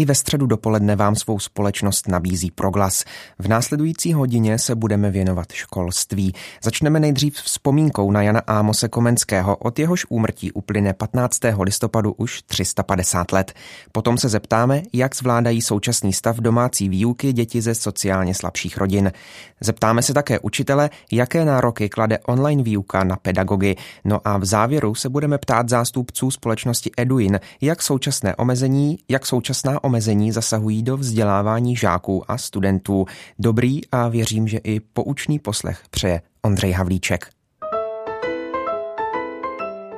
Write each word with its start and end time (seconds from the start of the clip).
I 0.00 0.04
ve 0.04 0.14
středu 0.14 0.46
dopoledne 0.46 0.96
vám 0.96 1.16
svou 1.16 1.38
společnost 1.38 2.08
nabízí 2.08 2.50
proglas. 2.50 3.04
V 3.38 3.48
následující 3.48 4.12
hodině 4.12 4.58
se 4.58 4.74
budeme 4.74 5.10
věnovat 5.10 5.52
školství. 5.52 6.34
Začneme 6.62 7.00
nejdřív 7.00 7.34
vzpomínkou 7.34 8.10
na 8.10 8.22
Jana 8.22 8.40
Ámose 8.46 8.88
Komenského, 8.88 9.56
od 9.56 9.78
jehož 9.78 10.06
úmrtí 10.08 10.52
uplyne 10.52 10.94
15. 10.94 11.40
listopadu 11.62 12.12
už 12.12 12.42
350 12.42 13.32
let. 13.32 13.52
Potom 13.92 14.18
se 14.18 14.28
zeptáme, 14.28 14.82
jak 14.92 15.16
zvládají 15.16 15.62
současný 15.62 16.12
stav 16.12 16.36
domácí 16.36 16.88
výuky 16.88 17.32
děti 17.32 17.62
ze 17.62 17.74
sociálně 17.74 18.34
slabších 18.34 18.78
rodin. 18.78 19.12
Zeptáme 19.60 20.02
se 20.02 20.14
také 20.14 20.38
učitele, 20.38 20.90
jaké 21.12 21.44
nároky 21.44 21.88
klade 21.88 22.18
online 22.18 22.62
výuka 22.62 23.04
na 23.04 23.16
pedagogy. 23.16 23.76
No 24.04 24.20
a 24.24 24.38
v 24.38 24.44
závěru 24.44 24.94
se 24.94 25.08
budeme 25.08 25.38
ptát 25.38 25.68
zástupců 25.68 26.30
společnosti 26.30 26.90
Eduin, 26.96 27.40
jak 27.60 27.82
současné 27.82 28.36
omezení, 28.36 28.98
jak 29.08 29.26
současná 29.26 29.84
omezení 29.88 30.32
zasahují 30.32 30.82
do 30.82 30.96
vzdělávání 30.96 31.76
žáků 31.76 32.30
a 32.30 32.38
studentů. 32.38 33.06
Dobrý 33.38 33.80
a 33.92 34.08
věřím, 34.08 34.48
že 34.48 34.58
i 34.58 34.80
poučný 34.80 35.38
poslech 35.38 35.82
přeje 35.90 36.20
Ondřej 36.42 36.72
Havlíček. 36.72 37.28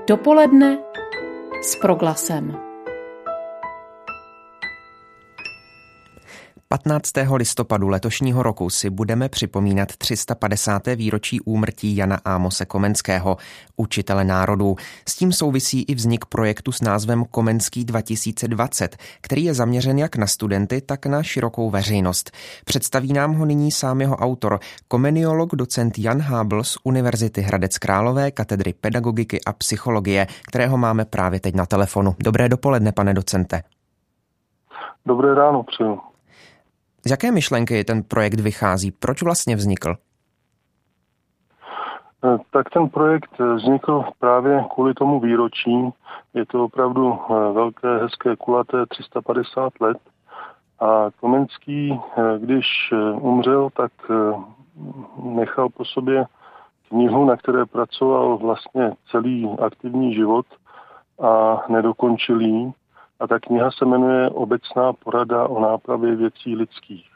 Dopoledne 0.09 0.79
s 1.63 1.77
proglasem. 1.77 2.70
15. 6.73 7.13
listopadu 7.35 7.89
letošního 7.89 8.43
roku 8.43 8.71
si 8.71 8.91
budeme 8.91 9.29
připomínat 9.29 9.97
350. 9.97 10.87
výročí 10.87 11.41
úmrtí 11.41 11.97
Jana 11.97 12.19
Ámose 12.25 12.67
Komenského, 12.67 13.37
učitele 13.77 14.25
národů. 14.25 14.77
S 15.09 15.17
tím 15.17 15.33
souvisí 15.33 15.83
i 15.83 15.95
vznik 15.95 16.25
projektu 16.25 16.73
s 16.73 16.81
názvem 16.81 17.25
Komenský 17.25 17.85
2020, 17.85 18.97
který 19.21 19.45
je 19.45 19.55
zaměřen 19.55 19.99
jak 19.99 20.17
na 20.17 20.27
studenty, 20.27 20.81
tak 20.81 21.07
na 21.07 21.23
širokou 21.23 21.71
veřejnost. 21.71 22.31
Představí 22.65 23.13
nám 23.13 23.35
ho 23.35 23.45
nyní 23.45 23.71
sám 23.71 24.01
jeho 24.01 24.17
autor, 24.17 24.59
komeniolog 24.89 25.55
docent 25.55 25.99
Jan 25.99 26.21
Hábl 26.21 26.65
z 26.65 26.79
Univerzity 26.85 27.41
Hradec 27.41 27.79
Králové, 27.79 28.31
katedry 28.31 28.75
pedagogiky 28.81 29.41
a 29.47 29.53
psychologie, 29.53 30.27
kterého 30.49 30.79
máme 30.79 31.05
právě 31.05 31.41
teď 31.41 31.55
na 31.55 31.67
telefonu. 31.67 32.15
Dobré 32.19 32.49
dopoledne, 32.49 32.93
pane 32.93 33.15
docente. 33.15 33.63
Dobré 35.07 35.35
ráno, 35.35 35.63
přeju. 35.63 36.10
Z 37.07 37.11
jaké 37.11 37.33
myšlenky 37.33 37.85
ten 37.85 38.03
projekt 38.03 38.41
vychází? 38.41 38.91
Proč 38.91 39.23
vlastně 39.23 39.57
vznikl? 39.57 39.97
Eh, 42.25 42.39
tak 42.51 42.71
ten 42.71 42.89
projekt 42.89 43.31
eh, 43.41 43.55
vznikl 43.55 44.05
právě 44.19 44.65
kvůli 44.75 44.95
tomu 44.95 45.21
výročí. 45.21 45.91
Je 46.35 46.47
to 46.47 46.65
opravdu 46.65 47.13
eh, 47.15 47.53
velké, 47.53 47.99
hezké, 47.99 48.37
kulaté 48.37 48.87
350 48.87 49.73
let. 49.81 49.99
A 50.81 51.11
Komenský, 51.21 52.01
když 52.39 52.67
umřel, 53.21 53.71
tak 53.77 53.93
nechal 55.25 55.69
po 55.69 55.85
sobě 55.85 56.25
knihu, 56.89 57.25
na 57.25 57.37
které 57.37 57.67
pracoval 57.67 58.39
vlastně 58.39 58.93
celý 59.11 59.57
aktivní 59.67 60.15
život 60.15 60.47
a 61.23 61.63
nedokončil 61.69 62.41
ji. 62.41 62.73
A 63.21 63.27
ta 63.27 63.39
kniha 63.39 63.71
se 63.71 63.85
jmenuje 63.85 64.31
Obecná 64.31 64.93
porada 64.93 65.49
o 65.49 65.61
nápravě 65.61 66.17
věcí 66.17 66.57
lidských. 66.57 67.11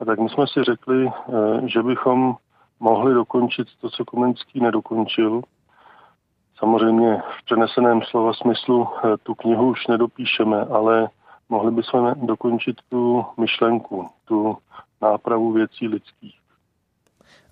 A 0.00 0.04
tak 0.04 0.18
my 0.18 0.28
jsme 0.28 0.46
si 0.46 0.64
řekli, 0.64 1.06
eh, 1.08 1.68
že 1.68 1.82
bychom 1.82 2.36
mohli 2.80 3.14
dokončit 3.14 3.68
to, 3.80 3.90
co 3.90 4.04
Komenský 4.04 4.60
nedokončil. 4.60 5.42
Samozřejmě 6.58 7.22
v 7.40 7.44
přeneseném 7.44 8.02
slova 8.02 8.32
smyslu 8.32 8.88
eh, 8.88 9.16
tu 9.22 9.34
knihu 9.34 9.68
už 9.68 9.86
nedopíšeme, 9.86 10.64
ale 10.64 11.08
mohli 11.48 11.70
bychom 11.70 12.14
dokončit 12.26 12.76
tu 12.88 13.24
myšlenku, 13.36 14.08
tu 14.24 14.56
nápravu 15.02 15.52
věcí 15.52 15.88
lidských. 15.88 16.37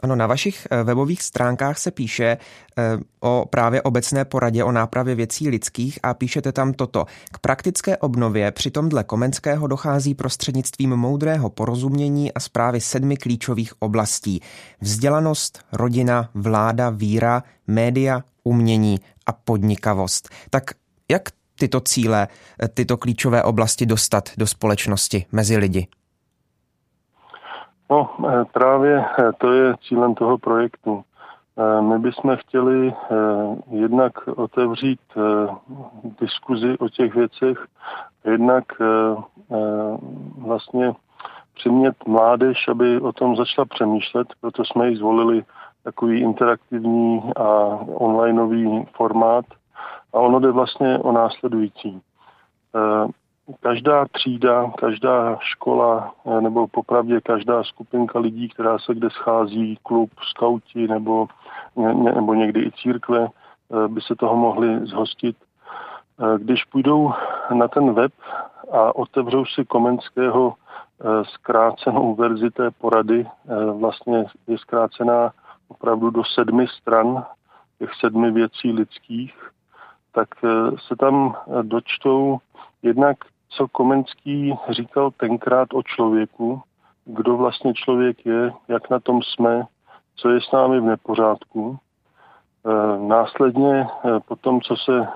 Ano, 0.00 0.16
na 0.16 0.26
vašich 0.26 0.66
eh, 0.70 0.82
webových 0.82 1.22
stránkách 1.22 1.78
se 1.78 1.90
píše 1.90 2.24
eh, 2.24 2.82
o 3.20 3.46
právě 3.50 3.82
obecné 3.82 4.24
poradě 4.24 4.64
o 4.64 4.72
nápravě 4.72 5.14
věcí 5.14 5.48
lidských 5.48 5.98
a 6.02 6.14
píšete 6.14 6.52
tam 6.52 6.72
toto. 6.72 7.04
K 7.32 7.38
praktické 7.38 7.96
obnově 7.96 8.52
přitom 8.52 8.88
dle 8.88 9.04
Komenského 9.04 9.66
dochází 9.66 10.14
prostřednictvím 10.14 10.90
moudrého 10.90 11.50
porozumění 11.50 12.32
a 12.32 12.40
zprávy 12.40 12.80
sedmi 12.80 13.16
klíčových 13.16 13.72
oblastí. 13.78 14.40
Vzdělanost, 14.80 15.58
rodina, 15.72 16.30
vláda, 16.34 16.90
víra, 16.90 17.42
média, 17.66 18.22
umění 18.44 19.00
a 19.26 19.32
podnikavost. 19.32 20.28
Tak 20.50 20.70
jak 21.10 21.22
tyto 21.58 21.80
cíle, 21.80 22.28
eh, 22.62 22.68
tyto 22.68 22.96
klíčové 22.96 23.42
oblasti 23.42 23.86
dostat 23.86 24.30
do 24.36 24.46
společnosti 24.46 25.26
mezi 25.32 25.56
lidi? 25.56 25.86
No, 27.90 28.10
eh, 28.28 28.44
právě 28.52 29.04
eh, 29.18 29.32
to 29.38 29.52
je 29.52 29.74
cílem 29.88 30.14
toho 30.14 30.38
projektu. 30.38 31.04
Eh, 31.58 31.82
my 31.82 31.98
bychom 31.98 32.36
chtěli 32.36 32.94
jednak 33.70 34.28
otevřít 34.28 35.00
diskuzi 36.20 36.78
o 36.78 36.88
těch 36.88 37.14
věcech, 37.14 37.66
jednak 38.24 38.64
vlastně 40.38 40.92
přimět 41.54 42.06
mládež, 42.06 42.68
aby 42.68 43.00
o 43.00 43.12
tom 43.12 43.36
začala 43.36 43.64
přemýšlet, 43.64 44.28
proto 44.40 44.64
jsme 44.64 44.88
ji 44.90 44.96
zvolili 44.96 45.44
takový 45.82 46.20
interaktivní 46.20 47.22
a 47.36 47.48
onlineový 47.94 48.86
formát. 48.96 49.44
A 50.12 50.18
ono 50.18 50.38
jde 50.40 50.50
vlastně 50.50 50.98
o 50.98 51.12
následující 51.12 52.02
každá 53.60 54.04
třída, 54.12 54.72
každá 54.78 55.38
škola 55.40 56.12
eh, 56.26 56.40
nebo 56.40 56.66
popravdě 56.66 57.20
každá 57.20 57.64
skupinka 57.64 58.18
lidí, 58.18 58.48
která 58.48 58.78
se 58.78 58.94
kde 58.94 59.10
schází, 59.10 59.78
klub, 59.82 60.10
skauti 60.30 60.88
nebo, 60.88 61.28
nebo 62.14 62.34
někdy 62.34 62.60
i 62.60 62.72
církve, 62.72 63.26
eh, 63.26 63.88
by 63.88 64.00
se 64.00 64.14
toho 64.14 64.36
mohli 64.36 64.86
zhostit. 64.86 65.36
Eh, 66.20 66.38
když 66.38 66.64
půjdou 66.64 67.12
na 67.54 67.68
ten 67.68 67.92
web 67.92 68.12
a 68.72 68.96
otevřou 68.96 69.44
si 69.46 69.64
Komenského 69.64 70.54
zkrácenou 71.22 72.14
verzi 72.14 72.50
té 72.50 72.70
porady, 72.70 73.26
vlastně 73.72 74.24
je 74.46 74.58
zkrácená 74.58 75.32
opravdu 75.68 76.10
do 76.10 76.24
sedmi 76.24 76.66
stran 76.66 77.24
těch 77.78 77.90
sedmi 78.00 78.30
věcí 78.30 78.72
lidských, 78.72 79.50
tak 80.12 80.28
se 80.88 80.96
tam 80.96 81.36
dočtou 81.62 82.38
jednak 82.82 83.16
co 83.48 83.68
Komenský 83.68 84.54
říkal 84.70 85.10
tenkrát 85.10 85.68
o 85.74 85.82
člověku, 85.82 86.62
kdo 87.04 87.36
vlastně 87.36 87.74
člověk 87.74 88.26
je, 88.26 88.52
jak 88.68 88.90
na 88.90 89.00
tom 89.00 89.22
jsme, 89.22 89.66
co 90.16 90.28
je 90.28 90.40
s 90.40 90.52
námi 90.52 90.80
v 90.80 90.84
nepořádku. 90.84 91.76
E, 91.76 92.98
následně 92.98 93.80
e, 93.80 93.86
po 94.20 94.36
tom, 94.36 94.60
co 94.60 94.76
se 94.76 94.98
e, 94.98 95.08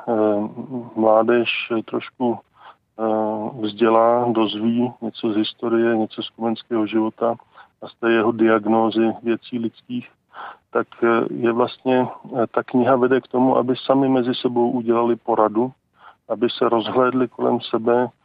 mládež 0.96 1.48
trošku 1.84 2.38
vzdělá, 3.60 4.32
dozví 4.32 4.92
něco 5.00 5.32
z 5.32 5.36
historie, 5.36 5.96
něco 5.96 6.22
z 6.22 6.30
komenského 6.30 6.86
života 6.86 7.34
a 7.82 7.88
z 7.88 7.94
té 7.94 8.12
jeho 8.12 8.32
diagnózy 8.32 9.12
věcí 9.22 9.58
lidských, 9.58 10.08
tak 10.70 10.86
je 11.30 11.52
vlastně, 11.52 12.08
ta 12.50 12.62
kniha 12.62 12.96
vede 12.96 13.20
k 13.20 13.28
tomu, 13.28 13.56
aby 13.56 13.74
sami 13.76 14.08
mezi 14.08 14.34
sebou 14.34 14.70
udělali 14.70 15.16
poradu, 15.16 15.72
aby 16.28 16.50
se 16.50 16.69
rozhlédli 16.69 17.28
kolem 17.28 17.60
sebe, 17.60 18.08
Eh, 18.08 18.19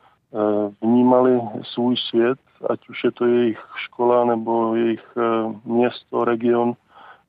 vnímali 0.81 1.41
svůj 1.63 1.97
svět, 1.97 2.39
ať 2.69 2.89
už 2.89 3.03
je 3.03 3.11
to 3.11 3.25
jejich 3.25 3.59
škola 3.75 4.25
nebo 4.25 4.75
jejich 4.75 5.03
eh, 5.17 5.53
město, 5.65 6.25
region 6.25 6.73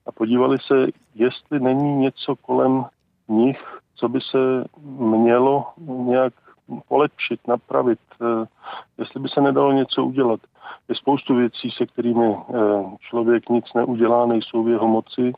a 0.06 0.12
podívali 0.12 0.58
se, 0.58 0.86
jestli 1.14 1.60
není 1.60 1.96
něco 1.96 2.36
kolem 2.36 2.84
nich, 3.28 3.78
co 3.94 4.08
by 4.08 4.20
se 4.20 4.64
mělo 4.98 5.66
nějak 5.86 6.32
polepšit, 6.88 7.48
napravit, 7.48 7.98
eh, 8.22 8.46
jestli 8.98 9.20
by 9.20 9.28
se 9.28 9.40
nedalo 9.40 9.72
něco 9.72 10.04
udělat. 10.04 10.40
Je 10.88 10.94
spoustu 10.94 11.34
věcí, 11.34 11.70
se 11.70 11.86
kterými 11.86 12.36
člověk 13.00 13.48
nic 13.48 13.64
neudělá, 13.74 14.26
nejsou 14.26 14.62
v 14.62 14.68
jeho 14.68 14.88
moci, 14.88 15.32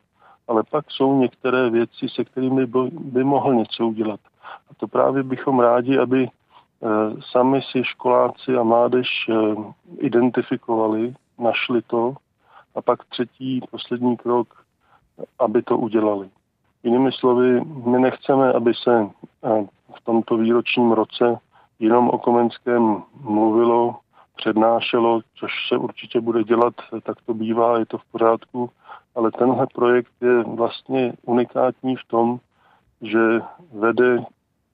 ale 0.48 0.62
pak 0.70 0.90
jsou 0.90 1.20
některé 1.20 1.70
věci, 1.70 2.08
se 2.08 2.25
kterými 2.25 2.66
by, 2.66 3.25
mohl 3.25 3.54
něco 3.54 3.87
udělat. 3.87 4.20
A 4.70 4.75
to 4.76 4.88
právě 4.88 5.22
bychom 5.22 5.60
rádi, 5.60 5.98
aby 5.98 6.28
Eh, 6.28 6.38
sami 7.32 7.62
si 7.62 7.84
školáci 7.84 8.56
a 8.56 8.62
mládež 8.62 9.08
eh, 9.28 9.34
identifikovali, 9.98 11.14
našli 11.38 11.82
to 11.82 12.14
a 12.75 12.82
pak 12.82 13.04
třetí, 13.04 13.60
poslední 13.70 14.16
krok, 14.16 14.48
aby 15.38 15.62
to 15.62 15.78
udělali. 15.78 16.28
Jinými 16.82 17.12
slovy, 17.12 17.60
my 17.64 17.98
nechceme, 17.98 18.52
aby 18.52 18.75
se 18.75 19.00
eh, 19.00 19.66
v 19.96 20.04
tomto 20.04 20.36
výročním 20.36 20.92
roce 20.92 21.38
jenom 21.78 22.10
o 22.10 22.19
Komenském 22.19 23.02
mluvilo, 23.20 23.96
přednášelo, 24.36 25.20
což 25.34 25.52
se 25.69 25.76
určitě 25.76 26.20
bude 26.20 26.44
dělat, 26.44 26.75
tak 27.02 27.19
to 27.26 27.34
bývá, 27.34 27.78
je 27.78 27.86
to 27.86 27.98
v 27.98 28.04
pořádku, 28.12 28.70
ale 29.14 29.30
tenhle 29.30 29.66
projekt 29.75 30.12
je 30.20 30.42
vlastně 30.42 31.12
unikátní 31.22 31.96
v 31.96 32.04
tom, 32.08 32.38
že 33.02 33.40
vede 33.72 34.25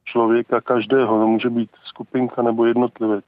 člověka 0.05 0.61
každého, 0.61 1.19
to 1.19 1.27
může 1.27 1.51
být 1.51 1.71
skupinka 1.85 2.43
nebo 2.43 2.65
jednotlivec, 2.65 3.25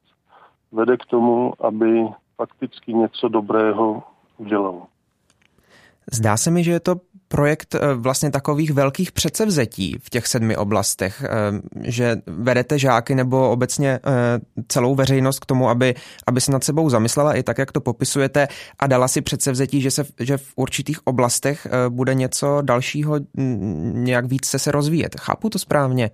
vede 0.73 0.97
k 0.97 1.07
tomu, 1.07 1.53
aby 1.61 2.07
fakticky 2.37 2.95
něco 2.95 3.29
dobrého 3.29 4.03
udělal. 4.39 4.83
Zdá 6.13 6.37
se 6.37 6.51
mi, 6.51 6.65
že 6.65 6.71
je 6.71 6.81
to 6.81 6.97
projekt 7.29 7.75
eh, 7.75 7.95
vlastně 7.95 8.31
takových 8.31 8.73
velkých 8.73 9.13
předsevzetí 9.13 9.97
v 10.03 10.11
těch 10.11 10.27
sedmi 10.27 10.57
oblastech, 10.57 11.25
eh, 11.25 11.29
že 11.91 12.17
vedete 12.27 12.79
žáky 12.79 13.15
nebo 13.15 13.51
obecně 13.51 13.91
eh, 13.91 14.01
celou 14.69 14.95
veřejnost 14.95 15.39
k 15.39 15.47
tomu, 15.47 15.69
aby, 15.69 15.95
aby 16.27 16.41
se 16.41 16.53
nad 16.53 16.65
sebou 16.65 16.91
zamyslela 16.91 17.35
i 17.35 17.43
tak, 17.43 17.59
jak 17.59 17.73
to 17.73 17.81
popisujete 17.81 18.49
a 18.79 18.87
dala 18.87 19.09
si 19.09 19.21
předsevzetí, 19.21 19.81
že, 19.81 19.91
se, 19.91 20.05
že 20.21 20.37
v 20.37 20.53
určitých 20.57 21.07
oblastech 21.07 21.67
bude 21.89 22.15
něco 22.15 22.59
dalšího 22.63 23.15
nějak 23.93 24.27
víc 24.27 24.47
se 24.47 24.73
rozvíjet. 24.73 25.21
Chápu 25.21 25.51
to 25.51 25.59
správně? 25.59 26.11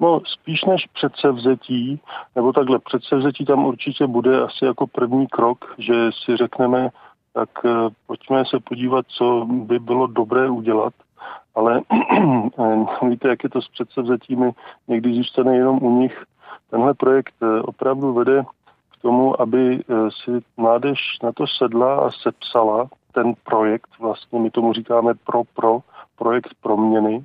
No, 0.00 0.20
spíš 0.24 0.64
než 0.64 0.86
předsevzetí, 0.86 2.00
nebo 2.36 2.52
takhle, 2.52 2.78
předsevzetí 2.78 3.44
tam 3.44 3.64
určitě 3.64 4.06
bude 4.06 4.42
asi 4.42 4.64
jako 4.64 4.86
první 4.86 5.26
krok, 5.26 5.74
že 5.78 6.10
si 6.24 6.36
řekneme, 6.36 6.90
tak 7.32 7.48
eh, 7.64 7.70
pojďme 8.06 8.44
se 8.46 8.60
podívat, 8.60 9.06
co 9.08 9.46
by 9.50 9.78
bylo 9.78 10.06
dobré 10.06 10.50
udělat. 10.50 10.94
Ale 11.54 11.80
eh, 12.58 13.06
víte, 13.08 13.28
jak 13.28 13.44
je 13.44 13.50
to 13.50 13.62
s 13.62 13.68
předsevzetími, 13.68 14.50
někdy 14.88 15.14
zůstane 15.14 15.56
jenom 15.56 15.78
u 15.82 16.00
nich. 16.00 16.24
Tenhle 16.70 16.94
projekt 16.94 17.34
eh, 17.42 17.62
opravdu 17.62 18.12
vede 18.12 18.44
k 18.92 19.02
tomu, 19.02 19.40
aby 19.40 19.84
si 20.24 20.30
mládež 20.56 20.98
na 21.22 21.32
to 21.32 21.46
sedla 21.46 21.96
a 21.96 22.10
sepsala 22.10 22.88
ten 23.12 23.34
projekt, 23.44 23.90
vlastně 24.00 24.40
my 24.40 24.50
tomu 24.50 24.72
říkáme 24.72 25.14
pro 25.14 25.42
pro, 25.54 25.78
projekt 26.18 26.54
proměny, 26.60 27.24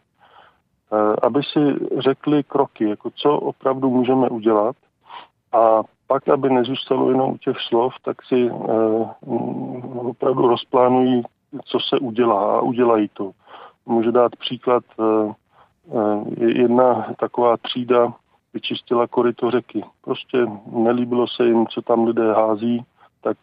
aby 1.22 1.44
si 1.44 1.60
řekli 1.98 2.44
kroky, 2.44 2.90
jako 2.90 3.10
co 3.16 3.38
opravdu 3.38 3.90
můžeme 3.90 4.30
udělat 4.30 4.76
a 5.52 5.84
pak, 6.08 6.28
aby 6.28 6.50
nezůstalo 6.50 7.10
jenom 7.10 7.32
u 7.32 7.38
těch 7.38 7.58
slov, 7.68 7.94
tak 8.04 8.24
si 8.24 8.52
uh, 8.52 9.10
opravdu 10.10 10.48
rozplánují, 10.48 11.24
co 11.66 11.80
se 11.80 12.00
udělá 12.00 12.58
a 12.58 12.62
udělají 12.62 13.10
to. 13.14 13.32
Můžu 13.86 14.12
dát 14.12 14.36
příklad, 14.36 14.84
uh, 14.98 15.34
jedna 16.38 17.08
taková 17.20 17.58
třída 17.58 18.14
vyčistila 18.54 19.08
koryto 19.08 19.52
řeky. 19.52 19.84
Prostě 20.02 20.46
nelíbilo 20.72 21.28
se 21.28 21.46
jim, 21.46 21.68
co 21.68 21.82
tam 21.82 22.04
lidé 22.04 22.34
hází, 22.34 22.86
tak 23.22 23.38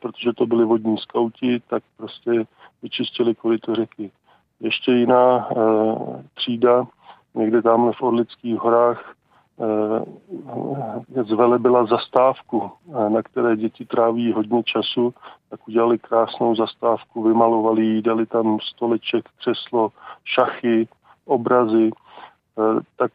protože 0.00 0.32
to 0.32 0.46
byli 0.46 0.64
vodní 0.64 0.98
skauti, 0.98 1.60
tak 1.68 1.82
prostě 1.96 2.30
vyčistili 2.82 3.34
koryto 3.34 3.74
řeky. 3.74 4.10
Ještě 4.60 4.92
jiná 4.92 5.50
uh, 5.50 6.20
třída, 6.34 6.86
někde 7.34 7.62
tamhle 7.62 7.92
v 7.92 8.02
Orlických 8.02 8.58
horách, 8.58 9.14
Eh, 9.60 11.24
zvelebila 11.24 11.86
zastávku, 11.86 12.70
eh, 12.88 13.10
na 13.10 13.22
které 13.22 13.56
děti 13.56 13.84
tráví 13.84 14.32
hodně 14.32 14.62
času, 14.62 15.14
tak 15.50 15.68
udělali 15.68 15.98
krásnou 15.98 16.54
zastávku, 16.54 17.22
vymalovali 17.22 17.84
ji, 17.84 18.02
dali 18.02 18.26
tam 18.26 18.58
stoleček, 18.60 19.24
křeslo, 19.38 19.92
šachy, 20.24 20.88
obrazy, 21.24 21.90
eh, 22.58 22.80
tak 22.96 23.12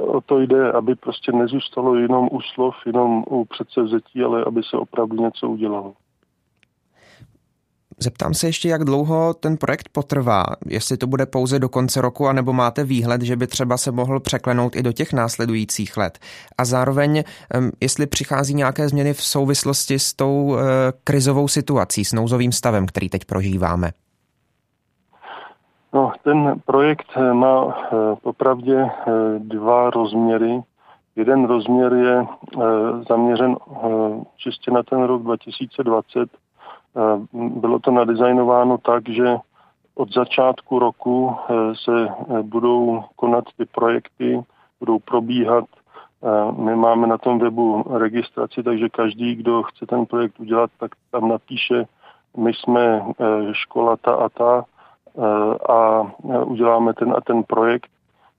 o 0.00 0.20
to 0.20 0.40
jde, 0.40 0.72
aby 0.72 0.94
prostě 0.94 1.32
nezůstalo 1.32 1.94
jenom 1.96 2.28
u 2.32 2.40
slov, 2.40 2.74
jenom 2.86 3.24
u 3.26 3.44
předsevzetí, 3.44 4.22
ale 4.22 4.44
aby 4.44 4.62
se 4.62 4.76
opravdu 4.76 5.16
něco 5.16 5.48
udělalo. 5.48 5.94
Zeptám 8.02 8.34
se 8.34 8.46
ještě, 8.46 8.68
jak 8.68 8.84
dlouho 8.84 9.34
ten 9.34 9.56
projekt 9.56 9.88
potrvá, 9.92 10.44
jestli 10.66 10.96
to 10.96 11.06
bude 11.06 11.26
pouze 11.26 11.58
do 11.58 11.68
konce 11.68 12.00
roku, 12.00 12.28
anebo 12.28 12.52
máte 12.52 12.84
výhled, 12.84 13.22
že 13.22 13.36
by 13.36 13.46
třeba 13.46 13.76
se 13.76 13.92
mohl 13.92 14.20
překlenout 14.20 14.76
i 14.76 14.82
do 14.82 14.92
těch 14.92 15.12
následujících 15.12 15.96
let. 15.96 16.18
A 16.58 16.64
zároveň, 16.64 17.22
jestli 17.80 18.06
přichází 18.06 18.54
nějaké 18.54 18.88
změny 18.88 19.12
v 19.14 19.22
souvislosti 19.22 19.98
s 19.98 20.14
tou 20.14 20.56
eh, 20.56 20.62
krizovou 21.04 21.48
situací, 21.48 22.04
s 22.04 22.12
nouzovým 22.12 22.52
stavem, 22.52 22.86
který 22.86 23.08
teď 23.08 23.24
prožíváme. 23.24 23.90
No, 25.92 26.12
ten 26.24 26.60
projekt 26.66 27.06
eh, 27.16 27.32
má 27.34 27.66
eh, 27.68 27.96
popravdě 28.22 28.90
dva 29.38 29.90
rozměry. 29.90 30.62
Jeden 31.16 31.44
rozměr 31.44 31.92
je 31.92 32.26
zaměřen 33.08 33.56
čistě 34.36 34.70
na 34.70 34.82
ten 34.82 35.02
rok 35.02 35.22
2020, 35.22 36.28
Eh, 36.28 36.41
bylo 37.32 37.78
to 37.78 37.90
nadizajnováno 37.90 38.78
tak, 38.78 39.08
že 39.08 39.36
od 39.94 40.14
začátku 40.14 40.78
roku 40.78 41.32
eh, 41.32 41.54
se 41.74 42.08
eh, 42.08 42.42
budou 42.42 43.04
konat 43.16 43.44
ty 43.56 43.64
projekty, 43.64 44.40
budou 44.80 44.98
probíhat. 44.98 45.64
My 46.58 46.76
máme 46.76 47.06
na 47.06 47.18
tom 47.18 47.38
webu 47.38 47.84
registraci, 47.90 48.62
takže 48.62 48.88
každý, 48.88 49.34
kdo 49.34 49.62
chce 49.62 49.86
ten 49.86 50.06
projekt 50.06 50.40
udělat, 50.40 50.70
tak 50.78 50.90
tam 51.10 51.28
napíše, 51.28 51.84
my 52.36 52.54
jsme 52.54 53.02
škola 53.52 53.96
ta 53.96 54.14
a 54.14 54.28
ta 54.28 54.64
a 55.68 56.06
uděláme 56.44 56.94
ten 56.94 57.14
a 57.16 57.20
ten 57.20 57.42
projekt. 57.42 57.90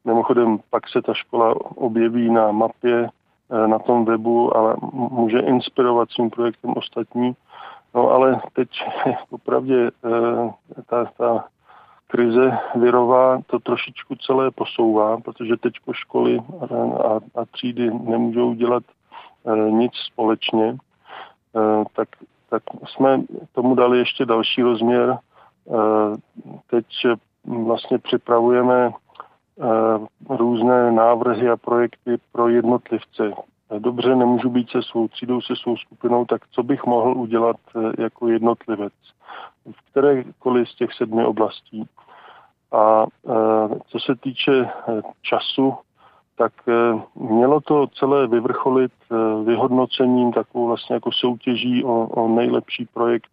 Mimochodem 0.06 0.60
pak 0.70 0.90
se 0.90 1.02
ta 1.02 1.14
škola 1.14 1.56
objeví 1.76 2.32
na 2.32 2.52
mapě 2.52 3.10
na 3.68 3.80
tom 3.80 4.06
webu, 4.06 4.58
ale 4.58 4.76
může 4.94 5.40
inspirovat 5.40 6.12
svým 6.12 6.30
projektem 6.30 6.74
ostatní. 6.78 7.36
No 7.94 8.10
ale 8.10 8.42
teď 8.54 8.70
opravdu 9.30 9.74
eh, 9.76 9.92
ta, 10.86 11.06
ta 11.18 11.46
krize 12.08 12.58
virová 12.76 13.42
to 13.48 13.60
trošičku 13.60 14.16
celé 14.16 14.52
posouvá, 14.52 15.18
protože 15.18 15.58
teď 15.58 15.74
školy 15.92 16.40
a, 17.04 17.42
a 17.42 17.46
třídy 17.52 17.92
nemůžou 17.94 18.54
dělat 18.54 18.84
eh, 19.46 19.72
nic 19.72 19.92
společně, 19.96 20.78
eh, 21.56 21.84
tak, 21.96 22.10
tak 22.50 22.64
jsme 22.86 23.22
tomu 23.52 23.76
dali 23.76 23.98
ještě 23.98 24.26
další 24.26 24.62
rozměr. 24.62 25.18
Teď 26.68 26.86
vlastně 27.46 27.98
připravujeme 28.00 28.92
různé 30.30 30.92
návrhy 30.92 31.50
a 31.50 31.58
projekty 31.58 32.18
pro 32.32 32.48
jednotlivce, 32.48 33.34
dobře, 33.80 34.16
nemůžu 34.16 34.50
být 34.50 34.70
se 34.70 34.82
svou 34.82 35.08
třídou, 35.08 35.42
se 35.42 35.56
svou 35.56 35.78
skupinou, 35.78 36.26
tak 36.26 36.42
co 36.48 36.64
bych 36.64 36.86
mohl 36.86 37.18
udělat 37.18 37.58
eh, 37.76 38.02
jako 38.02 38.28
jednotlivec 38.28 38.94
v 39.72 39.92
kterékoliv 39.92 40.70
z 40.70 40.76
těch 40.76 40.94
sedmi 40.94 41.26
oblastí. 41.26 41.88
A 42.72 43.04
eh, 43.06 43.80
co 43.88 44.00
se 44.00 44.16
týče 44.16 44.52
eh, 44.62 45.02
času, 45.22 45.74
tak 46.38 46.54
mělo 47.16 47.62
to 47.62 47.88
celé 47.88 48.28
vyvrcholit 48.28 48.92
vyhodnocením 49.46 50.32
takovou 50.32 50.68
vlastně 50.68 50.94
jako 50.94 51.12
soutěží 51.12 51.84
o, 51.84 52.08
o 52.08 52.28
nejlepší 52.28 52.86
projekt 52.94 53.30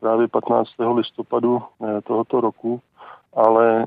právě 0.00 0.28
15. 0.28 0.70
listopadu 0.94 1.62
tohoto 2.04 2.40
roku, 2.40 2.80
ale 3.34 3.86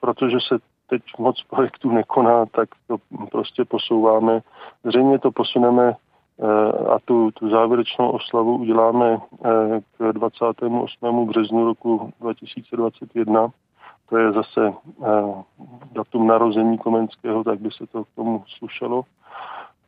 protože 0.00 0.36
se 0.40 0.58
teď 0.86 1.02
moc 1.18 1.42
projektů 1.42 1.90
nekoná, 1.90 2.46
tak 2.46 2.68
to 2.86 2.96
prostě 3.30 3.64
posouváme. 3.64 4.40
Zřejmě 4.84 5.18
to 5.18 5.30
posuneme 5.32 5.92
eh, 5.92 6.44
a 6.88 6.98
tu, 7.04 7.30
tu 7.30 7.50
závěrečnou 7.50 8.10
oslavu 8.10 8.56
uděláme 8.56 9.18
eh, 9.44 9.80
k 9.98 10.12
28. 10.12 11.26
březnu 11.26 11.64
roku 11.64 12.12
2021. 12.20 13.48
To 14.08 14.18
je 14.18 14.32
zase 14.32 14.72
eh, 14.72 15.06
datum 15.92 16.26
narození 16.26 16.78
Komenského, 16.78 17.44
tak 17.44 17.60
by 17.60 17.70
se 17.70 17.86
to 17.86 18.04
k 18.04 18.08
tomu 18.16 18.44
slušelo. 18.58 19.02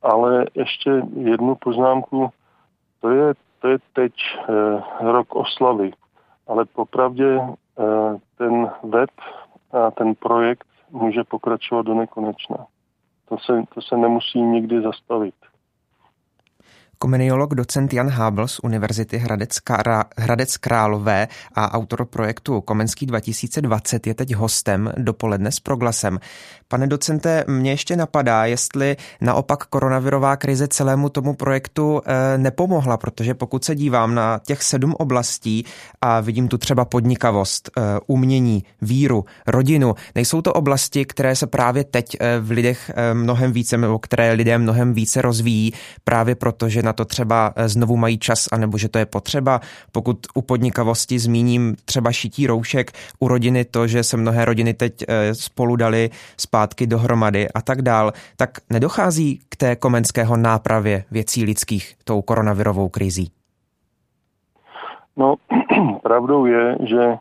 Ale 0.02 0.46
ještě 0.54 1.02
jednu 1.14 1.54
poznámku. 1.54 2.30
To 3.00 3.10
je, 3.10 3.34
to 3.60 3.68
je 3.68 3.78
teď 3.92 4.12
rok 5.00 5.34
oslavy, 5.34 5.90
ale 6.46 6.64
popravdě 6.64 7.40
ten 8.38 8.70
web 8.82 9.10
a 9.72 9.90
ten 9.90 10.14
projekt 10.14 10.68
může 10.90 11.24
pokračovat 11.24 11.86
do 11.86 11.94
nekonečna. 11.94 12.66
To 13.28 13.38
se, 13.38 13.62
to 13.74 13.82
se 13.82 13.96
nemusí 13.96 14.40
nikdy 14.40 14.82
zastavit. 14.82 15.34
Komeniolog 16.98 17.54
docent 17.54 17.92
Jan 17.92 18.08
Hábl 18.08 18.48
z 18.48 18.60
Univerzity 18.62 19.18
Hradec, 19.18 19.58
Kra- 19.58 20.04
Hradec 20.16 20.56
Králové 20.56 21.28
a 21.54 21.72
autor 21.74 22.04
projektu 22.04 22.60
Komenský 22.60 23.06
2020 23.06 24.06
je 24.06 24.14
teď 24.14 24.34
hostem 24.34 24.92
dopoledne 24.96 25.52
s 25.52 25.60
proglasem. 25.60 26.18
Pane 26.68 26.86
docente, 26.86 27.44
mě 27.48 27.70
ještě 27.70 27.96
napadá, 27.96 28.44
jestli 28.44 28.96
naopak 29.20 29.64
koronavirová 29.64 30.36
krize 30.36 30.68
celému 30.68 31.08
tomu 31.08 31.34
projektu 31.34 32.02
e, 32.04 32.38
nepomohla, 32.38 32.96
protože 32.96 33.34
pokud 33.34 33.64
se 33.64 33.74
dívám 33.74 34.14
na 34.14 34.40
těch 34.46 34.62
sedm 34.62 34.94
oblastí 34.98 35.64
a 36.00 36.20
vidím 36.20 36.48
tu 36.48 36.58
třeba 36.58 36.84
podnikavost, 36.84 37.70
e, 37.76 37.80
umění, 38.06 38.64
víru, 38.82 39.24
rodinu, 39.46 39.94
nejsou 40.14 40.42
to 40.42 40.52
oblasti, 40.52 41.04
které 41.04 41.36
se 41.36 41.46
právě 41.46 41.84
teď 41.84 42.16
e, 42.20 42.40
v 42.40 42.50
lidech 42.50 42.90
mnohem 43.12 43.52
více, 43.52 43.78
nebo 43.78 43.98
které 43.98 44.32
lidé 44.32 44.58
mnohem 44.58 44.92
více 44.92 45.22
rozvíjí, 45.22 45.72
právě 46.04 46.34
proto, 46.34 46.68
že 46.68 46.87
na 46.88 46.92
to 46.92 47.04
třeba 47.04 47.52
eh, 47.56 47.68
znovu 47.68 47.96
mají 47.96 48.18
čas, 48.18 48.48
anebo 48.52 48.78
že 48.78 48.88
to 48.88 48.98
je 48.98 49.06
potřeba. 49.06 49.60
Pokud 49.92 50.18
u 50.34 50.42
podnikavosti 50.42 51.18
zmíním 51.18 51.76
třeba 51.84 52.12
šití 52.12 52.46
roušek, 52.46 52.92
u 53.20 53.28
rodiny 53.28 53.64
to, 53.64 53.86
že 53.86 54.04
se 54.04 54.16
mnohé 54.16 54.44
rodiny 54.44 54.74
teď 54.74 54.92
eh, 55.08 55.34
spolu 55.34 55.76
dali 55.76 56.10
zpátky 56.36 56.86
dohromady 56.86 57.48
a 57.48 57.60
tak 57.60 57.82
dál, 57.82 58.12
tak 58.36 58.50
nedochází 58.70 59.40
k 59.48 59.56
té 59.56 59.76
komenského 59.76 60.36
nápravě 60.36 61.04
věcí 61.10 61.44
lidských 61.44 61.94
tou 62.04 62.22
koronavirovou 62.22 62.88
krizí? 62.88 63.30
No, 65.16 65.34
pravdou 66.02 66.46
je, 66.46 66.76
že 66.88 67.18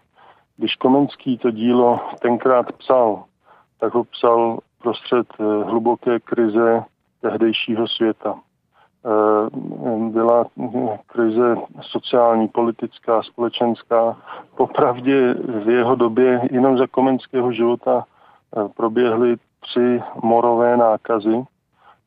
když 0.58 0.76
Komenský 0.76 1.38
to 1.38 1.52
dílo 1.52 2.00
tenkrát 2.22 2.72
psal, 2.72 3.24
tak 3.80 3.94
ho 3.94 4.04
psal 4.04 4.60
prostřed 4.82 5.28
eh, 5.40 5.44
hluboké 5.44 6.20
krize 6.20 6.84
tehdejšího 7.22 7.88
světa. 7.88 8.36
Eh, 9.08 9.50
byla 10.10 10.46
krize 11.08 11.56
sociální, 11.82 12.48
politická, 12.48 13.24
společenská. 13.24 14.18
Popravdě 14.58 15.34
v 15.34 15.70
jeho 15.70 15.96
době 15.96 16.42
jenom 16.52 16.78
za 16.78 16.88
komenského 16.88 17.52
života 17.52 18.06
eh, 18.06 18.70
proběhly 18.76 19.36
tři 19.60 20.04
morové 20.24 20.78
nákazy. 20.78 21.44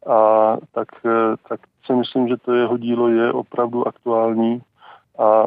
A 0.07 0.57
tak, 0.73 0.89
eh, 1.07 1.37
tak 1.49 1.61
si 1.87 1.93
myslím, 1.93 2.29
že 2.29 2.37
to 2.37 2.55
jeho 2.55 2.77
dílo 2.77 3.09
je 3.09 3.33
opravdu 3.33 3.89
aktuální. 3.89 4.63
A, 5.19 5.47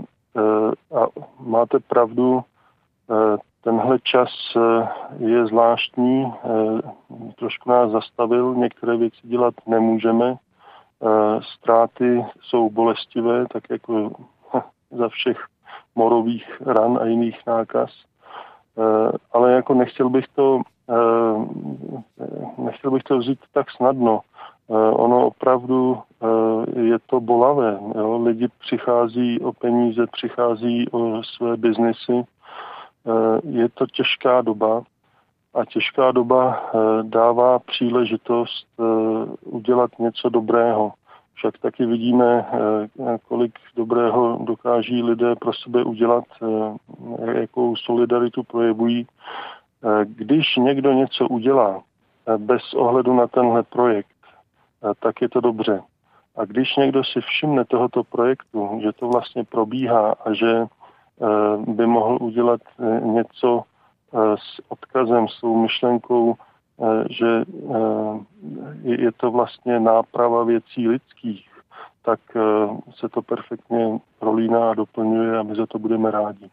a 0.95 1.07
máte 1.39 1.79
pravdu, 1.79 2.43
tenhle 3.63 3.99
čas 3.99 4.29
je 5.17 5.45
zvláštní, 5.45 6.33
trošku 7.35 7.69
nás 7.69 7.91
zastavil, 7.91 8.55
některé 8.55 8.97
věci 8.97 9.17
dělat 9.23 9.53
nemůžeme, 9.67 10.35
Eh, 10.35 10.42
ztráty 11.41 12.25
jsou 12.41 12.69
bolestivé, 12.69 13.45
tak 13.53 13.63
jako 13.69 14.11
za 14.91 15.09
všech 15.09 15.37
morových 15.95 16.61
ran 16.61 16.99
a 17.01 17.05
jiných 17.05 17.39
nákaz. 17.47 17.89
Eh, 18.77 19.11
ale 19.33 19.51
jako 19.51 19.73
nechtěl 19.73 20.09
bych 20.09 20.27
to, 20.27 20.61
eh, 20.89 21.35
nechtěl 22.57 22.91
bych 22.91 23.03
to 23.03 23.17
vzít 23.17 23.39
tak 23.53 23.71
snadno. 23.71 24.19
Ono 24.93 25.27
opravdu 25.27 25.97
je 26.75 26.99
to 27.05 27.19
bolavé. 27.19 27.79
Jo? 27.95 28.21
Lidi 28.23 28.47
přichází 28.59 29.39
o 29.39 29.53
peníze, 29.53 30.07
přichází 30.07 30.89
o 30.91 31.23
své 31.23 31.57
biznesy. 31.57 32.23
Je 33.43 33.69
to 33.69 33.85
těžká 33.87 34.41
doba 34.41 34.83
a 35.53 35.65
těžká 35.65 36.11
doba 36.11 36.63
eh, 36.63 36.77
dává 37.03 37.59
příležitost 37.59 38.67
eh, 38.79 38.83
udělat 39.45 39.91
něco 39.99 40.29
dobrého. 40.29 40.91
Však 41.33 41.57
taky 41.57 41.85
vidíme, 41.85 42.45
eh, 42.45 43.17
kolik 43.27 43.53
dobrého 43.75 44.39
dokáží 44.41 45.03
lidé 45.03 45.35
pro 45.35 45.53
sebe 45.53 45.83
udělat, 45.83 46.23
jakou 47.33 47.75
solidaritu 47.75 48.43
projevují. 48.43 49.07
Když 50.03 50.55
někdo 50.55 50.93
něco 50.93 51.27
udělá 51.27 51.81
bez 52.37 52.73
ohledu 52.73 53.13
na 53.13 53.27
tenhle 53.27 53.63
projekt, 53.63 54.07
tak 54.99 55.21
je 55.21 55.29
to 55.29 55.41
dobře. 55.41 55.81
A 56.35 56.45
když 56.45 56.75
někdo 56.75 57.03
si 57.03 57.21
všimne 57.21 57.65
tohoto 57.65 58.03
projektu, 58.03 58.79
že 58.83 58.91
to 58.91 59.07
vlastně 59.07 59.43
probíhá 59.43 60.15
a 60.25 60.33
že 60.33 60.65
by 61.67 61.87
mohl 61.87 62.17
udělat 62.21 62.61
něco 63.01 63.63
s 64.35 64.61
odkazem, 64.69 65.27
s 65.27 65.41
tou 65.41 65.61
myšlenkou, 65.61 66.35
eh, 66.35 67.03
že 67.09 67.43
eh, 67.75 68.19
je 68.83 69.11
to 69.11 69.31
vlastně 69.31 69.79
náprava 69.79 70.43
věcí 70.43 70.87
lidských, 70.87 71.49
tak 72.05 72.19
se 72.99 73.09
to 73.09 73.21
perfektně 73.21 73.99
prolíná 74.19 74.71
a 74.71 74.73
doplňuje 74.73 75.39
a 75.39 75.43
my 75.43 75.55
za 75.55 75.65
to 75.65 75.79
budeme 75.79 76.11
rádi. 76.11 76.49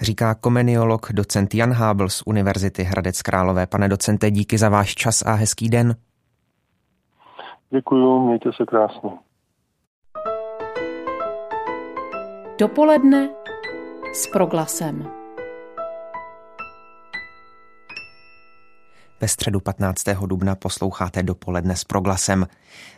Říká 0.00 0.34
komeniolog 0.34 1.12
docent 1.12 1.54
Jan 1.54 1.72
Hábl 1.72 2.08
z 2.08 2.22
Univerzity 2.26 2.82
Hradec 2.82 3.22
Králové. 3.22 3.66
Pane 3.66 3.88
docente, 3.88 4.30
díky 4.30 4.58
za 4.58 4.68
váš 4.68 4.94
čas 4.94 5.22
a 5.22 5.32
hezký 5.32 5.68
den. 5.68 5.94
Děkuji, 7.70 8.26
mějte 8.26 8.50
se 8.52 8.64
krásně. 8.66 9.10
Dopoledne 12.58 13.28
s 14.12 14.26
proglasem. 14.26 15.19
Ve 19.20 19.28
středu 19.28 19.60
15. 19.60 20.04
dubna 20.26 20.54
posloucháte 20.54 21.22
dopoledne 21.22 21.76
s 21.76 21.84
proglasem. 21.84 22.46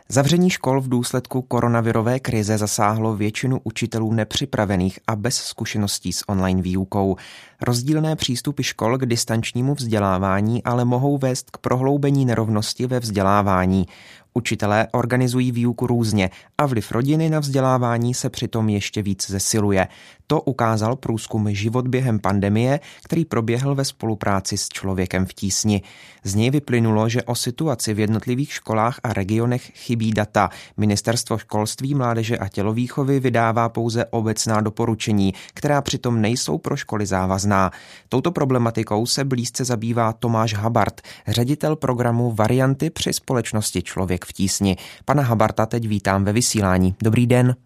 Zavření 0.09 0.51
škol 0.51 0.81
v 0.81 0.89
důsledku 0.89 1.43
koronavirové 1.43 2.21
krize 2.21 2.59
zasáhlo 2.59 3.17
většinu 3.17 3.61
učitelů 3.65 4.13
nepřipravených 4.13 4.99
a 5.07 5.17
bez 5.17 5.37
zkušeností 5.37 6.13
s 6.13 6.29
online 6.29 6.63
výukou. 6.63 7.17
Rozdílné 7.63 8.17
přístupy 8.17 8.63
škol 8.63 8.99
k 8.99 9.07
distančnímu 9.07 9.75
vzdělávání 9.75 10.63
ale 10.63 10.85
mohou 10.85 11.19
vést 11.19 11.51
k 11.51 11.59
prohloubení 11.59 12.25
nerovnosti 12.25 12.87
ve 12.87 13.01
vzdělávání. 13.01 13.87
Učitelé 14.35 14.89
organizují 14.93 15.53
výuku 15.53 15.87
různě 15.87 16.31
a 16.59 16.67
vliv 16.67 16.93
rodiny 16.93 17.31
na 17.31 17.39
vzdělávání 17.39 18.15
se 18.15 18.31
přitom 18.31 18.69
ještě 18.69 19.03
víc 19.03 19.31
zesiluje. 19.31 19.89
To 20.27 20.41
ukázal 20.41 20.97
průzkum 20.97 21.55
Život 21.55 21.89
během 21.89 22.19
pandemie, 22.19 22.81
který 23.05 23.25
proběhl 23.25 23.75
ve 23.75 23.85
spolupráci 23.85 24.59
s 24.59 24.69
člověkem 24.69 25.27
v 25.27 25.33
tísni. 25.35 25.83
Z 26.25 26.35
něj 26.35 26.51
vyplynulo, 26.51 27.09
že 27.09 27.23
o 27.23 27.35
situaci 27.35 27.95
v 27.95 27.99
jednotlivých 27.99 28.53
školách 28.53 29.01
a 29.03 29.13
regionech 29.13 29.63
chybí 29.75 30.13
data. 30.13 30.51
Ministerstvo 30.77 31.39
školství, 31.39 31.95
mládeže 31.95 32.39
a 32.39 32.49
tělovýchovy 32.49 33.21
vydává 33.21 33.69
pouze 33.69 34.05
obecná 34.05 34.61
doporučení, 34.61 35.35
která 35.55 35.83
přitom 35.83 36.21
nejsou 36.21 36.59
pro 36.59 36.77
školy 36.77 37.07
závazná. 37.07 37.71
Touto 38.09 38.33
problematikou 38.33 39.07
se 39.07 39.25
blízce 39.25 39.65
zabývá 39.65 40.13
Tomáš 40.13 40.55
Habart, 40.55 41.01
ředitel 41.29 41.77
programu 41.77 42.33
Varianty 42.33 42.91
při 42.91 43.13
společnosti 43.13 43.83
Člověk 43.83 44.22
Člověk 44.23 44.29
v 44.29 44.33
tísni. 44.33 44.77
Pana 45.05 45.23
Habarta 45.23 45.67
teď 45.67 45.89
vítám 45.89 46.25
ve 46.25 46.33
vysílání. 46.33 46.95
Dobrý 47.03 47.27
den. 47.27 47.57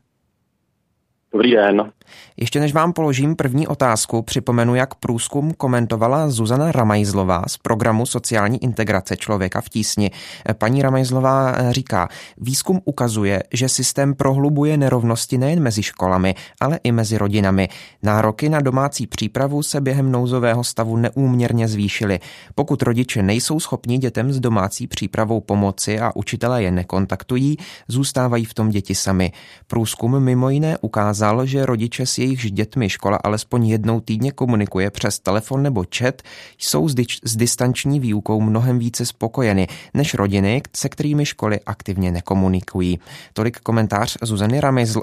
Dobrý 1.32 1.50
den. 1.50 1.92
Ještě 2.36 2.60
než 2.60 2.72
vám 2.72 2.92
položím 2.92 3.36
první 3.36 3.66
otázku, 3.66 4.22
připomenu, 4.22 4.74
jak 4.74 4.94
průzkum 4.94 5.54
komentovala 5.54 6.30
Zuzana 6.30 6.72
Ramajzlová 6.72 7.42
z 7.46 7.56
programu 7.56 8.06
sociální 8.06 8.64
integrace 8.64 9.16
člověka 9.16 9.60
v 9.60 9.68
tísni. 9.68 10.10
Paní 10.58 10.82
Ramajzlová 10.82 11.54
říká, 11.72 12.08
výzkum 12.38 12.80
ukazuje, 12.84 13.42
že 13.52 13.68
systém 13.68 14.14
prohlubuje 14.14 14.76
nerovnosti 14.76 15.38
nejen 15.38 15.62
mezi 15.62 15.82
školami, 15.82 16.34
ale 16.60 16.80
i 16.84 16.92
mezi 16.92 17.18
rodinami. 17.18 17.68
Nároky 18.02 18.48
na 18.48 18.60
domácí 18.60 19.06
přípravu 19.06 19.62
se 19.62 19.80
během 19.80 20.12
nouzového 20.12 20.64
stavu 20.64 20.96
neúměrně 20.96 21.68
zvýšily. 21.68 22.20
Pokud 22.54 22.82
rodiče 22.82 23.22
nejsou 23.22 23.60
schopni 23.60 23.98
dětem 23.98 24.32
s 24.32 24.40
domácí 24.40 24.86
přípravou 24.86 25.40
pomoci 25.40 26.00
a 26.00 26.12
učitelé 26.14 26.62
je 26.62 26.70
nekontaktují, 26.70 27.56
zůstávají 27.88 28.44
v 28.44 28.54
tom 28.54 28.68
děti 28.68 28.94
sami. 28.94 29.32
Průzkum 29.66 30.20
mimo 30.20 30.50
jiné 30.50 30.78
ukázal, 30.78 31.46
že 31.46 31.66
rodiče 31.66 31.95
rodiče 31.96 32.06
s 32.06 32.18
jejichž 32.18 32.50
dětmi 32.50 32.88
škola 32.88 33.18
alespoň 33.24 33.66
jednou 33.66 34.00
týdně 34.00 34.32
komunikuje 34.32 34.90
přes 34.90 35.18
telefon 35.18 35.62
nebo 35.62 35.84
chat, 35.96 36.22
jsou 36.58 36.88
s, 36.88 36.94
dič- 36.94 37.20
s 37.24 37.36
distanční 37.36 38.00
výukou 38.00 38.40
mnohem 38.40 38.78
více 38.78 39.06
spokojeny 39.06 39.68
než 39.94 40.14
rodiny, 40.14 40.62
se 40.76 40.88
kterými 40.88 41.26
školy 41.26 41.60
aktivně 41.66 42.12
nekomunikují. 42.12 42.98
Tolik 43.32 43.60
komentář 43.60 44.16
Zuzany 44.22 44.60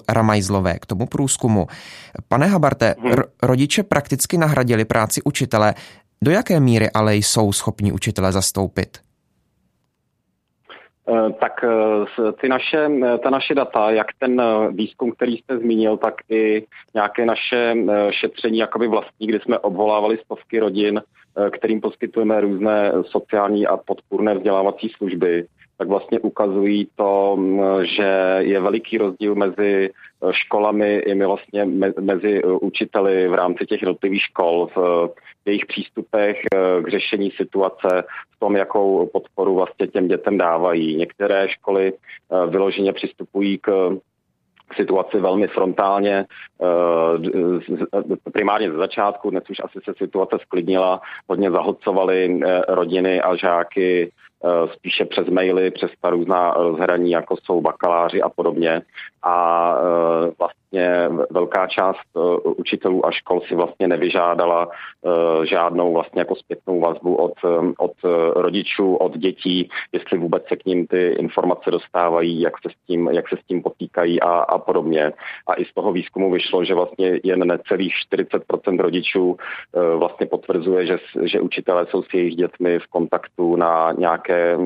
Ramajzlové 0.09 0.79
k 0.79 0.85
tomu 0.85 1.05
průzkumu. 1.05 1.67
Pane 2.27 2.47
Habarte, 2.47 2.95
mhm. 2.99 3.11
r- 3.11 3.25
rodiče 3.43 3.83
prakticky 3.83 4.37
nahradili 4.37 4.85
práci 4.85 5.21
učitele. 5.23 5.73
Do 6.21 6.31
jaké 6.31 6.59
míry 6.59 6.89
ale 6.91 7.15
jsou 7.15 7.53
schopni 7.53 7.91
učitele 7.91 8.31
zastoupit? 8.31 8.97
Eh, 11.09 11.33
tak 11.39 11.63
eh, 11.63 12.31
ty 12.41 12.49
naše, 12.49 12.89
eh, 13.03 13.17
ta 13.17 13.29
naše 13.29 13.55
data, 13.55 13.91
jak 13.91 14.07
ten 14.19 14.41
výzkum, 14.71 15.11
který 15.11 15.37
jste 15.37 15.57
zmínil, 15.57 15.97
tak 15.97 16.13
i 16.29 16.65
nějaké 16.93 17.25
naše 17.25 17.75
šetření 18.09 18.57
jakoby 18.57 18.87
vlastní, 18.87 19.27
kdy 19.27 19.39
jsme 19.39 19.59
obvolávali 19.59 20.17
stovky 20.17 20.59
rodin, 20.59 21.01
kterým 21.51 21.81
poskytujeme 21.81 22.41
různé 22.41 22.91
sociální 23.05 23.67
a 23.67 23.77
podpůrné 23.77 24.35
vzdělávací 24.35 24.89
služby, 24.89 25.45
tak 25.77 25.87
vlastně 25.87 26.19
ukazují 26.19 26.87
to, 26.95 27.39
že 27.81 28.35
je 28.39 28.59
veliký 28.59 28.97
rozdíl 28.97 29.35
mezi 29.35 29.89
školami 30.31 30.95
i 30.95 31.25
vlastně 31.25 31.65
mezi 31.99 32.43
učiteli 32.43 33.27
v 33.27 33.33
rámci 33.33 33.65
těch 33.65 33.81
jednotlivých 33.81 34.21
škol 34.21 34.69
v 34.75 35.09
jejich 35.45 35.65
přístupech 35.65 36.41
k 36.83 36.87
řešení 36.87 37.31
situace, 37.31 38.03
v 38.35 38.39
tom, 38.39 38.55
jakou 38.55 39.09
podporu 39.13 39.55
vlastně 39.55 39.87
těm 39.87 40.07
dětem 40.07 40.37
dávají. 40.37 40.95
Některé 40.95 41.49
školy 41.49 41.93
vyloženě 42.47 42.93
přistupují 42.93 43.57
k 43.57 43.97
situaci 44.75 45.19
velmi 45.19 45.47
frontálně, 45.47 46.25
primárně 48.33 48.71
ze 48.71 48.77
začátku, 48.77 49.29
dnes 49.29 49.43
už 49.49 49.57
asi 49.63 49.79
se 49.83 49.93
situace 49.97 50.37
sklidnila, 50.41 51.01
hodně 51.27 51.51
zahodcovali 51.51 52.39
rodiny 52.67 53.21
a 53.21 53.35
žáky 53.35 54.11
spíše 54.73 55.05
přes 55.05 55.27
maily, 55.27 55.71
přes 55.71 55.91
ta 56.01 56.09
různá 56.09 56.53
rozhraní, 56.53 57.11
jako 57.11 57.35
jsou 57.43 57.61
bakaláři 57.61 58.21
a 58.21 58.29
podobně. 58.29 58.81
A 59.23 59.75
eh, 59.77 60.31
vlastně 60.39 61.09
velká 61.31 61.67
část 61.67 61.99
eh, 62.17 62.19
učitelů 62.43 63.05
a 63.05 63.11
škol 63.11 63.41
si 63.41 63.55
vlastně 63.55 63.87
nevyžádala 63.87 64.69
žádnou 65.43 65.93
vlastně 65.93 66.21
jako 66.21 66.35
zpětnou 66.35 66.79
vazbu 66.79 67.15
od, 67.15 67.33
od 67.77 67.91
rodičů, 68.35 68.95
od 68.95 69.17
dětí, 69.17 69.69
jestli 69.91 70.17
vůbec 70.17 70.43
se 70.47 70.55
k 70.55 70.65
ním 70.65 70.87
ty 70.87 71.07
informace 71.07 71.71
dostávají, 71.71 72.41
jak 72.41 72.53
se 72.61 72.69
s 72.69 72.87
tím, 72.87 73.09
jak 73.11 73.29
se 73.29 73.35
s 73.37 73.47
tím 73.47 73.63
potýkají 73.63 74.21
a, 74.21 74.29
a 74.29 74.57
podobně. 74.57 75.13
A 75.47 75.53
i 75.53 75.65
z 75.65 75.73
toho 75.73 75.91
výzkumu 75.91 76.31
vyšlo, 76.31 76.65
že 76.65 76.73
vlastně 76.73 77.19
jen 77.23 77.47
necelých 77.47 77.93
40% 78.13 78.79
rodičů 78.79 79.37
vlastně 79.97 80.25
potvrzuje, 80.25 80.85
že, 80.85 80.97
že 81.23 81.41
učitelé 81.41 81.85
jsou 81.85 82.03
s 82.03 82.13
jejich 82.13 82.35
dětmi 82.35 82.79
v 82.79 82.87
kontaktu 82.87 83.55
na 83.55 83.91
nějaké 83.91 84.32
nějaké 84.33 84.57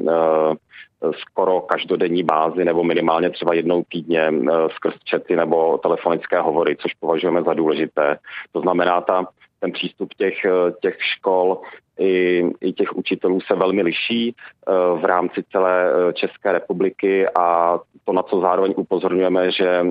eh, 1.04 1.12
skoro 1.20 1.62
každodenní 1.62 2.24
bázi 2.24 2.66
nebo 2.66 2.84
minimálně 2.84 3.30
třeba 3.30 3.54
jednou 3.54 3.84
týdně 3.92 4.22
eh, 4.22 4.52
skrz 4.76 4.94
čety 5.04 5.36
nebo 5.36 5.78
telefonické 5.78 6.40
hovory, 6.40 6.76
což 6.76 6.94
považujeme 6.94 7.44
za 7.44 7.54
důležité. 7.54 8.18
To 8.52 8.62
znamená, 8.62 9.02
ta, 9.02 9.28
ten 9.60 9.72
přístup 9.72 10.14
těch, 10.14 10.46
eh, 10.46 10.72
těch 10.82 10.98
škol 11.00 11.62
i, 12.00 12.44
i 12.62 12.74
těch 12.74 12.98
učitelů 12.98 13.42
se 13.42 13.56
velmi 13.56 13.82
liší 13.82 14.36
v 15.02 15.06
rámci 15.06 15.44
celé 15.52 15.92
České 16.14 16.52
republiky 16.52 17.26
a 17.40 17.80
to, 18.06 18.14
na 18.14 18.24
co 18.24 18.40
zároveň 18.40 18.74
upozorňujeme, 18.78 19.52
že, 19.52 19.86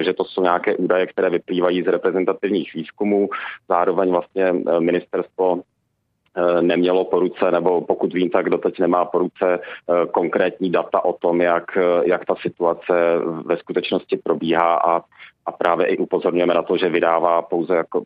že 0.00 0.12
to 0.12 0.24
jsou 0.24 0.42
nějaké 0.42 0.76
údaje, 0.76 1.06
které 1.06 1.30
vyplývají 1.30 1.82
z 1.82 1.86
reprezentativních 1.86 2.74
výzkumů. 2.74 3.28
Zároveň 3.68 4.10
vlastně 4.10 4.54
ministerstvo 4.78 5.62
nemělo 6.60 7.04
po 7.04 7.18
ruce, 7.18 7.50
nebo 7.50 7.80
pokud 7.80 8.14
vím, 8.14 8.30
tak 8.30 8.50
doteď 8.50 8.78
nemá 8.78 9.04
po 9.04 9.18
ruce 9.18 9.58
eh, 9.58 10.06
konkrétní 10.06 10.70
data 10.70 11.04
o 11.04 11.12
tom, 11.12 11.40
jak, 11.40 11.76
eh, 11.76 12.08
jak 12.08 12.24
ta 12.24 12.34
situace 12.42 12.94
ve 13.44 13.56
skutečnosti 13.56 14.16
probíhá 14.16 14.74
a, 14.74 15.00
a 15.46 15.52
právě 15.52 15.86
i 15.86 15.98
upozorňujeme 15.98 16.54
na 16.54 16.62
to, 16.62 16.76
že 16.76 16.88
vydává 16.88 17.42
pouze 17.42 17.76
jako, 17.76 18.02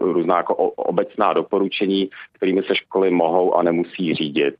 různá 0.00 0.36
jako 0.36 0.54
obecná 0.76 1.32
doporučení, 1.32 2.10
kterými 2.32 2.62
se 2.62 2.74
školy 2.74 3.10
mohou 3.10 3.54
a 3.54 3.62
nemusí 3.62 4.14
řídit. 4.14 4.54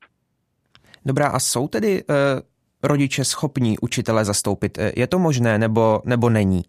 Dobrá, 1.05 1.27
a 1.27 1.39
jsou 1.39 1.67
tedy 1.67 2.03
uh, 2.03 2.15
rodiče 2.83 3.25
schopní 3.25 3.79
učitele 3.81 4.25
zastoupit? 4.25 4.77
Je 4.95 5.07
to 5.07 5.19
možné 5.19 5.57
nebo, 5.57 6.01
nebo 6.05 6.29
není? 6.29 6.61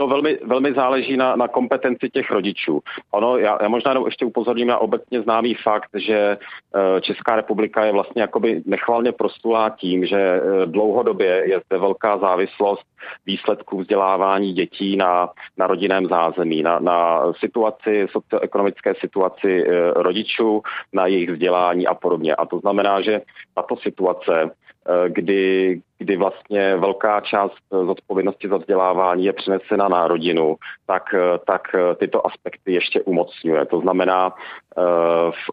To 0.00 0.06
velmi, 0.06 0.38
velmi 0.44 0.72
záleží 0.72 1.16
na, 1.16 1.36
na 1.36 1.48
kompetenci 1.48 2.10
těch 2.10 2.30
rodičů. 2.30 2.80
Ono, 3.10 3.38
já, 3.38 3.58
já 3.62 3.68
možná 3.68 3.94
ještě 4.04 4.24
upozorním 4.24 4.68
na 4.68 4.78
obecně 4.78 5.22
známý 5.22 5.54
fakt, 5.54 5.90
že 5.94 6.14
e, 6.16 7.00
Česká 7.00 7.36
republika 7.36 7.84
je 7.84 7.92
vlastně 7.92 8.22
jakoby 8.22 8.62
nechvalně 8.66 9.12
prostulá 9.12 9.70
tím, 9.70 10.06
že 10.06 10.16
e, 10.16 10.66
dlouhodobě 10.66 11.42
je 11.46 11.60
zde 11.66 11.78
velká 11.78 12.18
závislost 12.18 12.82
výsledků 13.26 13.80
vzdělávání 13.80 14.52
dětí 14.52 14.96
na, 14.96 15.30
na 15.56 15.66
rodinném 15.66 16.06
zázemí, 16.06 16.62
na, 16.62 16.78
na 16.78 17.32
situaci, 17.32 18.06
socioekonomické 18.10 18.94
situaci 19.00 19.66
e, 19.66 19.90
rodičů, 19.90 20.62
na 20.92 21.06
jejich 21.06 21.30
vzdělání 21.30 21.86
a 21.86 21.94
podobně. 21.94 22.34
A 22.34 22.46
to 22.46 22.58
znamená, 22.58 23.00
že 23.00 23.20
tato 23.54 23.76
situace 23.76 24.50
Eh, 24.88 25.10
kdy, 25.10 25.80
kdy 25.98 26.16
vlastně 26.16 26.76
velká 26.76 27.20
část 27.20 27.54
zodpovědnosti 27.70 28.48
za 28.48 28.56
vzdělávání 28.56 29.24
je 29.24 29.32
přenesena 29.32 29.88
na 29.88 30.08
rodinu, 30.08 30.56
tak, 30.86 31.14
eh, 31.14 31.38
tak 31.46 31.62
eh, 31.74 31.94
tyto 31.94 32.26
aspekty 32.26 32.72
ještě 32.72 33.02
umocňuje. 33.02 33.66
To 33.66 33.80
znamená, 33.80 34.32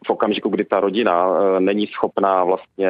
v 0.06 0.10
okamžiku, 0.10 0.50
kdy 0.50 0.66
ta 0.66 0.80
rodina 0.80 1.28
není 1.60 1.88
schopná 1.88 2.44
vlastně 2.44 2.90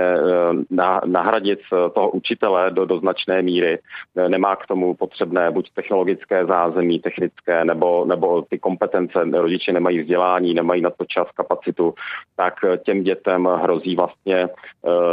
nahradit 1.05 1.59
toho 1.69 2.09
učitele 2.09 2.71
do, 2.71 2.85
do 2.85 2.99
značné 2.99 3.41
míry, 3.41 3.79
nemá 4.27 4.55
k 4.55 4.67
tomu 4.67 4.95
potřebné 4.95 5.51
buď 5.51 5.69
technologické 5.73 6.45
zázemí, 6.45 6.99
technické, 6.99 7.65
nebo, 7.65 8.05
nebo 8.05 8.41
ty 8.41 8.59
kompetence, 8.59 9.23
rodiče 9.33 9.73
nemají 9.73 9.99
vzdělání, 9.99 10.53
nemají 10.53 10.81
na 10.81 10.89
to 10.89 11.05
čas, 11.05 11.27
kapacitu, 11.35 11.93
tak 12.35 12.53
těm 12.85 13.03
dětem 13.03 13.45
hrozí 13.45 13.95
vlastně 13.95 14.49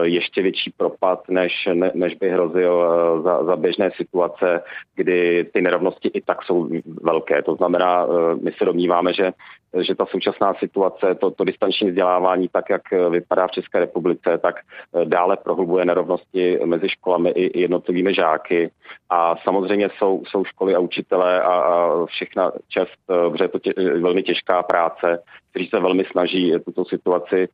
ještě 0.02 0.42
větší 0.42 0.70
propad 0.76 1.28
než, 1.28 1.68
ne, 1.72 1.90
než 1.94 2.14
by 2.14 2.31
hrozil 2.32 2.84
eh, 2.84 3.22
za, 3.22 3.44
za 3.44 3.56
běžné 3.56 3.90
situace, 3.96 4.62
kdy 4.96 5.44
ty 5.52 5.60
nerovnosti 5.60 6.08
i 6.08 6.20
tak 6.20 6.42
jsou 6.42 6.68
velké. 7.02 7.42
To 7.42 7.54
znamená, 7.54 8.06
eh, 8.06 8.34
my 8.42 8.52
se 8.52 8.64
domníváme, 8.64 9.12
že 9.12 9.32
že 9.80 9.94
ta 9.94 10.06
současná 10.06 10.54
situace, 10.54 11.14
to, 11.14 11.30
to 11.30 11.44
distanční 11.44 11.88
vzdělávání, 11.88 12.48
tak 12.48 12.70
jak 12.70 12.82
vypadá 13.10 13.46
v 13.46 13.50
České 13.50 13.78
republice, 13.78 14.38
tak 14.38 14.54
eh, 14.58 15.04
dále 15.04 15.36
prohlubuje 15.36 15.84
nerovnosti 15.84 16.58
mezi 16.64 16.88
školami 16.88 17.30
i 17.30 17.60
jednotlivými 17.60 18.14
žáky. 18.14 18.70
A 19.10 19.36
samozřejmě 19.36 19.88
jsou, 19.98 20.22
jsou 20.28 20.44
školy 20.44 20.74
a 20.74 20.78
učitelé 20.78 21.42
a, 21.42 21.52
a 21.52 22.06
všechna 22.06 22.52
čest, 22.68 22.96
protože 23.06 23.44
je 23.44 23.48
to 23.48 23.58
tě, 23.58 23.72
velmi 24.00 24.22
těžká 24.22 24.62
práce, 24.62 25.22
kteří 25.50 25.66
se 25.66 25.80
velmi 25.80 26.04
snaží 26.04 26.54
tuto 26.64 26.84
situaci 26.84 27.48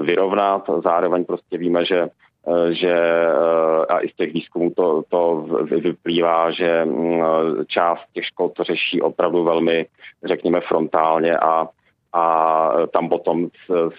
vyrovnat. 0.00 0.70
Zároveň 0.84 1.24
prostě 1.24 1.58
víme, 1.58 1.84
že 1.84 2.08
Eh, 2.08 2.33
že 2.70 2.92
eh, 2.92 3.86
a 3.88 4.00
i 4.00 4.08
z 4.08 4.14
těch 4.16 4.32
výzkumů 4.32 4.70
to, 4.76 5.02
to 5.08 5.46
vyplývá, 5.70 6.50
že 6.50 6.84
mm, 6.84 7.22
část 7.66 8.00
těch 8.12 8.24
škol 8.24 8.48
to 8.48 8.64
řeší 8.64 9.00
opravdu 9.02 9.44
velmi, 9.44 9.86
řekněme, 10.24 10.60
frontálně 10.60 11.38
a 11.38 11.68
a 12.16 12.72
tam 12.92 13.08
potom 13.08 13.48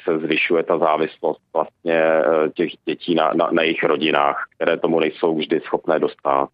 se 0.03 0.19
zvyšuje 0.19 0.63
ta 0.63 0.77
závislost 0.77 1.41
vlastně 1.53 1.93
eh, 1.93 2.23
těch 2.53 2.71
dětí 2.85 3.15
na, 3.15 3.33
na, 3.33 3.49
na 3.51 3.63
jejich 3.63 3.83
rodinách, 3.83 4.43
které 4.55 4.77
tomu 4.77 4.99
nejsou 4.99 5.35
vždy 5.35 5.59
schopné 5.59 5.99
dostat. 5.99 6.49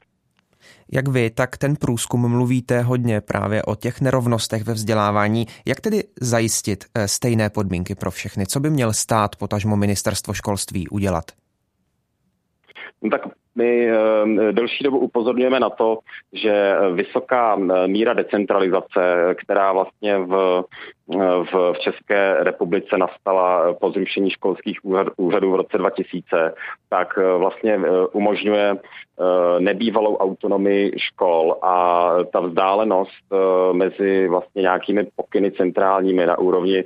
Jak 0.92 1.08
vy, 1.08 1.30
tak 1.30 1.58
ten 1.58 1.76
průzkum 1.76 2.32
mluvíte 2.32 2.82
hodně 2.82 3.22
právě 3.22 3.64
o 3.64 3.76
těch 3.76 4.02
nerovnostech 4.02 4.64
ve 4.64 4.74
vzdělávání. 4.74 5.46
Jak 5.66 5.82
tedy 5.82 6.04
zajistit 6.22 6.86
stejné 7.06 7.50
podmínky 7.50 7.96
pro 7.96 8.12
všechny? 8.12 8.46
Co 8.46 8.60
by 8.60 8.70
měl 8.70 8.94
stát 8.94 9.36
potažmo 9.36 9.78
ministerstvo 9.78 10.34
školství 10.34 10.88
udělat? 10.88 11.26
No 13.02 13.10
tak 13.10 13.41
my 13.56 13.88
eh, 13.90 14.52
delší 14.52 14.84
dobu 14.84 15.00
upozorňujeme 15.00 15.60
na 15.60 15.70
to, 15.70 16.00
že 16.34 16.76
vysoká 16.94 17.58
eh, 17.60 17.88
míra 17.88 18.14
decentralizace, 18.14 19.36
která 19.42 19.74
vlastně 19.74 20.18
v, 20.18 20.64
eh, 21.14 21.18
v, 21.52 21.74
v 21.74 21.80
České 21.80 22.36
republice 22.40 22.98
nastala 22.98 23.74
po 23.74 23.92
zrušení 23.92 24.30
školských 24.32 24.80
úřadů 25.18 25.52
v 25.52 25.56
roce 25.56 25.78
2000, 25.78 26.54
tak 26.90 27.18
vlastně 27.38 27.80
umožňuje 28.12 28.76
nebývalou 29.60 30.18
autonomii 30.18 30.92
škol 30.98 31.56
a 31.62 32.08
ta 32.34 32.40
vzdálenost 32.40 33.26
mezi 33.72 34.28
vlastně 34.28 34.62
nějakými 34.62 35.08
pokyny 35.16 35.52
centrálními 35.52 36.26
na 36.26 36.40
úrovni 36.40 36.84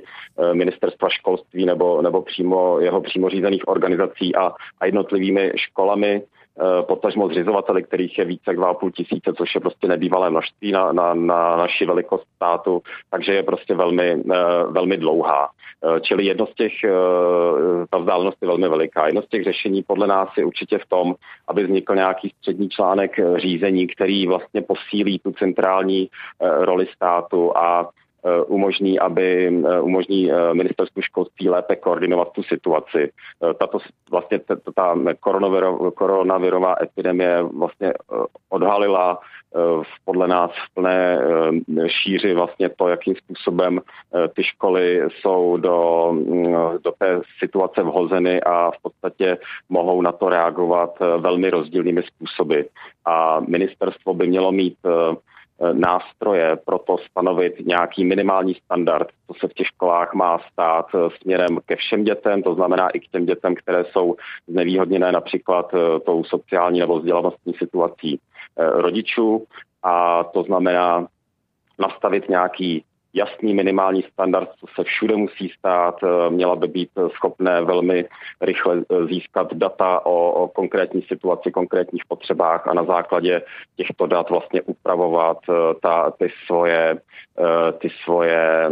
ministerstva 0.52 1.08
školství 1.08 1.66
nebo, 1.66 2.02
nebo 2.02 2.22
přímo 2.22 2.80
jeho 2.80 3.00
přímo 3.00 3.28
řízených 3.28 3.68
organizací 3.68 4.36
a, 4.36 4.52
a 4.80 4.86
jednotlivými 4.86 5.52
školami 5.56 6.22
Eh, 6.22 6.35
potažmo 6.82 7.28
zřizovateli, 7.28 7.82
kterých 7.82 8.18
je 8.18 8.24
více 8.24 8.42
jak 8.46 8.58
2,5 8.58 8.90
tisíce, 8.90 9.32
což 9.36 9.54
je 9.54 9.60
prostě 9.60 9.88
nebývalé 9.88 10.30
množství 10.30 10.72
na, 10.72 10.92
na, 10.92 11.14
na 11.14 11.56
naši 11.56 11.86
velikost 11.86 12.24
státu, 12.36 12.82
takže 13.10 13.34
je 13.34 13.42
prostě 13.42 13.74
velmi, 13.74 14.22
eh, 14.32 14.64
velmi 14.70 14.96
dlouhá. 14.96 15.48
Eh, 15.84 16.00
čili 16.00 16.24
jedno 16.24 16.46
z 16.46 16.54
těch, 16.54 16.72
ta 17.90 17.98
vzdálenost 17.98 18.38
je 18.42 18.48
velmi 18.48 18.68
veliká. 18.68 19.06
Jedno 19.06 19.22
z 19.22 19.28
těch 19.28 19.44
řešení 19.44 19.82
podle 19.82 20.06
nás 20.06 20.28
je 20.36 20.44
určitě 20.44 20.78
v 20.78 20.86
tom, 20.88 21.14
aby 21.48 21.64
vznikl 21.64 21.94
nějaký 21.94 22.32
střední 22.38 22.68
článek 22.68 23.20
řízení, 23.36 23.86
který 23.86 24.26
vlastně 24.26 24.62
posílí 24.62 25.18
tu 25.18 25.32
centrální 25.32 26.08
roli 26.40 26.86
státu 26.94 27.56
a 27.56 27.88
umožní, 28.46 28.98
aby 28.98 29.52
umožní 29.80 30.30
ministerstvu 30.52 31.02
školství 31.02 31.48
lépe 31.48 31.76
koordinovat 31.76 32.32
tu 32.32 32.42
situaci. 32.42 33.12
Tato 33.58 33.78
vlastně 34.10 34.40
ta 34.74 34.94
koronavirová 35.94 36.76
epidemie 36.82 37.42
vlastně 37.42 37.92
odhalila 38.48 39.18
podle 40.04 40.28
nás 40.28 40.50
v 40.50 40.74
plné 40.74 41.18
šíři 41.86 42.34
vlastně 42.34 42.68
to, 42.68 42.88
jakým 42.88 43.14
způsobem 43.16 43.80
ty 44.34 44.44
školy 44.44 45.02
jsou 45.10 45.56
do, 45.56 46.12
do 46.84 46.92
té 46.98 47.20
situace 47.38 47.82
vhozeny 47.82 48.40
a 48.42 48.70
v 48.70 48.82
podstatě 48.82 49.38
mohou 49.68 50.02
na 50.02 50.12
to 50.12 50.28
reagovat 50.28 50.98
velmi 51.18 51.50
rozdílnými 51.50 52.02
způsoby. 52.02 52.60
A 53.04 53.40
ministerstvo 53.40 54.14
by 54.14 54.26
mělo 54.26 54.52
mít 54.52 54.76
nástroje 55.72 56.56
pro 56.56 56.78
to 56.78 56.98
stanovit 57.10 57.66
nějaký 57.66 58.04
minimální 58.04 58.54
standard, 58.54 59.08
co 59.26 59.34
se 59.40 59.48
v 59.48 59.54
těch 59.54 59.66
školách 59.66 60.14
má 60.14 60.38
stát 60.52 60.86
směrem 61.22 61.58
ke 61.66 61.76
všem 61.76 62.04
dětem, 62.04 62.42
to 62.42 62.54
znamená 62.54 62.88
i 62.88 63.00
k 63.00 63.08
těm 63.08 63.26
dětem, 63.26 63.54
které 63.54 63.84
jsou 63.84 64.16
znevýhodněné 64.48 65.12
například 65.12 65.74
tou 66.06 66.24
sociální 66.24 66.80
nebo 66.80 66.98
vzdělanostní 66.98 67.54
situací 67.54 68.20
rodičů. 68.56 69.44
A 69.82 70.24
to 70.24 70.42
znamená 70.42 71.06
nastavit 71.78 72.28
nějaký 72.28 72.84
jasný 73.16 73.54
minimální 73.54 74.02
standard, 74.02 74.48
co 74.60 74.66
se 74.74 74.84
všude 74.84 75.16
musí 75.16 75.48
stát. 75.58 75.96
Eh, 76.02 76.30
měla 76.30 76.56
by 76.56 76.68
být 76.68 76.90
schopné 77.14 77.62
velmi 77.62 78.04
rychle 78.40 78.76
eh, 78.76 79.06
získat 79.06 79.54
data 79.54 80.06
o, 80.06 80.30
o 80.30 80.48
konkrétní 80.48 81.02
situaci, 81.02 81.50
konkrétních 81.50 82.04
potřebách 82.08 82.68
a 82.68 82.74
na 82.74 82.84
základě 82.84 83.42
těchto 83.76 84.06
dat 84.06 84.30
vlastně 84.30 84.62
upravovat 84.62 85.38
eh, 85.48 85.52
ta, 85.82 86.10
ty 86.10 86.28
svoje 86.46 86.98
ty 87.78 87.88
svoje 88.04 88.70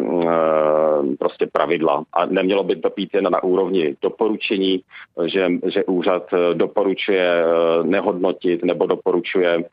prostě 1.19 1.47
pravidla. 1.53 2.05
A 2.13 2.27
nemělo 2.27 2.65
by 2.65 2.77
to 2.77 2.91
být 2.97 3.15
jen 3.15 3.25
na 3.31 3.43
úrovni 3.43 3.97
doporučení, 4.03 4.81
že, 5.25 5.49
že 5.67 5.85
úřad 5.85 6.31
doporučuje 6.53 7.45
nehodnotit 7.83 8.65
nebo 8.65 8.87
doporučuje 8.87 9.65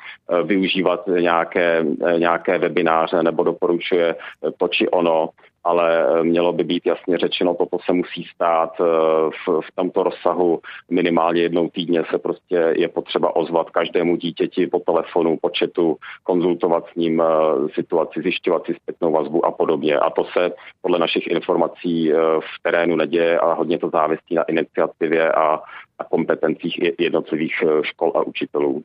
využívat 0.43 1.07
nějaké, 1.07 1.85
nějaké 2.17 2.57
webináře 2.57 3.23
nebo 3.23 3.43
doporučuje 3.43 4.15
to 4.61 4.67
či 4.67 4.85
ono, 4.89 5.29
ale 5.63 5.87
eh, 5.89 6.23
mělo 6.23 6.53
by 6.53 6.63
být 6.63 6.85
jasně 6.85 7.17
řečeno, 7.17 7.53
toto 7.53 7.77
se 7.85 7.93
musí 7.93 8.23
stát 8.35 8.73
eh, 8.79 8.83
v, 9.29 9.61
v 9.61 9.69
tomto 9.75 10.03
rozsahu 10.03 10.61
minimálně 10.89 11.41
jednou 11.41 11.69
týdně 11.69 12.03
se 12.09 12.17
prostě 12.17 12.73
je 12.77 12.87
potřeba 12.87 13.35
ozvat 13.35 13.69
každému 13.69 14.15
dítěti 14.15 14.67
po 14.67 14.79
telefonu, 14.79 15.37
po 15.41 15.49
četu, 15.49 15.97
konzultovat 16.23 16.85
s 16.91 16.95
ním 16.95 17.21
eh, 17.21 17.25
situaci, 17.73 18.21
zjišťovat 18.21 18.65
si 18.65 18.73
zpětnou 18.73 19.11
vazbu 19.11 19.45
a 19.45 19.51
podobně. 19.51 19.99
A 19.99 20.09
to 20.09 20.25
se 20.33 20.53
podle 20.81 20.99
našich 20.99 21.27
informací 21.27 22.11
v 22.39 22.63
terénu 22.63 22.95
neděje 22.95 23.39
a 23.39 23.53
hodně 23.53 23.77
to 23.79 23.89
závisí 23.89 24.35
na 24.35 24.43
iniciativě 24.43 25.31
a, 25.31 25.59
a 25.99 26.03
kompetencích 26.03 26.79
jednotlivých 26.99 27.63
škol 27.81 28.11
a 28.15 28.21
učitelů. 28.21 28.83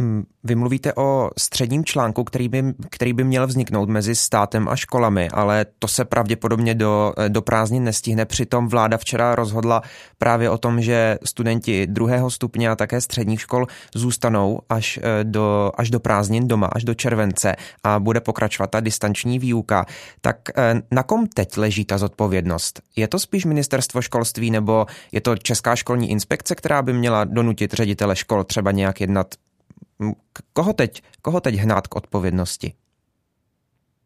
Hmm, 0.00 0.24
vy 0.44 0.54
mluvíte 0.54 0.94
o 0.94 1.30
středním 1.38 1.84
článku, 1.84 2.24
který 2.24 2.48
by, 2.48 2.64
který 2.90 3.12
by 3.12 3.24
měl 3.24 3.46
vzniknout 3.46 3.88
mezi 3.88 4.14
státem 4.14 4.68
a 4.68 4.76
školami, 4.76 5.28
ale 5.28 5.66
to 5.78 5.88
se 5.88 6.04
pravděpodobně 6.04 6.74
do, 6.74 7.14
do 7.28 7.42
prázdnin 7.42 7.84
nestihne. 7.84 8.24
Přitom 8.24 8.68
vláda 8.68 8.96
včera 8.96 9.34
rozhodla 9.34 9.82
právě 10.18 10.50
o 10.50 10.58
tom, 10.58 10.82
že 10.82 11.18
studenti 11.24 11.86
druhého 11.86 12.30
stupně 12.30 12.70
a 12.70 12.76
také 12.76 13.00
středních 13.00 13.40
škol 13.40 13.66
zůstanou 13.94 14.60
až 14.68 14.98
eh, 15.02 15.24
do, 15.24 15.72
až 15.74 15.90
do 15.90 16.00
prázdnin 16.00 16.48
doma, 16.48 16.66
až 16.66 16.84
do 16.84 16.94
července 16.94 17.56
a 17.84 18.00
bude 18.00 18.20
pokračovat 18.20 18.70
ta 18.70 18.80
distanční 18.80 19.38
výuka. 19.38 19.86
Tak 20.20 20.36
eh, 20.56 20.82
na 20.90 21.02
kom 21.02 21.26
teď 21.26 21.56
leží 21.56 21.84
ta 21.84 21.98
zodpovědnost? 21.98 22.80
Je 22.96 23.08
to 23.08 23.18
spíš 23.18 23.44
ministerstvo 23.44 24.02
školství 24.02 24.50
nebo 24.50 24.86
je 25.12 25.20
to 25.20 25.36
Česká 25.36 25.76
školní 25.76 26.10
inspekce, 26.10 26.54
která 26.54 26.82
by 26.82 26.92
měla 26.92 27.24
donutit 27.24 27.72
ředitele 27.72 28.16
škol 28.16 28.44
třeba 28.44 28.70
nějak 28.70 29.00
jednat 29.00 29.34
Koho 30.52 30.72
teď, 30.72 31.02
koho 31.22 31.40
teď 31.40 31.54
hnát 31.54 31.86
k 31.86 31.96
odpovědnosti? 31.96 32.72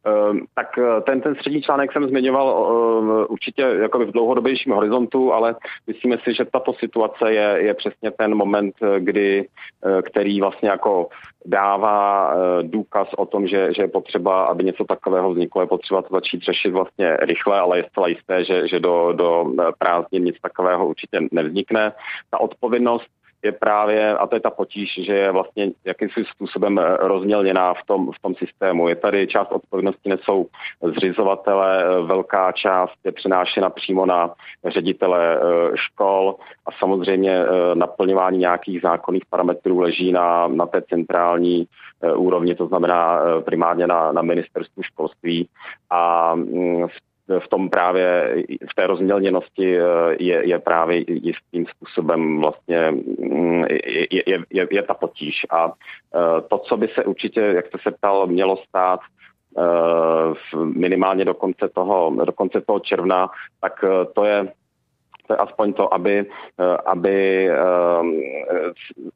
Ehm, 0.05 0.40
tak 0.55 0.78
eh, 0.78 1.00
ten, 1.00 1.20
ten 1.20 1.35
střední 1.35 1.62
článek 1.62 1.92
jsem 1.92 2.09
zmiňoval 2.09 2.48
ehm, 2.48 3.26
určitě 3.28 3.62
jako 3.62 3.98
v 3.98 4.12
dlouhodobějším 4.12 4.72
horizontu, 4.72 5.33
ale 5.33 5.55
myslíme 5.87 6.18
si, 6.24 6.35
že 6.35 6.44
tato 6.44 6.72
situace 6.72 7.33
je, 7.33 7.59
je 7.59 7.74
přesně 7.74 8.11
ten 8.11 8.35
moment, 8.35 8.74
eh, 8.83 9.00
kdy, 9.00 9.48
eh, 9.87 10.02
který 10.02 10.40
vlastně 10.40 10.68
jako 10.68 11.09
dává 11.46 12.35
důkaz 12.62 13.09
o 13.16 13.26
tom, 13.26 13.46
že, 13.46 13.74
že 13.74 13.83
je 13.83 13.88
potřeba, 13.88 14.44
aby 14.44 14.64
něco 14.64 14.85
takového 14.85 15.31
vzniklo, 15.31 15.61
je 15.61 15.66
potřeba 15.66 16.02
to 16.02 16.14
začít 16.14 16.42
řešit 16.42 16.70
vlastně 16.70 17.16
rychle, 17.16 17.61
ale 17.61 17.78
je 17.78 17.87
zcela 17.90 18.09
jisté, 18.09 18.44
že, 18.44 18.68
že 18.68 18.81
do, 18.81 19.12
do 19.12 19.44
prázdnin 19.78 20.24
nic 20.24 20.37
takového 20.42 20.88
určitě 20.88 21.20
nevznikne. 21.33 21.92
Ta 22.31 22.40
odpovědnost 22.40 23.07
je 23.42 23.52
právě, 23.52 24.16
a 24.16 24.26
to 24.26 24.37
je 24.37 24.40
ta 24.40 24.50
potíž, 24.50 25.00
že 25.02 25.14
je 25.14 25.33
vlastně 25.33 25.70
jakýmsi 25.85 26.24
způsobem 26.24 26.78
rozmělněná 26.98 27.74
v 27.74 27.87
tom, 27.87 28.12
v 28.12 28.22
tom 28.22 28.35
systému. 28.35 28.88
Je 28.88 28.96
tady 28.96 29.26
část 29.26 29.52
odpovědnosti 29.52 30.09
nesou 30.09 30.46
zřizovatele, 30.83 31.85
velká 32.07 32.52
část 32.52 32.94
je 33.05 33.12
přenášena 33.12 33.70
přímo 33.70 34.07
na 34.07 34.31
ředitele 34.66 35.37
eh, 35.37 35.40
škol 35.74 36.37
a 36.66 36.72
samozřejmě 36.78 37.31
eh, 37.31 37.74
naplňování 37.74 38.38
nějakých 38.38 38.81
zákonných 38.81 39.26
parametrů 39.31 39.78
leží 39.78 40.12
na, 40.12 40.48
na 40.48 40.66
té 40.66 40.83
centrální 40.83 41.66
eh, 42.02 42.12
úrovni, 42.12 42.55
to 42.55 42.66
znamená 42.66 43.20
primárně 43.44 43.87
na, 43.87 44.12
na 44.12 44.22
ministerstvu 44.22 44.83
školství 44.83 45.48
a 45.90 46.35
mm, 46.35 46.87
v 47.40 47.48
tom 47.48 47.70
právě, 47.70 48.36
v 48.70 48.74
té 48.74 48.86
rozmělněnosti 48.86 49.78
eh, 49.78 49.84
je, 50.18 50.48
je 50.48 50.58
právě 50.58 51.04
jistým 51.06 51.66
způsobem 51.66 52.40
vlastně 52.40 52.90
mm, 52.90 53.64
je, 54.10 54.22
je, 54.26 54.38
je, 54.50 54.68
je 54.70 54.82
ta 54.82 54.94
potíž. 54.94 55.46
A 55.50 55.72
eh, 55.72 56.40
to, 56.48 56.58
co 56.58 56.76
by 56.76 56.88
se 56.88 57.04
určitě, 57.04 57.40
jak 57.40 57.66
jste 57.66 57.78
se 57.82 57.90
ptal, 57.90 58.26
mělo 58.26 58.56
stát 58.56 59.00
eh, 59.58 60.62
minimálně 60.64 61.24
do 61.24 61.34
konce 61.34 61.68
toho, 61.74 62.24
do 62.24 62.32
konce 62.32 62.60
toho 62.60 62.80
června, 62.80 63.30
tak 63.60 63.84
to 64.14 64.24
je 64.24 64.52
to 65.26 65.32
je 65.32 65.37
aspoň 65.37 65.72
to, 65.72 65.94
aby, 65.94 66.26
eh, 66.61 66.76
aby 66.87 67.48
eh, 67.48 67.56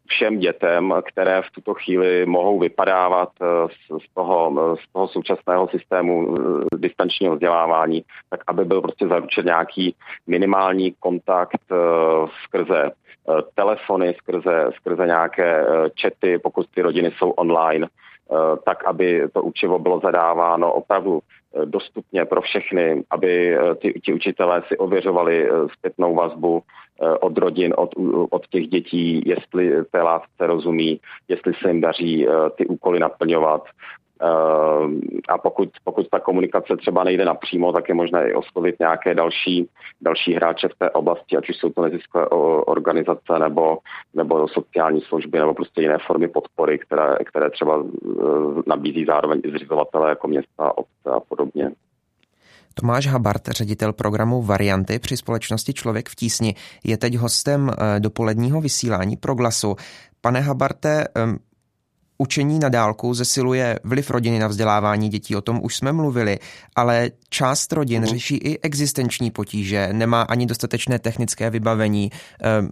všem 0.06 0.38
dětem, 0.38 0.94
které 1.08 1.42
v 1.42 1.50
tuto 1.50 1.74
chvíli 1.74 2.26
mohou 2.26 2.58
vypadávat 2.58 3.28
eh, 3.42 3.46
z 3.98 4.14
toho, 4.14 4.52
z 4.84 4.92
toho 4.92 5.08
současného 5.08 5.68
systému 5.68 6.36
distančního 6.76 7.34
vzdělávání, 7.34 8.04
tak 8.30 8.40
aby 8.46 8.64
byl 8.64 8.80
prostě 8.80 9.08
zaručen 9.08 9.44
nějaký 9.44 9.94
minimální 10.26 10.94
kontakt 11.00 11.60
skrze 12.44 12.90
telefony, 13.54 14.14
skrze, 14.18 14.70
skrze 14.74 15.06
nějaké 15.06 15.66
čety, 15.94 16.38
pokud 16.38 16.66
ty 16.74 16.82
rodiny 16.82 17.10
jsou 17.18 17.30
online, 17.30 17.88
tak 18.64 18.84
aby 18.84 19.28
to 19.32 19.42
učivo 19.42 19.78
bylo 19.78 20.00
zadáváno 20.00 20.72
opravdu 20.72 21.22
dostupně 21.64 22.24
pro 22.24 22.42
všechny, 22.42 23.04
aby 23.10 23.56
eh, 23.56 23.74
ty, 23.74 24.00
ti 24.04 24.12
učitelé 24.12 24.62
si 24.68 24.78
ověřovali 24.78 25.48
eh, 25.48 25.52
zpětnou 25.78 26.14
vazbu 26.14 26.62
eh, 26.62 27.18
od 27.18 27.38
rodin, 27.38 27.74
od, 27.76 27.90
od 28.30 28.46
těch 28.46 28.68
dětí, 28.68 29.22
jestli 29.26 29.84
té 29.84 30.02
lásce 30.02 30.46
rozumí, 30.46 31.00
jestli 31.28 31.52
se 31.54 31.68
jim 31.68 31.80
daří 31.80 32.26
ty 32.56 32.66
úkoly 32.66 32.98
naplňovat. 32.98 33.64
A 35.28 35.38
pokud, 35.38 35.68
pokud 35.84 36.08
ta 36.08 36.20
komunikace 36.20 36.76
třeba 36.76 37.04
nejde 37.04 37.24
napřímo, 37.24 37.72
tak 37.72 37.88
je 37.88 37.94
možné 37.94 38.30
i 38.30 38.34
oslovit 38.34 38.76
nějaké 38.80 39.14
další, 39.14 39.68
další 40.00 40.34
hráče 40.34 40.68
v 40.68 40.78
té 40.78 40.90
oblasti, 40.90 41.36
ať 41.36 41.50
už 41.50 41.56
jsou 41.56 41.70
to 41.70 41.82
neziskové 41.82 42.26
organizace 42.66 43.38
nebo, 43.38 43.78
nebo 44.14 44.48
sociální 44.48 45.00
služby 45.00 45.38
nebo 45.38 45.54
prostě 45.54 45.82
jiné 45.82 45.98
formy 46.06 46.28
podpory, 46.28 46.78
které, 46.78 47.16
které 47.24 47.50
třeba 47.50 47.84
nabízí 48.66 49.04
zároveň 49.04 49.40
i 49.44 49.50
zřizovatele 49.50 50.08
jako 50.08 50.28
města, 50.28 50.78
obce 50.78 51.10
a 51.16 51.20
podobně. 51.20 51.70
Tomáš 52.80 53.06
Habart, 53.06 53.48
ředitel 53.48 53.92
programu 53.92 54.42
Varianty 54.42 54.98
při 54.98 55.16
společnosti 55.16 55.72
Člověk 55.72 56.08
v 56.08 56.14
tísni, 56.14 56.54
je 56.84 56.96
teď 56.96 57.16
hostem 57.16 57.70
eh, 57.70 58.00
dopoledního 58.00 58.60
vysílání 58.60 59.16
Proglasu. 59.16 59.76
Pane 60.20 60.40
Habarte, 60.40 61.04
Učení 62.18 62.58
na 62.58 62.68
dálku 62.68 63.14
zesiluje 63.14 63.78
vliv 63.84 64.10
rodiny 64.10 64.38
na 64.38 64.48
vzdělávání 64.48 65.08
dětí, 65.08 65.36
o 65.36 65.40
tom 65.40 65.60
už 65.62 65.76
jsme 65.76 65.92
mluvili, 65.92 66.38
ale 66.76 67.10
část 67.30 67.72
rodin 67.72 68.02
mm. 68.02 68.06
řeší 68.06 68.36
i 68.36 68.60
existenční 68.60 69.30
potíže, 69.30 69.88
nemá 69.92 70.22
ani 70.22 70.46
dostatečné 70.46 70.98
technické 70.98 71.50
vybavení, 71.50 72.10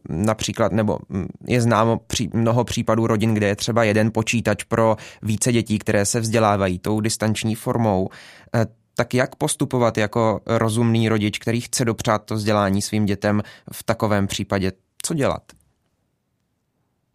například, 0.09 0.73
nebo 0.73 0.99
mm, 1.09 1.27
je 1.49 1.61
známo 1.61 2.01
mnoho 2.33 2.65
případů 2.65 3.07
rodin, 3.07 3.35
kde 3.35 3.47
je 3.47 3.57
třeba 3.57 3.85
jeden 3.85 4.13
počítač 4.13 4.65
pro 4.65 4.97
více 5.23 5.53
dětí, 5.53 5.79
které 5.79 6.07
se 6.07 6.21
vzdělávají 6.21 6.79
tou 6.79 7.01
distanční 7.01 7.55
formou. 7.55 8.09
E, 8.55 8.67
tak 8.97 9.15
jak 9.15 9.37
postupovat 9.37 9.99
jako 9.99 10.41
rozumný 10.47 11.09
rodič, 11.09 11.39
který 11.39 11.61
chce 11.61 11.85
dopřát 11.85 12.25
to 12.25 12.35
vzdělání 12.35 12.83
svým 12.83 13.07
dětem 13.07 13.43
v 13.73 13.83
takovém 13.83 14.27
případě? 14.27 14.73
Co 15.03 15.15
dělat? 15.15 15.43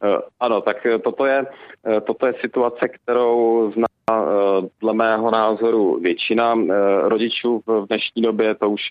Eh, 0.03 0.19
ano, 0.39 0.61
tak 0.61 0.85
eh, 0.85 0.99
toto 0.99 1.25
je, 1.25 1.45
eh, 1.85 2.01
toto 2.01 2.27
je 2.27 2.33
situace, 2.41 2.87
kterou 2.87 3.71
zná 3.75 3.87
dle 4.81 4.93
mého 4.93 5.31
názoru 5.31 5.99
většina 5.99 6.55
rodičů 7.03 7.61
v 7.67 7.87
dnešní 7.87 8.21
době, 8.21 8.55
to 8.55 8.69
už, 8.69 8.81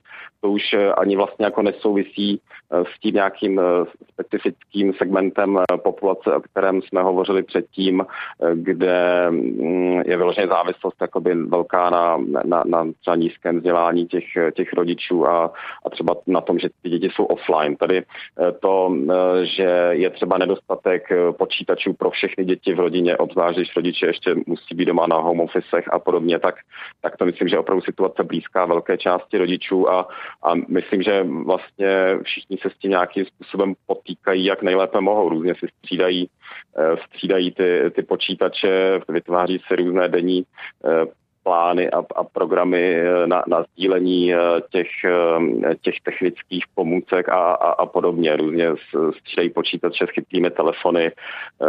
to 0.41 0.51
už 0.51 0.63
ani 0.97 1.17
vlastně 1.17 1.45
jako 1.45 1.63
nesouvisí 1.63 2.41
s 2.71 3.01
tím 3.01 3.15
nějakým 3.15 3.61
specifickým 4.13 4.93
segmentem 4.93 5.59
populace, 5.83 6.37
o 6.37 6.41
kterém 6.41 6.83
jsme 6.83 7.03
hovořili 7.03 7.43
předtím, 7.43 8.07
kde 8.55 9.27
mm, 9.31 10.03
je 10.07 10.17
vyloženě 10.17 10.47
závislost 10.47 10.97
jakoby 11.01 11.35
velká 11.35 11.91
na, 11.91 12.19
na, 12.45 12.63
na 12.67 12.87
třeba 13.01 13.17
nízkém 13.17 13.57
vzdělání 13.57 14.07
těch, 14.07 14.25
těch 14.55 14.73
rodičů 14.73 15.27
a, 15.27 15.53
a 15.87 15.91
třeba 15.91 16.15
na 16.27 16.41
tom, 16.41 16.59
že 16.59 16.69
ty 16.83 16.91
děti 16.91 17.11
jsou 17.11 17.25
offline. 17.25 17.77
Tady 17.77 18.03
to, 18.61 18.97
že 19.43 19.89
je 19.91 20.11
třeba 20.11 20.39
nedostatek 20.39 21.09
počítačů 21.39 21.93
pro 21.93 22.11
všechny 22.11 22.45
děti 22.45 22.75
v 22.75 22.81
rodině, 22.81 23.17
obzvlášť 23.17 23.57
když 23.57 23.77
rodiče 23.77 24.07
ještě 24.07 24.35
musí 24.47 24.75
být 24.75 24.85
doma 24.85 25.07
na 25.09 25.17
home 25.17 25.41
officech 25.41 25.85
a 25.93 25.99
podobně, 25.99 26.39
tak, 26.39 26.55
tak 27.01 27.17
to 27.17 27.25
myslím, 27.25 27.49
že 27.49 27.55
je 27.55 27.61
opravdu 27.61 27.83
situace 27.83 28.25
blízká 28.25 28.67
velké 28.67 28.99
části 28.99 29.39
rodičů 29.39 29.91
a, 29.91 30.09
a 30.43 30.55
myslím, 30.55 31.03
že 31.03 31.23
vlastně 31.23 32.19
všichni 32.23 32.59
se 32.63 32.71
s 32.71 32.79
tím 32.79 32.91
nějakým 32.91 33.25
způsobem 33.25 33.75
potýkají, 33.87 34.45
jak 34.45 34.63
nejlépe 34.63 35.01
mohou. 35.01 35.29
Různě 35.29 35.55
si 35.55 35.67
střídají, 35.79 36.29
eh, 36.79 36.97
střídají 37.07 37.53
ty, 37.53 37.91
ty 37.95 38.03
počítače, 38.03 39.01
vytváří 39.09 39.63
se 39.69 39.77
různé 39.77 40.09
denní 40.09 40.45
eh, 40.85 41.07
plány 41.49 41.91
a, 41.91 42.05
a 42.15 42.25
programy 42.25 42.95
eh, 43.01 43.27
na, 43.27 43.43
na 43.49 43.63
sdílení 43.63 44.33
těch, 44.71 44.89
těch 45.81 45.95
technických 46.03 46.65
pomůcek 46.75 47.29
a, 47.29 47.53
a, 47.53 47.71
a 47.71 47.87
podobně. 47.87 48.37
Různě 48.37 48.69
střídají 49.19 49.51
počítače 49.51 50.07
s 50.07 50.11
chytrými 50.11 50.51
telefony. 50.51 51.13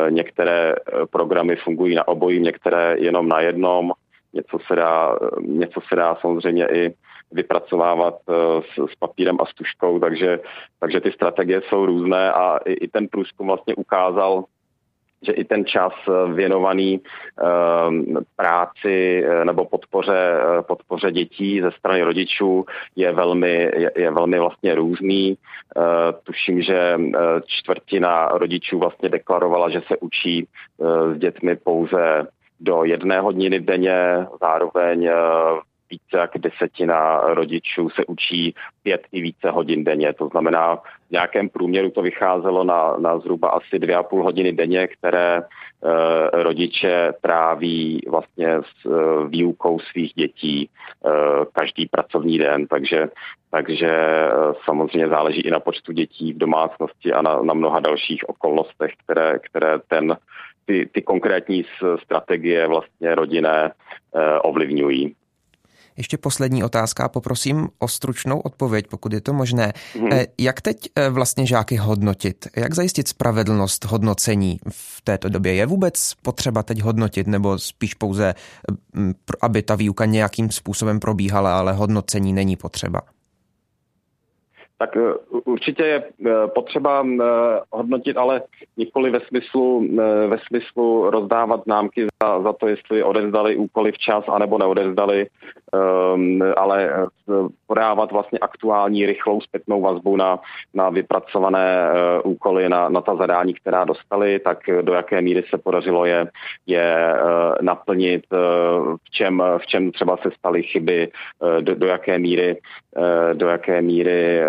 Některé 0.10 0.76
programy 1.12 1.56
fungují 1.56 1.96
na 1.96 2.08
obojí, 2.08 2.40
některé 2.40 2.96
jenom 3.00 3.28
na 3.28 3.40
jednom. 3.40 3.92
Něco 4.34 4.58
se 4.68 4.76
dá, 4.76 5.18
něco 5.42 5.80
se 5.90 5.96
dá 5.96 6.16
samozřejmě 6.22 6.68
i 6.68 6.94
vypracovávat 7.32 8.16
s, 8.62 8.92
s 8.92 8.96
papírem 9.00 9.38
a 9.40 9.46
s 9.46 9.54
tuškou, 9.54 10.00
takže, 10.00 10.40
takže 10.80 11.02
ty 11.02 11.12
strategie 11.12 11.62
jsou 11.62 11.86
různé 11.86 12.32
a 12.32 12.58
i, 12.66 12.74
i 12.74 12.88
ten 12.88 13.08
průzkum 13.08 13.48
vlastně 13.48 13.76
ukázal, 13.76 14.44
že 15.22 15.32
i 15.32 15.44
ten 15.44 15.66
čas 15.66 15.94
věnovaný 16.34 17.00
uh, 17.00 18.22
práci 18.36 19.24
nebo 19.44 19.66
podpoře, 19.66 20.40
podpoře 20.68 21.12
dětí 21.12 21.62
ze 21.62 21.72
strany 21.72 22.04
rodičů 22.04 22.66
je 22.96 23.12
velmi, 23.12 23.72
je, 23.76 23.92
je 23.96 24.12
velmi 24.12 24.40
vlastně 24.40 24.76
různý. 24.76 25.38
Tuším, 26.24 26.62
že 26.62 26.98
čtvrtina 27.46 28.28
rodičů 28.28 28.80
vlastně 28.80 29.10
deklarovala, 29.10 29.70
že 29.70 29.82
se 29.88 29.98
učí 29.98 30.48
s 31.14 31.18
dětmi 31.18 31.56
pouze 31.56 32.28
do 32.60 32.84
jedné 32.84 33.20
hodiny 33.20 33.60
denně, 33.60 34.28
zároveň 34.42 35.10
více 35.90 36.18
jak 36.18 36.38
desetina 36.38 37.20
rodičů 37.20 37.90
se 37.90 38.06
učí 38.06 38.56
pět 38.84 39.02
i 39.12 39.22
více 39.22 39.50
hodin 39.50 39.84
denně. 39.84 40.14
To 40.14 40.28
znamená, 40.28 40.76
v 40.76 41.12
nějakém 41.12 41.50
průměru 41.50 41.90
to 41.90 42.02
vycházelo 42.02 42.64
na, 42.64 42.98
na 42.98 43.20
zhruba 43.20 43.50
asi 43.50 43.80
dvě 43.80 43.96
a 43.96 44.04
půl 44.04 44.24
hodiny 44.24 44.54
denně, 44.54 44.88
které 44.88 45.38
e, 45.38 45.44
rodiče 46.44 47.14
tráví 47.22 48.02
vlastně 48.10 48.58
s 48.58 48.86
e, 48.86 48.90
výukou 49.28 49.80
svých 49.80 50.14
dětí 50.14 50.70
e, 50.70 50.70
každý 51.54 51.86
pracovní 51.86 52.38
den. 52.38 52.68
Takže, 52.68 53.10
takže 53.52 53.92
samozřejmě 54.66 55.08
záleží 55.08 55.42
i 55.42 55.52
na 55.52 55.60
počtu 55.60 55.92
dětí 55.92 56.34
v 56.34 56.38
domácnosti 56.38 57.14
a 57.14 57.22
na, 57.22 57.42
na 57.42 57.54
mnoha 57.54 57.80
dalších 57.80 58.30
okolnostech, 58.30 58.92
které, 59.04 59.40
které 59.40 59.80
ten 59.88 60.18
ty, 60.66 60.90
ty 60.92 61.02
konkrétní 61.02 61.66
strategie 62.04 62.68
vlastně 62.68 63.16
rodinné 63.16 63.72
e, 64.16 64.40
ovlivňují. 64.40 65.16
Ještě 66.00 66.18
poslední 66.18 66.64
otázka, 66.64 67.10
poprosím 67.10 67.68
o 67.80 67.88
stručnou 67.88 68.40
odpověď, 68.40 68.88
pokud 68.90 69.14
je 69.14 69.22
to 69.22 69.34
možné. 69.34 69.74
Hmm. 69.96 70.10
Jak 70.38 70.62
teď 70.62 70.78
eh, 70.96 71.10
vlastně 71.10 71.46
žáky 71.46 71.76
hodnotit? 71.76 72.48
Jak 72.56 72.74
zajistit 72.74 73.08
spravedlnost 73.08 73.86
hodnocení 73.86 74.60
v 74.70 75.02
této 75.02 75.30
době? 75.30 75.54
Je 75.54 75.66
vůbec 75.66 76.14
potřeba 76.22 76.64
teď 76.64 76.82
hodnotit, 76.82 77.28
nebo 77.28 77.60
spíš 77.60 77.94
pouze, 77.94 78.34
eh, 78.34 79.14
aby 79.42 79.62
ta 79.62 79.76
výuka 79.76 80.06
nějakým 80.06 80.52
způsobem 80.52 81.00
probíhala, 81.00 81.60
ale 81.60 81.74
hodnocení 81.74 82.34
není 82.34 82.56
potřeba? 82.56 83.02
Tak 84.80 84.98
eh, 84.98 85.14
určitě 85.30 85.84
je 85.84 86.04
eh, 86.04 86.32
potřeba 86.56 87.06
eh, 87.06 87.26
hodnotit, 87.72 88.18
ale 88.18 88.42
nikoli 88.78 89.12
ve 89.12 89.20
smyslu, 89.20 89.88
ve 90.28 90.38
smyslu 90.48 91.10
rozdávat 91.10 91.64
známky 91.64 92.08
za, 92.24 92.42
za 92.42 92.54
to, 92.54 92.68
jestli 92.68 93.04
odevzdali 93.04 93.56
úkoly 93.56 93.92
včas 93.92 94.24
anebo 94.28 94.58
neodevzdali, 94.58 95.28
um, 96.14 96.42
ale 96.58 97.08
podávat 97.68 98.12
vlastně 98.12 98.40
aktuální 98.40 99.06
rychlou 99.06 99.42
zpětnou 99.42 99.82
vazbu 99.82 100.16
na, 100.16 100.40
na 100.74 100.90
vypracované 100.90 101.90
úkoly, 102.24 102.70
na, 102.70 102.90
na 102.90 103.02
ta 103.02 103.16
zadání, 103.16 103.54
která 103.54 103.84
dostali, 103.84 104.40
tak 104.40 104.58
do 104.82 104.94
jaké 104.94 105.22
míry 105.22 105.44
se 105.50 105.58
podařilo 105.58 106.06
je, 106.06 106.28
je 106.68 107.14
naplnit, 107.62 108.24
v, 109.04 109.10
čem, 109.12 109.44
v 109.58 109.68
čem 109.68 109.92
třeba 109.92 110.18
se 110.18 110.30
staly 110.38 110.64
chyby, 110.64 111.12
do, 111.62 111.76
do 111.76 111.88
jaké 111.88 112.20
míry, 112.20 112.58
do 113.34 113.48
jaké 113.48 113.82
míry 113.82 114.42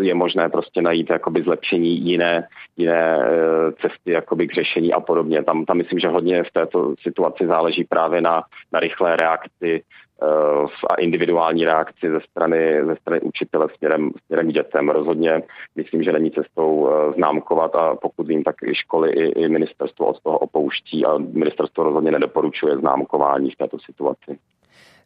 je 0.00 0.14
možné 0.14 0.48
prostě 0.48 0.82
najít 0.82 1.10
jakoby 1.10 1.42
zlepšení 1.42 1.98
jiné, 1.98 2.48
jiné 2.76 3.18
uh, 3.18 3.72
cesty 3.72 4.10
jakoby 4.10 4.48
k 4.48 4.54
řešení 4.54 4.92
a 4.92 5.00
podobně. 5.00 5.42
Tam, 5.42 5.64
tam 5.64 5.76
myslím, 5.76 5.98
že 5.98 6.08
hodně 6.08 6.42
v 6.44 6.52
této 6.52 6.94
situaci 7.02 7.46
záleží 7.46 7.84
právě 7.84 8.20
na, 8.20 8.42
na 8.72 8.80
rychlé 8.80 9.16
reakci 9.16 9.82
uh, 10.22 10.68
a 10.90 10.94
individuální 10.94 11.64
reakci 11.64 12.10
ze 12.10 12.20
strany, 12.30 12.84
ze 12.86 12.96
strany 12.96 13.20
učitele 13.20 13.68
směrem, 13.76 14.10
směrem 14.26 14.48
dětem. 14.48 14.88
Rozhodně 14.88 15.42
myslím, 15.76 16.02
že 16.02 16.12
není 16.12 16.30
cestou 16.30 16.74
uh, 16.74 17.14
známkovat 17.14 17.74
a 17.74 17.94
pokud 17.94 18.26
vím, 18.26 18.44
tak 18.44 18.56
i 18.66 18.74
školy, 18.74 19.10
i, 19.10 19.44
i 19.44 19.48
ministerstvo 19.48 20.06
od 20.06 20.20
toho 20.20 20.38
opouští 20.38 21.06
a 21.06 21.18
ministerstvo 21.18 21.84
rozhodně 21.84 22.10
nedoporučuje 22.10 22.76
známkování 22.76 23.50
v 23.50 23.56
této 23.56 23.78
situaci. 23.78 24.38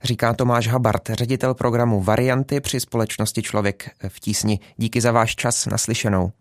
Říká 0.02 0.34
Tomáš 0.34 0.68
Habart, 0.68 1.08
ředitel 1.10 1.54
programu 1.54 2.02
Varianty 2.02 2.60
při 2.60 2.80
společnosti 2.80 3.42
Člověk 3.42 3.90
v 4.08 4.20
tísni. 4.20 4.60
Díky 4.76 5.00
za 5.00 5.12
váš 5.12 5.36
čas 5.36 5.66
naslyšenou. 5.66 6.32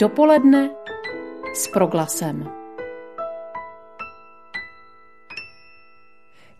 Dopoledne 0.00 0.70
s 1.54 1.68
proglasem. 1.68 2.63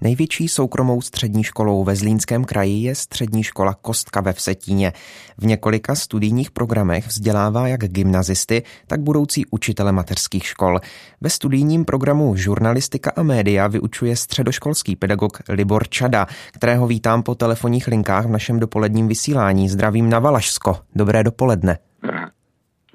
Největší 0.05 0.49
soukromou 0.49 1.01
střední 1.01 1.45
školou 1.45 1.85
ve 1.85 1.97
Zlínském 1.97 2.45
kraji 2.45 2.83
je 2.83 2.95
střední 2.95 3.43
škola 3.43 3.75
Kostka 3.75 4.21
ve 4.21 4.33
Vsetíně. 4.33 4.93
V 5.39 5.47
několika 5.47 5.95
studijních 5.95 6.51
programech 6.51 7.07
vzdělává 7.07 7.69
jak 7.69 7.81
gymnazisty, 7.81 8.63
tak 8.87 9.01
budoucí 9.01 9.47
učitele 9.51 9.93
mateřských 9.93 10.47
škol. 10.47 10.81
Ve 11.21 11.31
studijním 11.31 11.85
programu 11.85 12.37
Žurnalistika 12.37 13.13
a 13.17 13.23
média 13.23 13.67
vyučuje 13.67 14.17
středoškolský 14.17 14.97
pedagog 14.97 15.39
Libor 15.49 15.89
Čada, 15.89 16.27
kterého 16.53 16.87
vítám 16.87 17.23
po 17.23 17.35
telefonních 17.35 17.87
linkách 17.87 18.27
v 18.27 18.31
našem 18.31 18.61
dopoledním 18.61 19.09
vysílání. 19.09 19.69
Zdravím 19.69 20.11
na 20.11 20.19
Valašsko. 20.19 20.77
Dobré 20.95 21.25
dopoledne. 21.25 21.79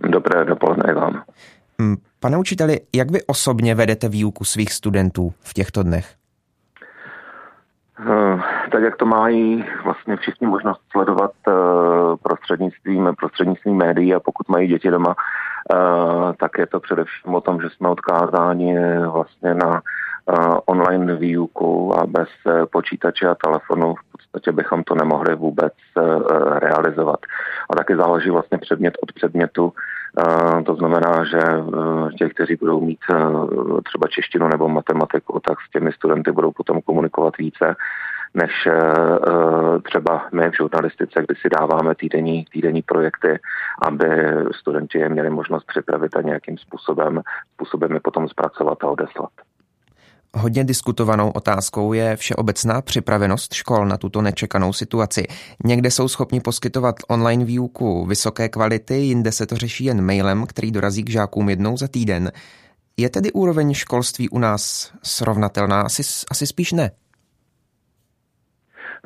Dobré 0.10 0.46
dopoledne 0.46 0.94
vám. 0.94 1.24
Hm, 1.82 1.96
pane 2.20 2.38
učiteli, 2.38 2.80
jak 2.96 3.12
vy 3.12 3.24
osobně 3.24 3.76
vedete 3.76 4.10
výuku 4.10 4.46
svých 4.46 4.74
studentů 4.74 5.34
v 5.40 5.54
těchto 5.54 5.84
dnech? 5.84 6.19
Eh, 8.00 8.42
tak 8.72 8.84
jak 8.84 8.96
to 8.96 9.06
mají 9.06 9.66
vlastně 9.84 10.18
všichni 10.18 10.48
možnost 10.48 10.82
sledovat 10.92 11.32
eh, 11.48 11.52
prostřednictvím, 12.24 13.14
prostřednictvím 13.18 13.78
médií 13.78 14.16
a 14.16 14.20
pokud 14.20 14.50
mají 14.50 14.68
děti 14.68 14.92
doma, 14.92 15.16
eh, 15.16 16.34
tak 16.40 16.52
je 16.58 16.68
to 16.68 16.80
především 16.80 17.36
o 17.36 17.42
tom, 17.42 17.62
že 17.62 17.70
jsme 17.70 17.90
odkázáni 17.90 18.76
vlastně 19.12 19.54
na 19.54 19.82
online 20.66 21.16
výuku 21.16 22.00
a 22.00 22.06
bez 22.06 22.30
počítače 22.72 23.28
a 23.28 23.36
telefonu 23.36 23.96
v 23.96 24.12
podstatě 24.12 24.52
bychom 24.52 24.84
to 24.84 24.96
nemohli 24.96 25.36
vůbec 25.36 25.74
realizovat. 26.52 27.20
A 27.70 27.76
taky 27.76 27.96
záleží 27.96 28.30
vlastně 28.30 28.58
předmět 28.58 28.94
od 29.04 29.12
předmětu, 29.14 29.74
to 30.66 30.76
znamená, 30.76 31.24
že 31.26 31.40
těch, 32.18 32.34
kteří 32.34 32.56
budou 32.56 32.82
mít 32.82 33.00
třeba 33.84 34.08
češtinu 34.10 34.48
nebo 34.48 34.70
matematiku, 34.70 35.40
tak 35.48 35.58
s 35.62 35.72
těmi 35.72 35.92
studenty 35.92 36.32
budou 36.32 36.52
potom 36.52 36.82
komunikovat 36.82 37.38
více 37.38 37.76
než 38.34 38.68
třeba 39.84 40.26
my 40.32 40.50
v 40.50 40.56
žurnalistice, 40.56 41.22
kdy 41.28 41.36
si 41.36 41.50
dáváme 41.60 41.96
týdenní, 41.96 42.46
týdenní 42.52 42.82
projekty, 42.82 43.40
aby 43.82 44.08
studenti 44.60 44.98
je 44.98 45.10
měli 45.10 45.30
možnost 45.30 45.64
připravit 45.64 46.16
a 46.16 46.22
nějakým 46.22 46.58
způsobem, 46.58 47.22
způsobem 47.54 47.92
je 47.92 48.00
potom 48.00 48.28
zpracovat 48.28 48.84
a 48.84 48.88
odeslat. 48.88 49.32
Hodně 50.38 50.64
diskutovanou 50.64 51.32
otázkou 51.32 51.94
je 51.94 52.16
všeobecná 52.16 52.82
připravenost 52.82 53.54
škol 53.54 53.86
na 53.86 53.98
tuto 53.98 54.22
nečekanou 54.22 54.74
situaci. 54.74 55.28
Někde 55.66 55.92
jsou 55.92 56.08
schopni 56.08 56.42
poskytovat 56.42 56.96
online 57.08 57.46
výuku 57.46 58.06
vysoké 58.06 58.50
kvality, 58.50 58.96
jinde 58.96 59.32
se 59.32 59.46
to 59.46 59.56
řeší 59.56 59.86
jen 59.86 60.06
mailem, 60.06 60.46
který 60.46 60.72
dorazí 60.72 61.04
k 61.04 61.10
žákům 61.10 61.50
jednou 61.50 61.78
za 61.78 61.88
týden. 61.88 62.32
Je 62.98 63.10
tedy 63.10 63.32
úroveň 63.32 63.74
školství 63.74 64.30
u 64.30 64.40
nás 64.40 64.94
srovnatelná? 65.04 65.82
Asi, 65.82 66.02
asi 66.32 66.48
spíš 66.48 66.72
ne. 66.72 66.92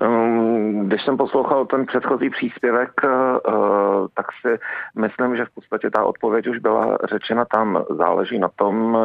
Um, 0.02 0.88
když 0.88 1.02
jsem 1.06 1.18
poslouchal 1.18 1.66
ten 1.66 1.86
předchozí 1.86 2.30
příspěvek, 2.30 2.92
uh, 3.04 4.08
tak 4.14 4.26
si 4.42 4.60
myslím, 5.00 5.38
že 5.38 5.46
v 5.46 5.54
podstatě 5.56 5.90
ta 5.90 6.04
odpověď 6.04 6.48
už 6.48 6.58
byla 6.58 6.98
řečena 7.12 7.46
tam. 7.46 7.84
Záleží 7.98 8.40
na 8.40 8.50
tom, 8.56 8.98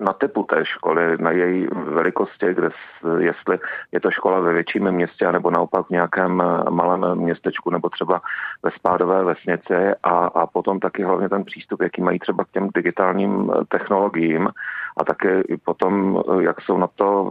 na 0.00 0.12
typu 0.12 0.42
té 0.42 0.64
školy, 0.64 1.16
na 1.18 1.30
její 1.30 1.66
velikosti, 1.72 2.54
kde 2.54 2.70
jestli 3.18 3.58
je 3.92 4.00
to 4.00 4.10
škola 4.10 4.40
ve 4.40 4.52
větším 4.52 4.90
městě, 4.90 5.32
nebo 5.32 5.50
naopak 5.50 5.86
v 5.86 5.90
nějakém 5.90 6.40
uh, 6.40 6.70
malém 6.70 7.14
městečku, 7.14 7.70
nebo 7.70 7.88
třeba 7.88 8.20
ve 8.62 8.70
spádové 8.70 9.24
vesnici. 9.24 9.74
A, 10.02 10.10
a 10.10 10.46
potom 10.46 10.80
taky 10.80 11.02
hlavně 11.02 11.28
ten 11.28 11.44
přístup, 11.44 11.82
jaký 11.82 12.02
mají 12.02 12.18
třeba 12.18 12.44
k 12.44 12.50
těm 12.50 12.68
digitálním 12.74 13.34
uh, 13.36 13.54
technologiím. 13.68 14.48
A 14.96 15.04
také 15.04 15.42
potom, 15.64 16.22
jak 16.40 16.60
jsou 16.60 16.78
na 16.78 16.86
to 16.86 17.30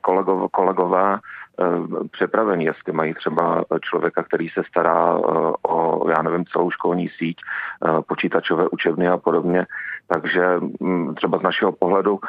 kolegové, 0.00 0.46
kolegové 0.50 1.18
Eh, 1.60 2.08
připraveni, 2.10 2.64
jestli 2.64 2.92
mají 2.92 3.14
třeba 3.14 3.64
člověka, 3.80 4.22
který 4.22 4.48
se 4.48 4.62
stará 4.68 5.18
eh, 5.18 5.22
o, 5.68 6.08
já 6.10 6.22
nevím, 6.22 6.44
celou 6.46 6.70
školní 6.70 7.08
síť, 7.08 7.36
eh, 7.40 8.02
počítačové 8.08 8.68
učebny 8.68 9.08
a 9.08 9.16
podobně. 9.16 9.66
Takže 10.06 10.60
mm, 10.80 11.14
třeba 11.14 11.38
z 11.38 11.42
našeho 11.42 11.72
pohledu 11.72 12.20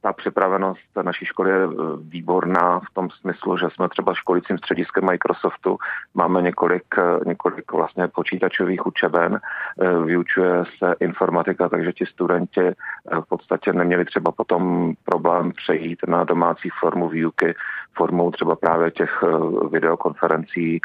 ta 0.00 0.12
připravenost 0.12 0.96
naší 1.02 1.24
školy 1.24 1.50
je 1.50 1.68
výborná 2.00 2.80
v 2.80 2.94
tom 2.94 3.10
smyslu, 3.10 3.56
že 3.56 3.66
jsme 3.70 3.88
třeba 3.88 4.14
školicím 4.14 4.58
střediskem 4.58 5.04
Microsoftu, 5.04 5.78
máme 6.14 6.42
několik, 6.42 6.94
několik 7.26 7.72
vlastně 7.72 8.08
počítačových 8.08 8.86
učeben, 8.86 9.40
eh, 9.40 9.98
vyučuje 10.04 10.64
se 10.78 10.94
informatika, 11.00 11.68
takže 11.68 11.92
ti 11.92 12.06
studenti 12.06 12.60
eh, 12.60 12.74
v 13.20 13.28
podstatě 13.28 13.72
neměli 13.72 14.04
třeba 14.04 14.32
potom 14.32 14.92
problém 15.04 15.52
přejít 15.52 15.98
na 16.08 16.24
domácí 16.24 16.68
formu 16.80 17.08
výuky, 17.08 17.54
formou 17.94 18.30
třeba 18.30 18.56
právě 18.56 18.90
těch 18.90 19.24
videokonferencí 19.70 20.80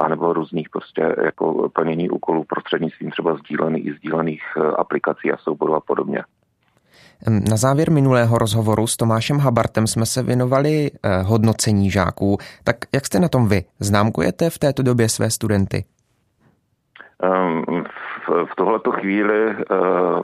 anebo 0.00 0.32
různých 0.32 0.68
prostě 0.70 1.14
jako 1.24 1.68
plnění 1.68 2.10
úkolů 2.10 2.44
prostřednictvím 2.44 3.10
třeba 3.10 3.34
sdílených, 3.34 3.94
sdílených 3.94 4.42
aplikací 4.78 5.32
a 5.32 5.36
souborů 5.36 5.74
a 5.74 5.80
podobně. 5.80 6.24
Na 7.50 7.56
závěr 7.56 7.90
minulého 7.90 8.38
rozhovoru 8.38 8.86
s 8.86 8.96
Tomášem 8.96 9.38
Habartem 9.38 9.86
jsme 9.86 10.06
se 10.06 10.22
věnovali 10.22 10.90
eh, 10.90 11.22
hodnocení 11.22 11.90
žáků. 11.90 12.38
Tak 12.64 12.76
jak 12.94 13.06
jste 13.06 13.20
na 13.20 13.28
tom 13.28 13.48
vy? 13.48 13.64
Známkujete 13.80 14.50
v 14.50 14.58
této 14.58 14.82
době 14.82 15.08
své 15.08 15.30
studenty? 15.30 15.84
V, 18.28 18.54
tuhleto 18.56 18.92
chvíli 18.92 19.50
eh, 19.50 19.56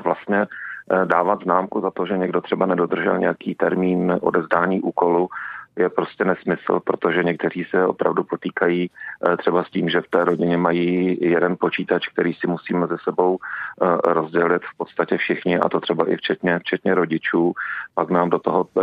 vlastně 0.04 0.46
eh, 0.46 1.06
dávat 1.06 1.42
známku 1.42 1.80
za 1.80 1.90
to, 1.90 2.06
že 2.06 2.18
někdo 2.18 2.40
třeba 2.40 2.66
nedodržel 2.66 3.18
nějaký 3.18 3.54
termín 3.54 4.18
odezdání 4.20 4.80
úkolu, 4.80 5.28
je 5.76 5.88
prostě 5.88 6.24
nesmysl, 6.24 6.80
protože 6.84 7.22
někteří 7.22 7.64
se 7.70 7.86
opravdu 7.86 8.24
potýkají 8.24 8.90
eh, 8.90 9.36
třeba 9.36 9.64
s 9.64 9.70
tím, 9.70 9.88
že 9.88 10.00
v 10.00 10.10
té 10.10 10.24
rodině 10.24 10.56
mají 10.56 11.18
jeden 11.20 11.56
počítač, 11.60 12.08
který 12.08 12.34
si 12.34 12.46
musíme 12.46 12.86
ze 12.86 12.96
sebou 13.04 13.38
eh, 13.38 14.12
rozdělit 14.12 14.62
v 14.62 14.76
podstatě 14.76 15.16
všichni, 15.16 15.58
a 15.58 15.68
to 15.68 15.80
třeba 15.80 16.10
i 16.10 16.16
včetně, 16.16 16.58
včetně 16.58 16.94
rodičů. 16.94 17.52
Pak 17.94 18.10
nám 18.10 18.30
do 18.30 18.38
toho 18.38 18.66
eh, 18.78 18.82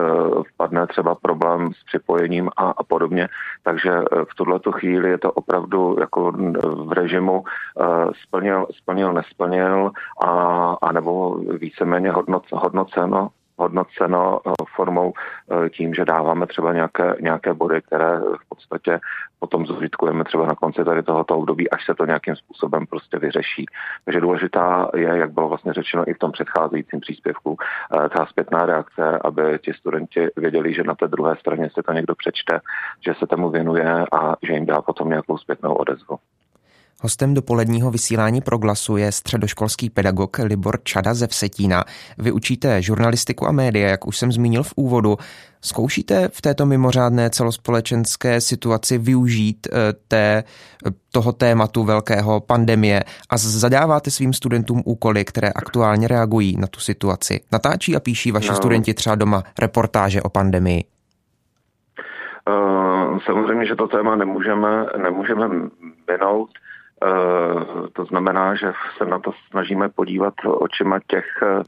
vpadne 0.53 0.87
třeba 0.87 1.15
problém 1.15 1.73
s 1.73 1.83
připojením 1.83 2.49
a, 2.57 2.69
a 2.77 2.83
podobně. 2.83 3.27
Takže 3.63 3.91
v 4.31 4.35
tuhle 4.35 4.59
chvíli 4.71 5.09
je 5.09 5.17
to 5.17 5.31
opravdu 5.31 5.95
jako 5.99 6.31
v 6.85 6.91
režimu 6.91 7.43
splnil, 8.23 8.67
splnil 8.77 9.13
nesplnil, 9.13 9.91
a, 10.23 10.29
a 10.81 10.91
nebo 10.91 11.37
víceméně 11.37 12.11
hodnoc, 12.11 12.43
hodnoceno 12.51 13.29
hodnoceno 13.59 14.39
eh, 14.39 14.51
formou 14.75 15.13
eh, 15.13 15.69
tím, 15.69 15.93
že 15.93 16.05
dáváme 16.05 16.47
třeba 16.47 16.73
nějaké, 16.73 17.15
nějaké 17.21 17.53
body, 17.53 17.81
které 17.81 18.19
v 18.19 18.49
podstatě 18.49 18.99
potom 19.39 19.65
zužitkujeme 19.65 20.23
třeba 20.23 20.45
na 20.45 20.55
konci 20.55 20.83
tady 20.83 21.03
tohoto 21.03 21.37
období, 21.37 21.69
až 21.69 21.85
se 21.85 21.95
to 21.95 22.05
nějakým 22.05 22.35
způsobem 22.35 22.85
prostě 22.85 23.19
vyřeší. 23.19 23.65
Takže 24.05 24.21
důležitá 24.21 24.89
je, 24.95 25.07
jak 25.07 25.31
bylo 25.31 25.47
vlastně 25.47 25.73
řečeno 25.73 26.03
i 26.07 26.13
v 26.13 26.17
tom 26.17 26.31
předcházejícím 26.31 26.99
příspěvku, 26.99 27.57
eh, 27.59 28.09
ta 28.09 28.25
zpětná 28.25 28.65
reakce, 28.65 29.19
aby 29.23 29.59
ti 29.61 29.73
studenti 29.73 30.27
věděli, 30.37 30.73
že 30.73 30.83
na 30.83 30.95
té 30.95 31.07
druhé 31.07 31.35
straně 31.35 31.69
se 31.73 31.83
to 31.83 31.93
někdo 31.93 32.15
přečte, 32.15 32.59
že 33.05 33.13
se 33.13 33.27
tomu 33.27 33.49
věnuje 33.49 34.05
a 34.11 34.35
že 34.41 34.53
jim 34.53 34.65
dá 34.65 34.81
potom 34.81 35.09
nějakou 35.09 35.37
zpětnou 35.37 35.73
odezvu. 35.73 36.17
Hostem 37.01 37.33
dopoledního 37.33 37.91
vysílání 37.91 38.41
Proglasu 38.41 38.97
je 38.97 39.11
středoškolský 39.11 39.89
pedagog 39.89 40.37
Libor 40.37 40.79
Čada 40.83 41.13
ze 41.13 41.27
Vsetína. 41.27 41.83
Vy 42.17 42.31
učíte 42.31 42.81
žurnalistiku 42.81 43.47
a 43.47 43.51
média, 43.51 43.89
jak 43.89 44.07
už 44.07 44.17
jsem 44.17 44.31
zmínil 44.31 44.63
v 44.63 44.73
úvodu. 44.75 45.17
Zkoušíte 45.61 46.29
v 46.33 46.41
této 46.41 46.65
mimořádné 46.65 47.29
celospolečenské 47.29 48.41
situaci 48.41 48.97
využít 48.97 49.67
eh, 49.67 49.93
té, 50.07 50.43
toho 51.11 51.31
tématu 51.31 51.83
velkého 51.83 52.39
pandemie 52.39 53.03
a 53.29 53.37
zadáváte 53.37 54.11
svým 54.11 54.33
studentům 54.33 54.81
úkoly, 54.85 55.25
které 55.25 55.49
aktuálně 55.49 56.07
reagují 56.07 56.57
na 56.57 56.67
tu 56.67 56.79
situaci? 56.79 57.41
Natáčí 57.51 57.95
a 57.95 57.99
píší 57.99 58.31
vaši 58.31 58.49
no. 58.49 58.55
studenti 58.55 58.93
třeba 58.93 59.15
doma 59.15 59.43
reportáže 59.59 60.21
o 60.21 60.29
pandemii? 60.29 60.83
Uh, 62.49 63.19
samozřejmě, 63.25 63.65
že 63.65 63.75
to 63.75 63.87
téma 63.87 64.15
nemůžeme, 64.15 64.85
nemůžeme 64.97 65.47
minout. 66.11 66.49
To 67.93 68.05
znamená, 68.05 68.55
že 68.55 68.73
se 68.97 69.05
na 69.05 69.19
to 69.19 69.31
snažíme 69.49 69.89
podívat 69.89 70.33
očima 70.45 70.99
těch 71.07 71.25
Eh, 71.43 71.63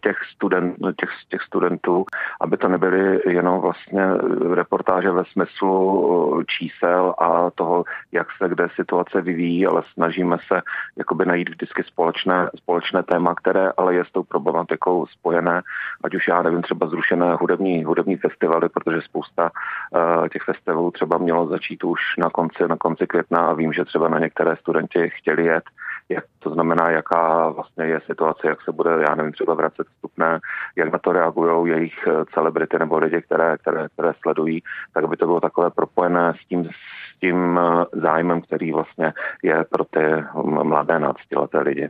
těch, 0.00 0.16
student, 0.34 0.76
těch, 1.00 1.10
těch 1.28 1.42
studentů, 1.42 2.04
aby 2.40 2.56
to 2.56 2.68
nebyly 2.68 3.20
jenom 3.26 3.60
vlastně 3.60 4.06
reportáže 4.54 5.10
ve 5.10 5.24
smyslu 5.24 6.40
eh, 6.40 6.44
čísel 6.44 7.14
a 7.18 7.50
toho, 7.50 7.84
jak 8.12 8.26
se 8.42 8.48
kde 8.48 8.68
situace 8.74 9.20
vyvíjí, 9.20 9.66
ale 9.66 9.82
snažíme 9.94 10.36
se 10.46 10.62
jakoby 10.96 11.26
najít 11.26 11.48
vždycky 11.48 11.82
společné, 11.82 12.50
společné 12.56 13.02
téma, 13.02 13.34
které 13.34 13.72
ale 13.76 13.94
je 13.94 14.04
s 14.04 14.12
tou 14.12 14.22
problematikou 14.22 15.06
spojené, 15.06 15.62
ať 16.04 16.14
už 16.14 16.28
já 16.28 16.42
nevím, 16.42 16.62
třeba 16.62 16.86
zrušené 16.86 17.34
hudební, 17.34 17.84
hudební 17.84 18.16
festivaly, 18.16 18.68
protože 18.68 19.00
spousta 19.02 19.50
uh, 19.50 20.28
těch 20.28 20.42
festivalů 20.42 20.90
třeba 20.90 21.18
mělo 21.18 21.46
začít 21.46 21.84
už 21.84 22.00
na 22.18 22.30
konci, 22.30 22.68
na 22.68 22.76
konci 22.76 23.06
května 23.06 23.38
a 23.38 23.52
vím, 23.52 23.72
že 23.72 23.84
třeba 23.84 24.08
na 24.08 24.18
některé 24.18 24.56
studenti 24.56 25.10
chtěli 25.10 25.44
jet, 25.44 25.64
jak 26.08 26.24
to 26.38 26.50
znamená, 26.50 26.90
jaká 26.90 27.48
vlastně 27.48 27.84
je 27.84 28.00
situace, 28.06 28.48
jak 28.48 28.62
se 28.62 28.72
bude, 28.72 28.90
já 29.08 29.14
nevím, 29.14 29.32
třeba 29.32 29.54
vracet 29.54 29.86
vstupné, 29.94 30.40
jak 30.76 30.92
na 30.92 30.98
to 30.98 31.12
reagují 31.12 31.70
jejich 31.70 31.94
eh, 32.08 32.24
celebrity 32.34 32.78
nebo 32.78 32.98
lidi, 32.98 33.22
které, 33.22 33.58
které, 33.58 33.88
které 33.88 34.12
sledují, 34.22 34.62
tak 34.94 35.04
aby 35.04 35.16
to 35.16 35.26
bylo 35.26 35.40
takové 35.40 35.70
propojené 35.70 36.34
s 36.44 36.48
tím, 36.48 36.64
s 36.64 37.20
tím 37.20 37.60
eh, 37.62 37.84
zájmem, 38.00 38.40
který 38.42 38.72
vlastně 38.72 39.12
je 39.42 39.64
pro 39.70 39.84
ty 39.84 40.00
mladé 40.44 40.98
náctileté 40.98 41.58
lidi. 41.58 41.88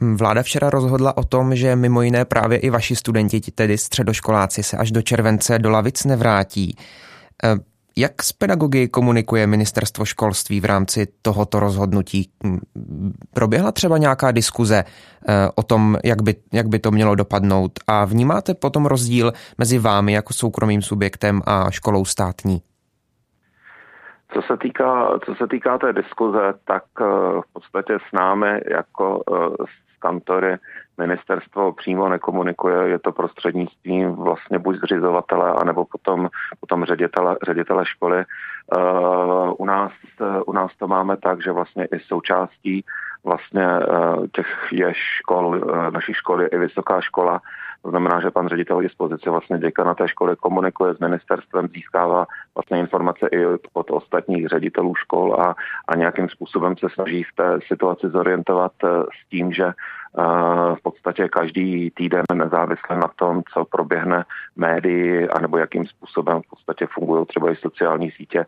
Vláda 0.00 0.42
včera 0.42 0.70
rozhodla 0.70 1.16
o 1.16 1.24
tom, 1.24 1.56
že 1.56 1.76
mimo 1.76 2.02
jiné 2.02 2.24
právě 2.24 2.58
i 2.58 2.70
vaši 2.70 2.96
studenti, 2.96 3.40
tedy 3.40 3.78
středoškoláci, 3.78 4.62
se 4.62 4.76
až 4.76 4.90
do 4.90 5.02
července 5.02 5.58
do 5.58 5.70
lavic 5.70 6.04
nevrátí. 6.04 6.76
Jak 7.96 8.22
s 8.22 8.32
pedagogy 8.32 8.88
komunikuje 8.88 9.46
ministerstvo 9.46 10.04
školství 10.04 10.60
v 10.60 10.64
rámci 10.64 11.06
tohoto 11.22 11.60
rozhodnutí? 11.60 12.30
Proběhla 13.34 13.72
třeba 13.72 13.98
nějaká 13.98 14.32
diskuze 14.32 14.84
eh, 14.84 15.48
o 15.54 15.62
tom, 15.62 15.96
jak 16.04 16.22
by, 16.22 16.34
jak 16.52 16.66
by 16.66 16.78
to 16.78 16.90
mělo 16.90 17.14
dopadnout 17.14 17.72
a 17.86 18.04
vnímáte 18.04 18.54
potom 18.54 18.86
rozdíl 18.86 19.32
mezi 19.58 19.78
vámi 19.78 20.12
jako 20.12 20.32
soukromým 20.32 20.82
subjektem 20.82 21.42
a 21.46 21.70
školou 21.70 22.04
státní? 22.04 22.62
Co 24.34 24.42
se 24.42 24.56
týká, 24.56 25.18
co 25.26 25.34
se 25.34 25.46
týká 25.50 25.78
té 25.78 25.92
diskuze, 25.92 26.54
tak 26.64 26.84
eh, 27.00 27.04
v 27.40 27.52
podstatě 27.52 27.98
s 28.08 28.12
námi 28.12 28.60
jako 28.70 29.22
eh, 29.32 29.64
kantory 30.04 30.56
ministerstvo 30.98 31.72
přímo 31.72 32.08
nekomunikuje, 32.08 32.88
je 32.88 32.98
to 32.98 33.12
prostřednictvím 33.12 34.12
vlastně 34.12 34.58
buď 34.58 34.76
zřizovatele, 34.76 35.52
anebo 35.52 35.84
potom, 35.84 36.28
potom 36.60 36.84
ředitele, 36.84 37.36
ředitele 37.42 37.86
školy. 37.86 38.24
Uh, 38.76 39.54
u, 39.58 39.64
nás, 39.64 39.92
u 40.46 40.52
nás 40.52 40.70
to 40.78 40.88
máme 40.88 41.16
tak, 41.16 41.42
že 41.42 41.52
vlastně 41.52 41.84
i 41.84 41.98
součástí 42.00 42.84
vlastně 43.24 43.66
uh, 43.66 44.26
těch 44.32 44.46
je 44.72 44.92
škol, 44.94 45.46
uh, 45.46 45.90
naší 45.90 46.14
školy 46.14 46.46
i 46.46 46.58
vysoká 46.58 47.00
škola, 47.00 47.40
to 47.84 47.90
znamená, 47.90 48.20
že 48.20 48.30
pan 48.30 48.48
ředitel 48.48 48.80
dispozici 48.80 49.30
vlastně 49.30 49.60
na 49.84 49.94
té 49.94 50.08
školy 50.08 50.36
komunikuje 50.36 50.94
s 50.94 50.98
ministerstvem, 50.98 51.68
získává 51.68 52.26
vlastně 52.54 52.78
informace 52.78 53.28
i 53.32 53.46
od 53.72 53.90
ostatních 53.90 54.46
ředitelů 54.48 54.94
škol 54.94 55.34
a, 55.40 55.54
a 55.88 55.96
nějakým 55.96 56.28
způsobem 56.28 56.76
se 56.76 56.86
snaží 56.94 57.22
v 57.22 57.36
té 57.36 57.58
situaci 57.66 58.08
zorientovat 58.08 58.72
s 58.84 59.28
tím, 59.30 59.52
že 59.52 59.72
v 60.74 60.82
podstatě 60.82 61.28
každý 61.28 61.90
týden 61.90 62.22
nezávisle 62.34 62.96
na 62.96 63.10
tom, 63.16 63.42
co 63.52 63.64
proběhne 63.64 64.24
médii, 64.56 65.28
anebo 65.28 65.58
jakým 65.58 65.86
způsobem 65.86 66.42
v 66.42 66.50
podstatě 66.50 66.86
fungují 66.94 67.26
třeba 67.26 67.50
i 67.50 67.56
sociální 67.56 68.10
sítě 68.10 68.44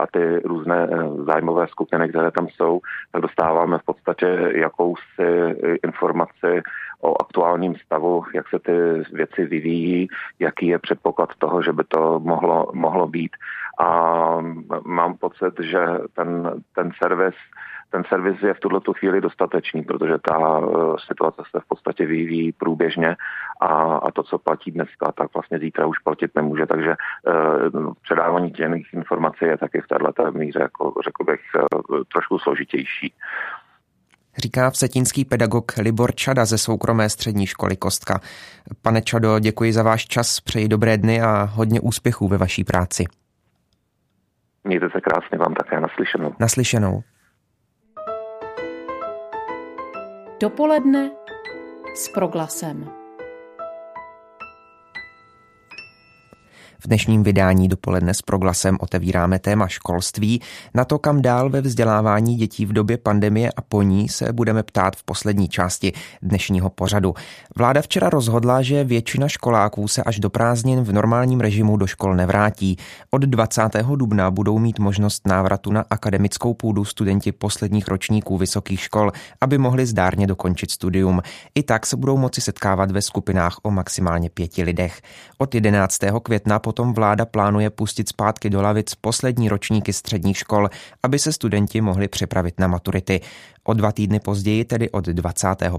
a 0.00 0.06
ty 0.12 0.40
různé 0.44 0.88
zájmové 1.26 1.68
skupiny, 1.68 2.08
které 2.08 2.30
tam 2.30 2.48
jsou, 2.48 2.80
tak 3.12 3.22
dostáváme 3.22 3.78
v 3.78 3.84
podstatě 3.84 4.52
jakousi 4.54 5.56
informaci 5.84 6.62
o 7.02 7.22
aktuálním 7.22 7.74
stavu, 7.76 8.24
jak 8.34 8.48
se 8.48 8.58
ty 8.58 8.72
věci 9.12 9.44
vyvíjí, 9.44 10.08
jaký 10.38 10.66
je 10.66 10.78
předpoklad 10.78 11.28
toho, 11.38 11.62
že 11.62 11.72
by 11.72 11.84
to 11.88 12.20
mohlo, 12.20 12.70
mohlo 12.74 13.08
být. 13.08 13.36
A 13.78 14.36
mám 14.84 15.16
pocit, 15.16 15.54
že 15.60 15.86
ten, 16.14 16.62
ten 16.74 16.90
servis 17.02 17.34
ten 17.90 18.02
servis 18.08 18.42
je 18.42 18.54
v 18.54 18.60
tuto 18.60 18.92
chvíli 18.92 19.20
dostatečný, 19.20 19.82
protože 19.82 20.18
ta 20.28 20.58
uh, 20.58 20.96
situace 21.06 21.42
se 21.50 21.60
v 21.60 21.68
podstatě 21.68 22.06
vyvíjí 22.06 22.52
průběžně 22.52 23.16
a, 23.60 23.66
a 23.96 24.10
to, 24.10 24.22
co 24.22 24.38
platí 24.38 24.70
dneska, 24.70 25.12
tak 25.12 25.34
vlastně 25.34 25.58
zítra 25.58 25.86
už 25.86 25.98
platit 25.98 26.30
nemůže, 26.34 26.66
takže 26.66 26.94
uh, 26.96 27.92
předávání 28.02 28.50
těch 28.50 28.94
informací 28.94 29.44
je 29.44 29.58
taky 29.58 29.80
v 29.80 29.88
této 29.88 30.32
míře, 30.32 30.58
jako 30.62 30.94
řekl 31.04 31.24
bych, 31.24 31.40
uh, 31.54 32.02
trošku 32.12 32.38
složitější. 32.38 33.12
Říká 34.38 34.68
vsetínský 34.68 35.24
pedagog 35.24 35.72
Libor 35.76 36.14
Čada 36.14 36.44
ze 36.44 36.58
soukromé 36.58 37.08
střední 37.08 37.46
školy 37.46 37.76
Kostka. 37.76 38.20
Pane 38.82 39.02
Čado, 39.02 39.38
děkuji 39.38 39.72
za 39.72 39.82
váš 39.82 40.06
čas, 40.06 40.40
přeji 40.40 40.68
dobré 40.68 40.98
dny 40.98 41.20
a 41.22 41.42
hodně 41.42 41.80
úspěchů 41.80 42.28
ve 42.28 42.38
vaší 42.38 42.64
práci. 42.64 43.04
Mějte 44.64 44.86
se 44.92 45.00
krásně, 45.00 45.38
vám 45.38 45.54
také 45.54 45.80
naslyšenou. 45.80 46.34
Naslyšenou. 46.40 47.02
Dopoledne 50.40 51.10
s 51.94 52.08
proglasem. 52.08 52.99
V 56.84 56.88
dnešním 56.88 57.22
vydání 57.22 57.68
dopoledne 57.68 58.14
s 58.14 58.22
proglasem 58.22 58.76
otevíráme 58.80 59.38
téma 59.38 59.68
školství. 59.68 60.40
Na 60.74 60.84
to, 60.84 60.98
kam 60.98 61.22
dál 61.22 61.50
ve 61.50 61.60
vzdělávání 61.60 62.36
dětí 62.36 62.66
v 62.66 62.72
době 62.72 62.98
pandemie 62.98 63.50
a 63.56 63.62
po 63.62 63.82
ní 63.82 64.08
se 64.08 64.32
budeme 64.32 64.62
ptát 64.62 64.96
v 64.96 65.04
poslední 65.04 65.48
části 65.48 65.92
dnešního 66.22 66.70
pořadu. 66.70 67.14
Vláda 67.56 67.82
včera 67.82 68.10
rozhodla, 68.10 68.62
že 68.62 68.84
většina 68.84 69.28
školáků 69.28 69.88
se 69.88 70.02
až 70.02 70.18
do 70.18 70.30
prázdnin 70.30 70.80
v 70.80 70.92
normálním 70.92 71.40
režimu 71.40 71.76
do 71.76 71.86
škol 71.86 72.14
nevrátí. 72.14 72.76
Od 73.10 73.22
20. 73.22 73.62
dubna 73.96 74.30
budou 74.30 74.58
mít 74.58 74.78
možnost 74.78 75.26
návratu 75.26 75.72
na 75.72 75.84
akademickou 75.90 76.54
půdu 76.54 76.84
studenti 76.84 77.32
posledních 77.32 77.88
ročníků 77.88 78.38
vysokých 78.38 78.80
škol, 78.80 79.12
aby 79.40 79.58
mohli 79.58 79.86
zdárně 79.86 80.26
dokončit 80.26 80.70
studium. 80.70 81.20
I 81.54 81.62
tak 81.62 81.86
se 81.86 81.96
budou 81.96 82.16
moci 82.16 82.40
setkávat 82.40 82.90
ve 82.90 83.02
skupinách 83.02 83.56
o 83.62 83.70
maximálně 83.70 84.30
pěti 84.30 84.62
lidech. 84.62 85.00
Od 85.38 85.54
11. 85.54 85.98
května 86.22 86.58
potom 86.70 86.94
vláda 86.94 87.26
plánuje 87.26 87.70
pustit 87.70 88.08
zpátky 88.08 88.50
do 88.50 88.62
lavic 88.62 88.94
poslední 88.94 89.48
ročníky 89.48 89.92
středních 89.92 90.38
škol, 90.38 90.70
aby 91.02 91.18
se 91.18 91.32
studenti 91.32 91.80
mohli 91.80 92.08
připravit 92.08 92.60
na 92.60 92.66
maturity. 92.66 93.20
O 93.70 93.74
dva 93.74 93.92
týdny 93.92 94.20
později, 94.20 94.64
tedy 94.64 94.90
od 94.90 95.04
25. 95.04 95.72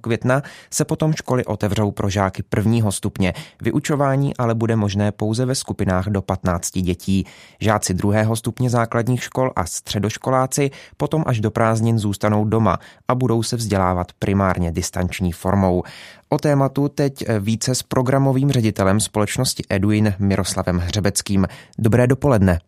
května, 0.00 0.42
se 0.70 0.84
potom 0.84 1.12
školy 1.12 1.44
otevřou 1.44 1.90
pro 1.90 2.10
žáky 2.10 2.42
prvního 2.42 2.92
stupně. 2.92 3.32
Vyučování 3.62 4.36
ale 4.36 4.54
bude 4.54 4.76
možné 4.76 5.12
pouze 5.12 5.46
ve 5.46 5.54
skupinách 5.54 6.06
do 6.06 6.22
15 6.22 6.78
dětí. 6.78 7.26
Žáci 7.60 7.94
druhého 7.94 8.36
stupně 8.36 8.70
základních 8.70 9.22
škol 9.22 9.50
a 9.56 9.66
středoškoláci 9.66 10.70
potom 10.96 11.24
až 11.26 11.40
do 11.40 11.50
prázdnin 11.50 11.98
zůstanou 11.98 12.44
doma 12.44 12.78
a 13.08 13.14
budou 13.14 13.42
se 13.42 13.56
vzdělávat 13.56 14.06
primárně 14.18 14.72
distanční 14.72 15.32
formou. 15.32 15.82
O 16.28 16.38
tématu 16.38 16.88
teď 16.88 17.24
více 17.40 17.74
s 17.74 17.82
programovým 17.82 18.50
ředitelem 18.50 19.00
společnosti 19.00 19.62
Eduin 19.70 20.14
Miroslavem 20.18 20.78
Hřebeckým. 20.78 21.46
Dobré 21.78 22.06
dopoledne. 22.06 22.58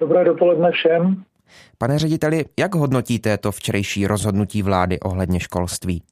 Dobré 0.00 0.24
dopoledne 0.24 0.70
všem. 0.70 1.24
Pane 1.78 1.98
řediteli, 1.98 2.44
jak 2.58 2.74
hodnotíte 2.74 3.38
to 3.38 3.52
včerejší 3.52 4.06
rozhodnutí 4.06 4.62
vlády 4.62 5.00
ohledně 5.00 5.40
školství? 5.40 6.02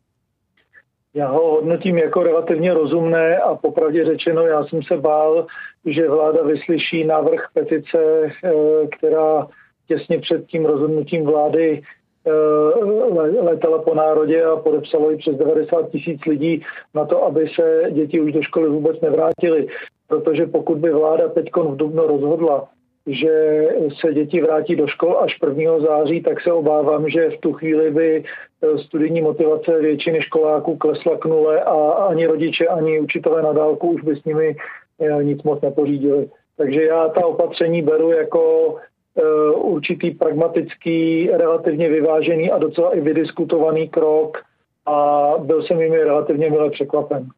Já 1.14 1.28
ho 1.28 1.51
hodnotím 1.51 1.99
jako 1.99 2.22
relativně 2.22 2.74
rozumné 2.74 3.39
a 3.39 3.55
popravdě 3.55 4.05
řečeno, 4.05 4.43
já 4.43 4.64
jsem 4.64 4.82
se 4.82 4.97
bál, 4.97 5.47
že 5.86 6.09
vláda 6.09 6.43
vyslyší 6.43 7.05
návrh 7.05 7.49
petice, 7.55 7.99
eh, 8.45 8.53
která 8.97 9.49
těsně 9.89 10.18
před 10.18 10.47
tím 10.47 10.64
rozhodnutím 10.66 11.24
vlády 11.24 11.82
eh, 12.26 13.43
letala 13.43 13.82
po 13.82 13.95
národě 13.95 14.45
a 14.45 14.57
podepsalo 14.57 15.11
ji 15.11 15.16
přes 15.16 15.36
90 15.36 15.91
tisíc 15.91 16.24
lidí 16.26 16.62
na 16.95 17.05
to, 17.05 17.24
aby 17.24 17.49
se 17.55 17.82
děti 17.91 18.20
už 18.20 18.32
do 18.32 18.43
školy 18.43 18.68
vůbec 18.68 19.01
nevrátily. 19.01 19.66
Protože 20.07 20.47
pokud 20.47 20.78
by 20.78 20.93
vláda 20.93 21.28
teď 21.28 21.51
v 21.57 21.76
Dubnu 21.76 22.07
rozhodla, 22.07 22.68
že 23.09 23.66
se 24.00 24.14
děti 24.14 24.40
vrátí 24.40 24.76
do 24.76 24.86
škol 24.86 25.18
až 25.18 25.38
1. 25.56 25.78
září, 25.80 26.22
tak 26.22 26.40
se 26.40 26.52
obávám, 26.52 27.11
že 27.11 27.30
v 27.30 27.40
tu 27.40 27.52
chvíli 27.52 27.90
by 27.90 28.24
eh, 28.24 28.78
studijní 28.78 29.20
motivace 29.20 29.80
většiny 29.80 30.22
školáků 30.22 30.76
klesla 30.76 31.18
k 31.18 31.24
nule 31.24 31.62
a 31.62 31.90
ani 31.90 32.26
rodiče, 32.26 32.66
ani 32.66 33.00
učitelé 33.00 33.42
na 33.42 33.52
dálku 33.52 33.88
už 33.88 34.02
by 34.02 34.16
s 34.16 34.24
nimi 34.24 34.56
eh, 35.00 35.24
nic 35.24 35.42
moc 35.42 35.61
nepořídili. 35.61 36.30
Takže 36.56 36.82
já 36.84 37.09
ta 37.09 37.26
opatření 37.26 37.82
beru 37.82 38.12
jako 38.12 38.74
eh, 39.18 39.50
určitý 39.50 40.11
pragmatický, 40.11 41.30
relativně 41.32 41.88
vyvážený 41.88 42.50
a 42.50 42.59
docela 42.59 42.96
i 42.96 43.00
vydiskutovaný 43.00 43.88
krok 43.88 44.38
a 44.86 45.28
byl 45.38 45.62
jsem 45.62 45.80
jimi 45.80 46.04
relativně 46.04 46.50
milé 46.50 46.70
překvapen. 46.70 47.28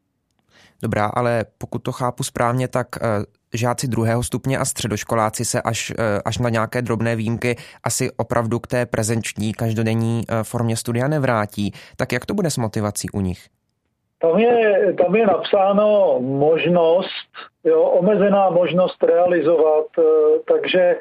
Dobrá, 0.82 1.06
ale 1.06 1.44
pokud 1.58 1.78
to 1.82 1.92
chápu 1.92 2.22
správně, 2.22 2.68
tak 2.68 2.86
žáci 3.54 3.88
druhého 3.88 4.22
stupně 4.22 4.58
a 4.58 4.64
středoškoláci 4.64 5.44
se 5.44 5.62
až, 5.62 5.92
eh, 5.98 6.20
až 6.24 6.38
na 6.38 6.48
nějaké 6.48 6.82
drobné 6.82 7.16
výjimky 7.16 7.56
asi 7.84 8.10
opravdu 8.16 8.58
k 8.58 8.66
té 8.66 8.86
prezenční 8.86 9.52
každodenní 9.52 10.22
eh, 10.28 10.44
formě 10.44 10.76
studia 10.76 11.08
nevrátí. 11.08 11.72
Tak 11.96 12.12
jak 12.12 12.26
to 12.26 12.34
bude 12.34 12.50
s 12.50 12.56
motivací 12.56 13.10
u 13.10 13.20
nich? 13.20 13.40
Tam 14.20 14.38
je, 14.38 14.92
tam 14.92 15.16
je 15.16 15.26
napsáno 15.26 16.18
možnost, 16.20 17.30
jo, 17.64 17.80
omezená 17.82 18.50
možnost 18.50 19.02
realizovat, 19.02 19.86
eh, 19.98 20.02
takže 20.52 20.96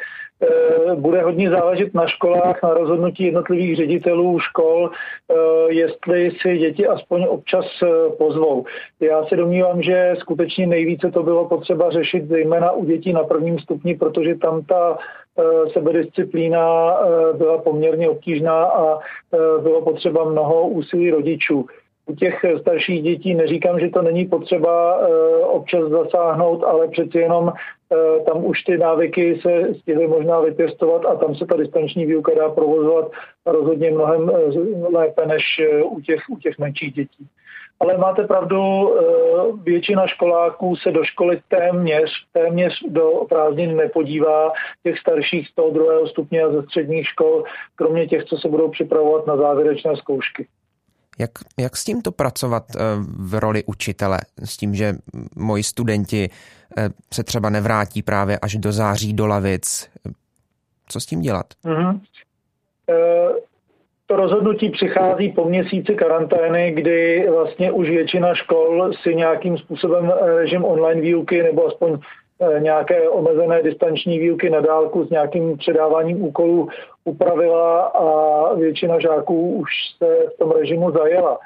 bude 0.95 1.21
hodně 1.21 1.49
záležet 1.49 1.93
na 1.93 2.07
školách, 2.07 2.63
na 2.63 2.73
rozhodnutí 2.73 3.23
jednotlivých 3.23 3.75
ředitelů 3.75 4.39
škol, 4.39 4.89
eh, 4.91 5.35
jestli 5.73 6.31
si 6.41 6.57
děti 6.57 6.87
aspoň 6.87 7.25
občas 7.29 7.65
eh, 7.83 8.09
pozvou. 8.17 8.65
Já 8.99 9.25
se 9.25 9.35
domnívám, 9.35 9.81
že 9.81 10.15
skutečně 10.19 10.67
nejvíce 10.67 11.11
to 11.11 11.23
bylo 11.23 11.47
potřeba 11.47 11.91
řešit 11.91 12.27
zejména 12.27 12.71
u 12.71 12.85
dětí 12.85 13.13
na 13.13 13.23
prvním 13.23 13.59
stupni, 13.59 13.95
protože 13.95 14.35
tam 14.35 14.63
ta 14.65 14.97
sebedisciplína 15.73 16.97
byla 17.37 17.57
poměrně 17.57 18.09
obtížná 18.09 18.65
a 18.65 18.99
bylo 19.61 19.81
potřeba 19.81 20.23
mnoho 20.23 20.67
úsilí 20.67 21.11
rodičů 21.11 21.65
u 22.05 22.15
těch 22.15 22.45
starších 22.61 23.01
dětí 23.03 23.35
neříkám, 23.35 23.79
že 23.79 23.89
to 23.89 24.01
není 24.01 24.25
potřeba 24.25 24.99
občas 25.43 25.89
zasáhnout, 25.89 26.63
ale 26.63 26.87
přeci 26.87 27.17
jenom 27.17 27.51
Eh, 27.51 27.78
tam 28.25 28.45
už 28.45 28.63
ty 28.63 28.77
návyky 28.77 29.39
se 29.41 29.73
stihly 29.81 30.07
možná 30.07 30.39
vypěstovat 30.39 31.05
a 31.05 31.15
tam 31.15 31.35
se 31.35 31.45
ta 31.45 31.57
distanční 31.57 32.05
výuka 32.05 32.31
dá 32.35 32.49
provozovat 32.49 33.11
rozhodně 33.45 33.91
mnohem 33.91 34.29
eh, 34.29 34.97
lépe 34.97 35.25
než 35.25 35.43
eh, 35.59 35.83
u 35.83 36.01
těch, 36.01 36.21
u 36.29 36.37
těch 36.37 36.59
menších 36.59 36.93
dětí. 36.93 37.27
Ale 37.81 37.97
máte 37.97 38.27
pravdu, 38.27 38.93
většina 39.63 40.07
školáků 40.07 40.75
se 40.75 40.91
do 40.91 41.03
školy 41.03 41.41
téměř, 41.47 42.09
téměř 42.33 42.83
do 42.87 43.25
prázdnin 43.29 43.75
nepodívá, 43.75 44.51
těch 44.83 44.99
starších 44.99 45.47
z 45.47 45.55
toho 45.55 45.69
druhého 45.69 46.07
stupně 46.07 46.43
a 46.43 46.51
ze 46.51 46.63
středních 46.63 47.07
škol, 47.07 47.43
kromě 47.75 48.07
těch, 48.07 48.23
co 48.23 48.37
se 48.37 48.47
budou 48.47 48.69
připravovat 48.69 49.27
na 49.27 49.37
závěrečné 49.37 49.95
zkoušky. 49.95 50.47
Jak, 51.19 51.31
jak 51.59 51.77
s 51.77 51.83
tímto 51.83 52.11
pracovat 52.11 52.63
v 53.19 53.39
roli 53.39 53.63
učitele? 53.63 54.19
S 54.45 54.57
tím, 54.57 54.75
že 54.75 54.95
moji 55.35 55.63
studenti 55.63 56.29
Eh, 56.77 56.89
se 57.13 57.23
třeba 57.23 57.49
nevrátí 57.49 58.01
právě 58.01 58.39
až 58.41 58.55
do 58.55 58.71
září 58.71 59.13
do 59.13 59.27
lavic. 59.27 59.89
Co 60.87 60.99
s 60.99 61.05
tím 61.05 61.21
dělat? 61.21 61.45
Mm-hmm. 61.65 61.99
To 64.05 64.15
rozhodnutí 64.15 64.69
přichází 64.69 65.31
po 65.31 65.45
měsíci 65.49 65.95
karantény, 65.95 66.71
kdy 66.71 67.29
vlastně 67.29 67.71
už 67.71 67.89
většina 67.89 68.35
škol 68.35 68.91
si 69.01 69.15
nějakým 69.15 69.57
způsobem 69.57 70.13
režim 70.25 70.65
online 70.65 71.01
výuky 71.01 71.43
nebo 71.43 71.67
aspoň 71.67 71.99
nějaké 72.59 73.09
omezené 73.09 73.63
distanční 73.63 74.19
výuky 74.19 74.49
na 74.49 74.61
dálku 74.61 75.05
s 75.05 75.09
nějakým 75.09 75.57
předáváním 75.57 76.23
úkolů 76.23 76.69
upravila 77.05 77.81
a 77.81 78.53
většina 78.53 78.99
žáků 78.99 79.55
už 79.55 79.69
se 79.97 80.27
v 80.35 80.37
tom 80.37 80.51
režimu 80.51 80.91
zajela. 80.91 81.39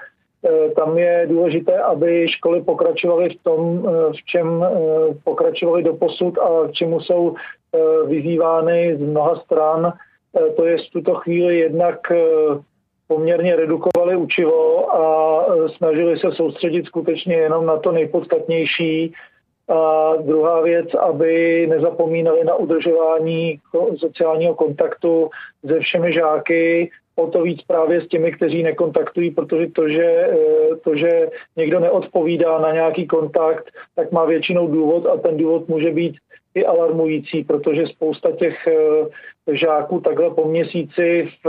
Eh, 0.45 0.69
tam 0.69 0.97
je 0.97 1.25
důležité, 1.29 1.79
aby 1.79 2.27
školy 2.27 2.61
pokračovaly 2.61 3.29
v 3.29 3.43
tom, 3.43 3.87
eh, 3.87 4.13
v 4.13 4.25
čem 4.25 4.65
pokračovaly 5.23 5.83
do 5.83 5.93
posud 5.93 6.37
a 6.37 6.67
k 6.67 6.71
čemu 6.71 7.01
jsou 7.01 7.35
vyzývány 8.05 8.95
z 8.97 9.01
mnoha 9.01 9.35
stran. 9.35 9.93
To 10.55 10.65
je 10.65 10.77
v 10.77 10.89
tuto 10.93 11.15
chvíli 11.15 11.57
jednak 11.59 12.11
poměrně 13.07 13.55
redukovali 13.55 14.15
učivo 14.15 14.95
a 14.95 15.45
snažili 15.77 16.19
se 16.19 16.31
soustředit 16.31 16.85
skutečně 16.85 17.35
jenom 17.35 17.65
na 17.65 17.77
to 17.77 17.91
nejpodstatnější. 17.91 19.13
A 19.69 20.13
druhá 20.15 20.61
věc, 20.61 20.93
aby 20.93 21.67
nezapomínali 21.69 22.43
na 22.43 22.55
udržování 22.55 23.59
sociálního 23.97 24.55
kontaktu 24.55 25.29
se 25.67 25.79
všemi 25.79 26.13
žáky, 26.13 26.91
o 27.15 27.27
to 27.27 27.41
víc 27.41 27.61
právě 27.61 28.01
s 28.01 28.07
těmi, 28.07 28.31
kteří 28.31 28.63
nekontaktují, 28.63 29.31
protože 29.31 29.67
to, 29.67 29.89
že, 29.89 30.05
eh, 30.05 30.75
to, 30.83 30.95
že 30.95 31.29
někdo 31.55 31.79
neodpovídá 31.79 32.59
na 32.59 32.71
nějaký 32.71 33.07
kontakt, 33.07 33.71
tak 33.95 34.11
má 34.11 34.25
většinou 34.25 34.67
důvod 34.67 35.05
a 35.05 35.17
ten 35.17 35.37
důvod 35.37 35.67
může 35.67 35.91
být 35.91 36.15
i 36.55 36.65
alarmující, 36.65 37.43
protože 37.43 37.87
spousta 37.87 38.31
těch 38.31 38.67
eh, 38.67 39.55
žáků 39.55 40.01
takhle 40.01 40.29
po 40.29 40.45
měsíci 40.45 41.29
v 41.43 41.47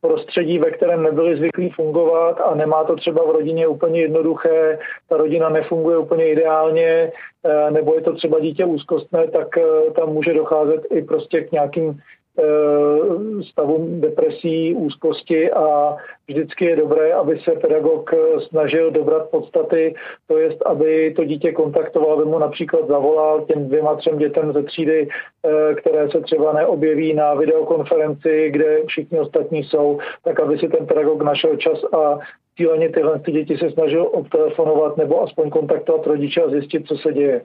prostředí, 0.00 0.58
ve 0.58 0.70
kterém 0.70 1.02
nebyli 1.02 1.36
zvyklí 1.36 1.70
fungovat 1.70 2.40
a 2.40 2.54
nemá 2.54 2.84
to 2.84 2.96
třeba 2.96 3.24
v 3.24 3.30
rodině 3.30 3.66
úplně 3.66 4.00
jednoduché, 4.00 4.78
ta 5.08 5.16
rodina 5.16 5.48
nefunguje 5.48 5.98
úplně 5.98 6.28
ideálně, 6.28 7.12
eh, 7.44 7.70
nebo 7.70 7.94
je 7.94 8.00
to 8.00 8.14
třeba 8.14 8.40
dítě 8.40 8.64
úzkostné, 8.64 9.28
tak 9.28 9.48
tam 9.96 10.08
může 10.08 10.34
docházet 10.34 10.82
i 10.90 11.02
prostě 11.02 11.40
k 11.40 11.52
nějakým 11.52 12.00
Eh, 12.38 13.42
stavu 13.42 13.86
depresí, 14.00 14.74
úzkosti 14.74 15.50
a 15.50 15.96
vždycky 16.28 16.64
je 16.64 16.76
dobré, 16.76 17.12
aby 17.12 17.38
se 17.38 17.50
pedagog 17.52 18.10
snažil 18.48 18.90
dobrat 18.90 19.30
podstaty, 19.30 19.94
to 20.26 20.38
jest, 20.38 20.62
aby 20.66 21.14
to 21.16 21.24
dítě 21.24 21.52
kontaktoval, 21.52 22.12
aby 22.12 22.24
mu 22.24 22.38
například 22.38 22.88
zavolal 22.88 23.44
těm 23.44 23.68
dvěma, 23.68 23.94
třem 23.94 24.18
dětem 24.18 24.52
ze 24.52 24.62
třídy, 24.62 25.08
eh, 25.08 25.74
které 25.74 26.10
se 26.10 26.20
třeba 26.20 26.52
neobjeví 26.52 27.14
na 27.14 27.34
videokonferenci, 27.34 28.50
kde 28.50 28.86
všichni 28.86 29.20
ostatní 29.20 29.64
jsou, 29.64 29.98
tak 30.24 30.40
aby 30.40 30.58
si 30.58 30.68
ten 30.68 30.86
pedagog 30.86 31.22
našel 31.22 31.56
čas 31.56 31.84
a 31.92 32.18
cíleně 32.56 32.88
tyhle 32.88 33.18
ty 33.18 33.32
děti 33.32 33.56
se 33.56 33.70
snažil 33.70 34.08
obtelefonovat 34.12 34.96
nebo 34.96 35.22
aspoň 35.22 35.50
kontaktovat 35.50 36.06
rodiče 36.06 36.42
a 36.42 36.50
zjistit, 36.50 36.86
co 36.86 36.96
se 36.96 37.12
děje. 37.12 37.42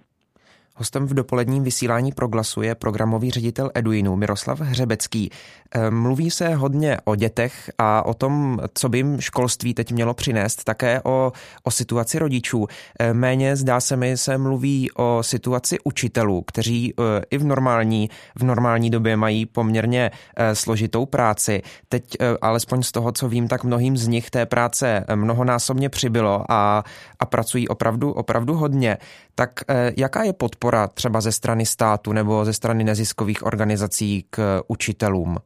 Hostem 0.75 1.05
v 1.05 1.13
dopoledním 1.13 1.63
vysílání 1.63 2.11
proglasu 2.11 2.61
je 2.61 2.75
programový 2.75 3.31
ředitel 3.31 3.71
Eduinu 3.73 4.15
Miroslav 4.15 4.59
Hřebecký. 4.59 5.29
Eh, 5.75 5.91
mluví 5.91 6.31
se 6.31 6.55
hodně 6.55 6.97
o 7.03 7.15
dětech 7.15 7.71
a 7.77 8.05
o 8.05 8.13
tom, 8.13 8.59
co 8.73 8.89
by 8.89 8.97
jim 8.97 9.21
školství 9.21 9.73
teď 9.73 9.91
mělo 9.91 10.13
přinést, 10.13 10.63
také 10.63 11.01
o, 11.03 11.31
o 11.63 11.71
situaci 11.71 12.19
rodičů. 12.19 12.67
Eh, 12.99 13.13
méně 13.13 13.55
zdá 13.55 13.79
se 13.79 13.95
mi 13.95 14.17
se 14.17 14.37
mluví 14.37 14.91
o 14.91 15.19
situaci 15.21 15.77
učitelů, 15.83 16.41
kteří 16.41 16.93
eh, 16.93 17.21
i 17.31 17.37
v 17.37 17.43
normální, 17.43 18.09
v 18.35 18.43
normální 18.43 18.89
době 18.89 19.17
mají 19.17 19.45
poměrně 19.45 20.11
složitou 20.53 21.05
práci. 21.05 21.61
Teď 21.89 22.03
alespoň 22.41 22.83
z 22.83 22.91
toho, 22.91 23.11
co 23.11 23.29
vím, 23.29 23.47
tak 23.47 23.63
mnohým 23.63 23.97
z 23.97 24.07
nich 24.07 24.29
té 24.29 24.45
práce 24.45 25.05
mnohonásobně 25.15 25.89
přibylo 25.89 26.45
a, 26.49 26.83
a 27.19 27.25
pracují 27.25 27.67
opravdu, 27.67 28.11
opravdu 28.11 28.53
hodně. 28.53 28.97
Tak 29.35 29.59
jaká 29.97 30.23
je 30.23 30.33
podpora 30.33 30.62
podpora 30.63 30.87
třeba 30.87 31.21
ze 31.21 31.31
strany 31.31 31.65
státu 31.65 32.13
nebo 32.13 32.45
ze 32.45 32.53
strany 32.53 32.83
neziskových 32.83 33.45
organizací 33.45 34.25
k 34.29 34.61
učitelům? 34.67 35.37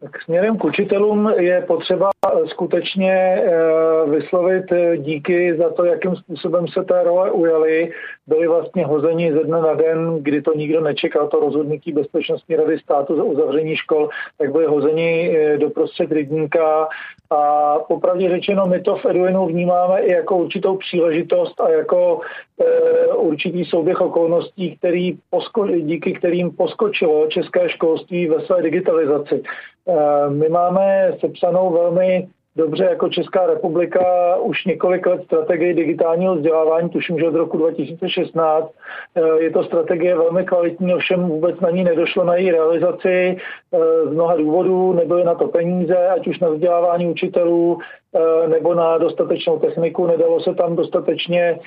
Tak 0.00 0.22
směrem 0.22 0.58
k 0.58 0.64
učitelům 0.64 1.32
je 1.38 1.60
potřeba 1.60 2.10
skutečně 2.46 3.12
eh, 3.12 4.10
vyslovit 4.10 4.72
eh, 4.72 4.96
díky 4.98 5.56
za 5.56 5.70
to, 5.70 5.84
jakým 5.84 6.16
způsobem 6.16 6.68
se 6.68 6.84
té 6.84 7.02
role 7.02 7.30
ujeli. 7.30 7.92
Byli 8.26 8.48
vlastně 8.48 8.86
hozeni 8.86 9.32
ze 9.32 9.44
dne 9.44 9.60
na 9.60 9.74
den, 9.74 10.18
kdy 10.22 10.42
to 10.42 10.56
nikdo 10.56 10.80
nečekal, 10.80 11.28
to 11.28 11.40
rozhodnutí 11.40 11.92
Bezpečnostní 11.92 12.56
rady 12.56 12.78
státu 12.78 13.16
za 13.16 13.22
uzavření 13.24 13.76
škol, 13.76 14.08
tak 14.38 14.52
byli 14.52 14.66
hozeni 14.66 15.36
eh, 15.36 15.58
do 15.58 15.70
prostřed 15.70 16.12
rybníka 16.12 16.88
a 17.30 17.78
popravdě 17.78 18.28
řečeno, 18.30 18.66
my 18.66 18.80
to 18.80 18.96
v 18.96 19.06
Eduinu 19.06 19.46
vnímáme 19.46 20.00
i 20.00 20.12
jako 20.12 20.36
určitou 20.36 20.76
příležitost 20.76 21.60
a 21.60 21.68
jako 21.70 22.20
e, 22.60 23.06
určitý 23.14 23.64
souběh 23.64 24.00
okolností, 24.00 24.76
který 24.76 25.18
posko, 25.30 25.66
díky 25.66 26.12
kterým 26.12 26.50
poskočilo 26.50 27.26
české 27.26 27.68
školství 27.68 28.28
ve 28.28 28.40
své 28.40 28.62
digitalizaci. 28.62 29.42
E, 29.88 30.30
my 30.30 30.48
máme 30.48 31.12
sepsanou 31.20 31.72
velmi 31.72 32.28
dobře 32.56 32.84
jako 32.84 33.08
Česká 33.08 33.46
republika 33.46 34.36
už 34.36 34.64
několik 34.64 35.06
let 35.06 35.22
strategii 35.24 35.74
digitálního 35.74 36.36
vzdělávání, 36.36 36.90
tuším, 36.90 37.18
že 37.18 37.28
od 37.28 37.34
roku 37.34 37.56
2016. 37.58 38.72
Eh, 39.14 39.42
je 39.42 39.50
to 39.50 39.64
strategie 39.64 40.16
velmi 40.16 40.44
kvalitní, 40.44 40.94
ovšem 40.94 41.20
vůbec 41.20 41.60
na 41.60 41.70
ní 41.70 41.84
nedošlo 41.84 42.24
na 42.24 42.36
její 42.36 42.50
realizaci 42.50 43.36
eh, 43.36 43.78
z 44.08 44.12
mnoha 44.12 44.36
důvodů, 44.36 44.92
nebyly 44.92 45.24
na 45.24 45.34
to 45.34 45.48
peníze, 45.48 46.08
ať 46.08 46.26
už 46.26 46.38
na 46.38 46.48
vzdělávání 46.48 47.06
učitelů 47.06 47.78
eh, 48.14 48.48
nebo 48.48 48.74
na 48.74 48.98
dostatečnou 48.98 49.58
techniku, 49.58 50.06
nedalo 50.06 50.40
se 50.40 50.54
tam 50.54 50.76
dostatečně 50.76 51.58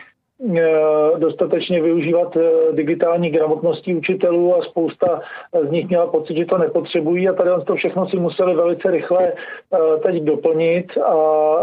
dostatečně 1.17 1.81
využívat 1.81 2.37
eh, 2.37 2.73
digitální 2.73 3.29
gramotnosti 3.29 3.95
učitelů 3.95 4.55
a 4.55 4.61
spousta 4.61 5.21
z 5.67 5.71
nich 5.71 5.87
měla 5.87 6.07
pocit, 6.07 6.37
že 6.37 6.45
to 6.45 6.57
nepotřebují 6.57 7.29
a 7.29 7.33
tady 7.33 7.49
to 7.65 7.75
všechno 7.75 8.09
si 8.09 8.17
museli 8.17 8.55
velice 8.55 8.91
rychle 8.91 9.33
eh, 9.33 9.77
teď 10.03 10.23
doplnit 10.23 10.97
a 10.97 11.13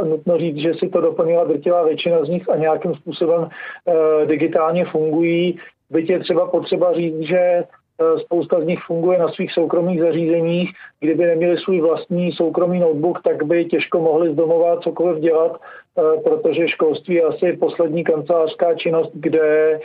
nutno 0.05 0.39
říct, 0.39 0.57
že 0.57 0.75
si 0.75 0.89
to 0.89 1.01
doplnila 1.01 1.45
drtivá 1.45 1.85
většina 1.85 2.25
z 2.25 2.29
nich 2.29 2.49
a 2.49 2.57
nějakým 2.57 2.95
způsobem 2.95 3.49
digitálně 4.27 4.85
fungují. 4.85 5.59
Byť 5.91 6.11
je 6.11 6.18
třeba 6.18 6.47
potřeba 6.47 6.93
říct, 6.93 7.20
že 7.20 7.64
Spousta 8.18 8.61
z 8.61 8.64
nich 8.64 8.79
funguje 8.87 9.18
na 9.18 9.29
svých 9.29 9.53
soukromých 9.53 10.01
zařízeních. 10.01 10.70
Kdyby 11.01 11.27
neměli 11.27 11.59
svůj 11.59 11.81
vlastní 11.81 12.33
soukromý 12.33 12.81
notebook, 12.81 13.22
tak 13.22 13.43
by 13.43 13.64
těžko 13.64 14.01
mohli 14.01 14.33
z 14.33 14.37
domova 14.37 14.77
cokoliv 14.77 15.18
dělat 15.18 15.57
Eh, 15.57 15.84
protože 16.24 16.68
školství 16.68 17.14
je 17.14 17.22
asi 17.22 17.53
poslední 17.53 18.05
kancelářská 18.05 18.74
činnost, 18.74 19.11
kde 19.14 19.72
eh, 19.72 19.80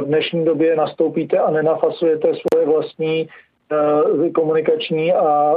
v 0.00 0.04
dnešní 0.04 0.44
době 0.44 0.76
nastoupíte 0.76 1.38
a 1.38 1.50
nenafasujete 1.50 2.32
svoje 2.34 2.66
vlastní 2.66 3.28
eh, 3.72 4.30
komunikační 4.30 5.12
a 5.12 5.54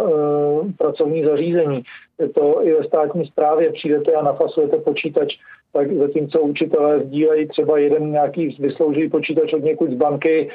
pracovní 0.78 1.24
zařízení. 1.24 1.84
Je 2.20 2.30
to 2.30 2.64
i 2.64 2.74
ve 2.74 2.84
státní 2.84 3.26
správě, 3.26 3.72
přijdete 3.72 4.14
a 4.14 4.24
nafasujete 4.24 4.78
počítač, 4.78 5.34
tak 5.74 5.94
zatímco 5.94 6.42
učitelé 6.42 7.00
sdílejí 7.00 7.48
třeba 7.48 7.78
jeden 7.78 8.12
nějaký 8.12 8.58
vyslouží 8.60 9.10
počítač 9.10 9.54
od 9.54 9.64
někud 9.64 9.92
z 9.92 9.94
banky 9.94 10.50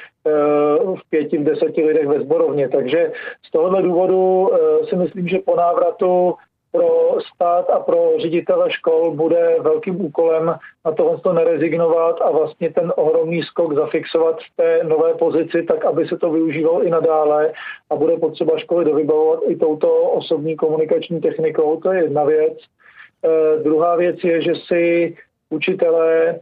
v 0.95 1.11
pěti, 1.11 1.39
v 1.39 1.45
deseti 1.45 1.85
lidech 1.85 2.07
ve 2.07 2.21
zborovně. 2.21 2.69
Takže 2.69 3.13
z 3.47 3.51
tohohle 3.51 3.83
důvodu 3.83 4.51
si 4.89 4.97
myslím, 4.97 5.29
že 5.29 5.39
po 5.39 5.57
návratu 5.57 6.35
pro 6.73 7.17
stát 7.35 7.71
a 7.71 7.81
pro 7.81 8.13
ředitele 8.19 8.71
škol 8.71 9.15
bude 9.15 9.57
velkým 9.61 10.05
úkolem 10.05 10.55
na 10.85 10.93
tohle 10.93 11.19
to 11.19 11.33
nerezignovat 11.33 12.21
a 12.21 12.31
vlastně 12.31 12.71
ten 12.71 12.93
ohromný 12.97 13.43
skok 13.43 13.75
zafixovat 13.75 14.37
v 14.39 14.57
té 14.57 14.81
nové 14.85 15.15
pozici, 15.15 15.63
tak 15.63 15.85
aby 15.85 16.09
se 16.09 16.17
to 16.17 16.31
využívalo 16.31 16.83
i 16.83 16.91
nadále 16.91 17.53
a 17.91 17.97
bude 17.97 18.17
potřeba 18.17 18.59
školy 18.59 18.85
dovybavovat 18.85 19.41
i 19.47 19.57
touto 19.57 20.03
osobní 20.03 20.57
komunikační 20.57 21.21
technikou, 21.21 21.81
to 21.81 21.93
je 21.93 22.03
jedna 22.03 22.25
věc. 22.25 22.59
E, 22.59 23.63
druhá 23.63 23.97
věc 23.97 24.17
je, 24.25 24.43
že 24.43 24.53
si 24.55 25.17
učitelé 25.51 26.41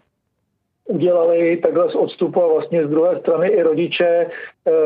udělali 0.89 1.57
takhle 1.57 1.91
z 1.91 1.95
odstupu 1.95 2.43
a 2.43 2.53
vlastně 2.53 2.87
z 2.87 2.91
druhé 2.91 3.21
strany 3.21 3.49
i 3.49 3.63
rodiče 3.63 4.07
e, 4.07 4.27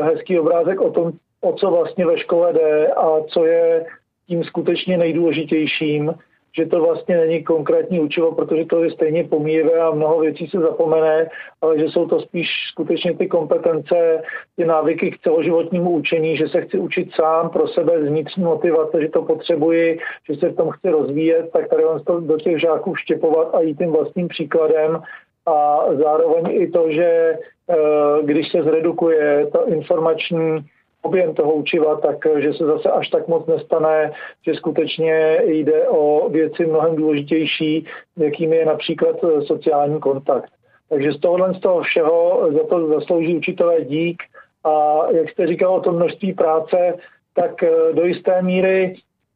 hezký 0.03 0.39
obrázek 0.39 0.81
o 0.81 0.91
tom, 0.91 1.11
o 1.41 1.53
co 1.53 1.71
vlastně 1.71 2.05
ve 2.05 2.17
škole 2.17 2.53
jde 2.53 2.87
a 2.87 3.21
co 3.27 3.45
je 3.45 3.85
tím 4.27 4.43
skutečně 4.43 4.97
nejdůležitějším, 4.97 6.13
že 6.57 6.65
to 6.65 6.79
vlastně 6.79 7.17
není 7.17 7.43
konkrétní 7.43 7.99
učivo, 7.99 8.31
protože 8.31 8.65
to 8.65 8.83
je 8.83 8.91
stejně 8.91 9.23
pomíjivé 9.23 9.79
a 9.79 9.91
mnoho 9.91 10.19
věcí 10.19 10.47
se 10.47 10.59
zapomene, 10.59 11.29
ale 11.61 11.79
že 11.79 11.85
jsou 11.85 12.07
to 12.07 12.19
spíš 12.19 12.47
skutečně 12.71 13.13
ty 13.17 13.27
kompetence, 13.27 14.21
ty 14.55 14.65
návyky 14.65 15.11
k 15.11 15.19
celoživotnímu 15.19 15.91
učení, 15.91 16.37
že 16.37 16.47
se 16.47 16.61
chci 16.61 16.79
učit 16.79 17.09
sám 17.15 17.49
pro 17.49 17.67
sebe 17.67 18.03
z 18.03 18.07
vnitřní 18.07 18.43
motivace, 18.43 19.01
že 19.01 19.09
to 19.09 19.21
potřebuji, 19.21 19.99
že 20.29 20.35
se 20.35 20.49
v 20.49 20.55
tom 20.55 20.69
chci 20.69 20.89
rozvíjet, 20.89 21.49
tak 21.53 21.69
tady 21.69 21.83
vám 21.83 21.99
to 21.99 22.19
do 22.19 22.37
těch 22.37 22.59
žáků 22.59 22.93
vštěpovat 22.93 23.55
a 23.55 23.61
jít 23.61 23.77
tím 23.77 23.91
vlastním 23.91 24.27
příkladem. 24.27 25.01
A 25.45 25.85
zároveň 26.03 26.45
i 26.49 26.67
to, 26.67 26.91
že 26.91 27.03
eh, 27.03 27.75
když 28.23 28.51
se 28.51 28.63
zredukuje 28.63 29.47
ta 29.51 29.59
informační 29.67 30.65
objem 31.03 31.33
toho 31.33 31.53
učiva, 31.53 31.95
tak 31.95 32.17
že 32.37 32.53
se 32.53 32.65
zase 32.65 32.89
až 32.89 33.09
tak 33.09 33.27
moc 33.27 33.47
nestane, 33.47 34.11
že 34.45 34.55
skutečně 34.55 35.39
jde 35.45 35.87
o 35.87 36.29
věci 36.29 36.65
mnohem 36.65 36.95
důležitější, 36.95 37.85
jakým 38.17 38.53
je 38.53 38.65
například 38.65 39.15
sociální 39.45 39.99
kontakt. 39.99 40.51
Takže 40.89 41.11
z 41.11 41.19
tohohle 41.19 41.53
z 41.53 41.59
toho 41.59 41.81
všeho 41.81 42.49
za 42.53 42.63
to 42.63 42.87
zaslouží 42.87 43.37
učitelé 43.37 43.85
dík 43.85 44.23
a 44.63 45.05
jak 45.11 45.29
jste 45.29 45.47
říkal 45.47 45.75
o 45.75 45.81
tom 45.81 45.95
množství 45.95 46.33
práce, 46.33 46.97
tak 47.35 47.51
do 47.93 48.05
jisté 48.05 48.41
míry 48.41 48.95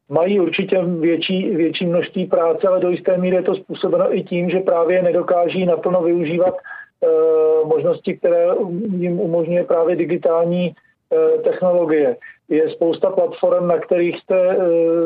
mají 0.09 0.39
určitě 0.39 0.81
větší, 0.99 1.55
větší 1.55 1.85
množství 1.85 2.25
práce, 2.25 2.67
ale 2.67 2.79
do 2.79 2.89
jisté 2.89 3.17
míry 3.17 3.35
je 3.35 3.41
to 3.41 3.55
způsobeno 3.55 4.17
i 4.17 4.23
tím, 4.23 4.49
že 4.49 4.59
právě 4.59 5.01
nedokáží 5.01 5.65
naplno 5.65 6.01
využívat 6.01 6.53
e, 6.53 7.07
možnosti, 7.65 8.17
které 8.17 8.47
jim 8.97 9.19
umožňuje 9.19 9.63
právě 9.63 9.95
digitální 9.95 10.75
technologie. 11.43 12.17
Je 12.49 12.69
spousta 12.69 13.09
platform, 13.09 13.67
na 13.67 13.79
kterých 13.79 14.19
jste 14.19 14.57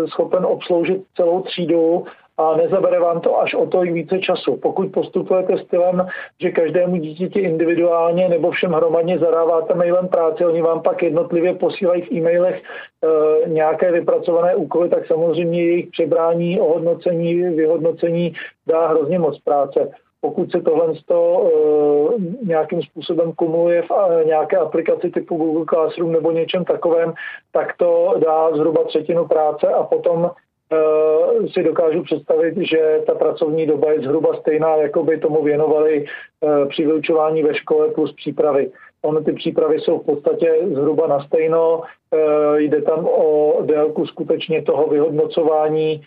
schopen 0.05 0.45
obsloužit 0.45 1.03
celou 1.15 1.41
třídu 1.41 2.05
a 2.37 2.57
nezabere 2.57 2.99
vám 2.99 3.21
to 3.21 3.41
až 3.41 3.53
o 3.53 3.65
to 3.65 3.81
více 3.81 4.19
času. 4.19 4.57
Pokud 4.57 4.91
postupujete 4.91 5.57
stylem, 5.57 6.05
že 6.41 6.51
každému 6.51 6.95
dítěti 6.95 7.39
individuálně 7.39 8.29
nebo 8.29 8.51
všem 8.51 8.71
hromadně 8.71 9.19
zadáváte 9.19 9.73
mailem 9.73 10.07
práci, 10.07 10.45
oni 10.45 10.61
vám 10.61 10.81
pak 10.81 11.03
jednotlivě 11.03 11.53
posílají 11.53 12.01
v 12.01 12.11
e-mailech 12.11 12.61
e, 12.61 13.49
nějaké 13.49 13.91
vypracované 13.91 14.55
úkoly, 14.55 14.89
tak 14.89 15.07
samozřejmě 15.07 15.63
jejich 15.63 15.89
přebrání, 15.89 16.59
ohodnocení, 16.59 17.35
vyhodnocení 17.35 18.33
dá 18.67 18.87
hrozně 18.87 19.19
moc 19.19 19.39
práce 19.39 19.91
pokud 20.21 20.51
se 20.51 20.61
tohle 20.61 20.95
z 20.95 21.05
toho, 21.05 21.49
e, 21.49 22.45
nějakým 22.45 22.81
způsobem 22.81 23.33
kumuluje 23.33 23.81
v 23.81 23.91
e, 23.91 24.25
nějaké 24.25 24.57
aplikaci 24.57 25.09
typu 25.09 25.37
Google 25.37 25.65
Classroom 25.65 26.11
nebo 26.11 26.31
něčem 26.31 26.65
takovém, 26.65 27.13
tak 27.51 27.77
to 27.77 28.13
dá 28.25 28.51
zhruba 28.55 28.83
třetinu 28.83 29.27
práce 29.27 29.67
a 29.67 29.83
potom 29.83 30.31
Eh, 30.73 31.47
si 31.47 31.63
dokážu 31.63 32.03
představit, 32.03 32.57
že 32.57 33.01
ta 33.05 33.15
pracovní 33.15 33.67
doba 33.67 33.91
je 33.91 33.99
zhruba 33.99 34.35
stejná, 34.35 34.75
jako 34.75 35.03
by 35.03 35.17
tomu 35.17 35.43
věnovali 35.43 36.05
eh, 36.05 36.65
při 36.65 36.85
vyučování 36.85 37.43
ve 37.43 37.55
škole 37.55 37.89
plus 37.89 38.13
přípravy. 38.13 38.71
Ony 39.01 39.23
ty 39.23 39.33
přípravy 39.33 39.79
jsou 39.79 39.99
v 39.99 40.05
podstatě 40.05 40.55
zhruba 40.73 41.07
na 41.07 41.19
stejno. 41.19 41.81
Eh, 42.13 42.61
jde 42.61 42.81
tam 42.81 43.05
o 43.05 43.57
délku 43.61 44.05
skutečně 44.05 44.61
toho 44.61 44.87
vyhodnocování 44.87 46.01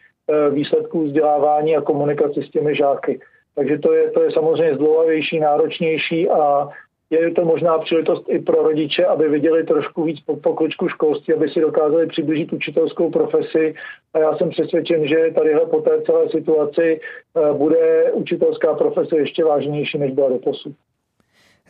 výsledků 0.51 1.05
vzdělávání 1.05 1.77
a 1.77 1.81
komunikaci 1.81 2.43
s 2.43 2.51
těmi 2.51 2.75
žáky. 2.75 3.21
Takže 3.55 3.79
to 3.79 3.93
je, 3.93 4.11
to 4.11 4.23
je 4.23 4.33
samozřejmě 4.33 4.75
zdlouhavější, 4.75 5.41
náročnější 5.41 6.31
a 6.31 6.69
je 7.11 7.31
to 7.31 7.45
možná 7.45 7.79
příležitost 7.79 8.25
i 8.29 8.39
pro 8.39 8.63
rodiče, 8.63 9.07
aby 9.07 9.29
viděli 9.29 9.65
trošku 9.65 10.05
víc 10.05 10.21
pokročku 10.43 10.89
školství, 10.89 11.35
aby 11.35 11.49
si 11.49 11.61
dokázali 11.61 12.07
přiblížit 12.07 12.53
učitelskou 12.53 13.11
profesi. 13.11 13.75
A 14.15 14.19
já 14.19 14.37
jsem 14.37 14.51
přesvědčen, 14.51 15.07
že 15.07 15.31
tadyhle 15.35 15.67
po 15.67 15.81
té 15.81 16.03
celé 16.03 16.29
situaci 16.29 17.01
eh, 17.01 17.53
bude 17.53 18.13
učitelská 18.13 18.75
profese 18.75 19.17
ještě 19.17 19.45
vážnější, 19.45 19.99
než 19.99 20.13
byla 20.13 20.29
doposud 20.29 20.73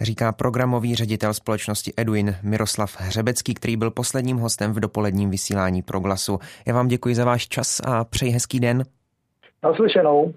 říká 0.01 0.33
programový 0.33 0.95
ředitel 0.95 1.35
společnosti 1.35 1.93
Edwin 1.97 2.35
Miroslav 2.43 2.97
Hřebecký, 2.99 3.55
který 3.55 3.77
byl 3.77 3.91
posledním 3.91 4.37
hostem 4.37 4.73
v 4.73 4.81
dopoledním 4.81 5.31
vysílání 5.31 5.83
Proglasu. 5.83 6.39
Já 6.67 6.75
vám 6.75 6.89
děkuji 6.89 7.15
za 7.15 7.25
váš 7.25 7.49
čas 7.49 7.81
a 7.85 8.05
přeji 8.05 8.33
hezký 8.33 8.61
den. 8.61 8.83
Naslyšenou. 9.63 10.35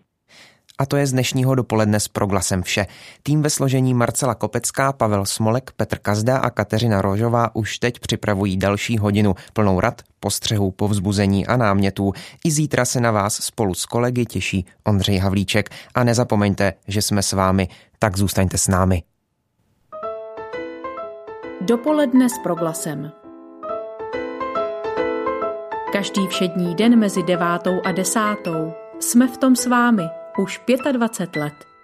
A 0.79 0.85
to 0.85 0.97
je 0.97 1.07
z 1.07 1.11
dnešního 1.11 1.55
dopoledne 1.55 1.99
s 1.99 2.07
proglasem 2.07 2.63
vše. 2.63 2.87
Tým 3.23 3.41
ve 3.41 3.49
složení 3.49 3.93
Marcela 3.93 4.35
Kopecká, 4.35 4.93
Pavel 4.93 5.25
Smolek, 5.25 5.71
Petr 5.71 5.97
Kazda 5.97 6.37
a 6.37 6.49
Kateřina 6.49 7.01
Rožová 7.01 7.55
už 7.55 7.79
teď 7.79 7.99
připravují 7.99 8.57
další 8.57 8.97
hodinu 8.97 9.35
plnou 9.53 9.79
rad, 9.79 10.01
postřehů, 10.19 10.71
povzbuzení 10.71 11.47
a 11.47 11.57
námětů. 11.57 12.13
I 12.45 12.51
zítra 12.51 12.85
se 12.85 13.01
na 13.01 13.11
vás 13.11 13.33
spolu 13.33 13.73
s 13.73 13.85
kolegy 13.85 14.25
těší 14.25 14.65
Ondřej 14.83 15.17
Havlíček. 15.17 15.69
A 15.95 16.03
nezapomeňte, 16.03 16.73
že 16.87 17.01
jsme 17.01 17.23
s 17.23 17.31
vámi, 17.31 17.67
tak 17.99 18.17
zůstaňte 18.17 18.57
s 18.57 18.67
námi. 18.67 19.03
Dopoledne 21.61 22.29
s 22.29 22.39
proglasem. 22.43 23.11
Každý 25.91 26.27
všední 26.27 26.75
den 26.75 26.99
mezi 26.99 27.23
devátou 27.23 27.81
a 27.85 27.91
desátou 27.91 28.73
jsme 28.99 29.27
v 29.27 29.37
tom 29.37 29.55
s 29.55 29.65
vámi 29.65 30.03
už 30.37 30.61
25 30.91 31.35
let. 31.35 31.76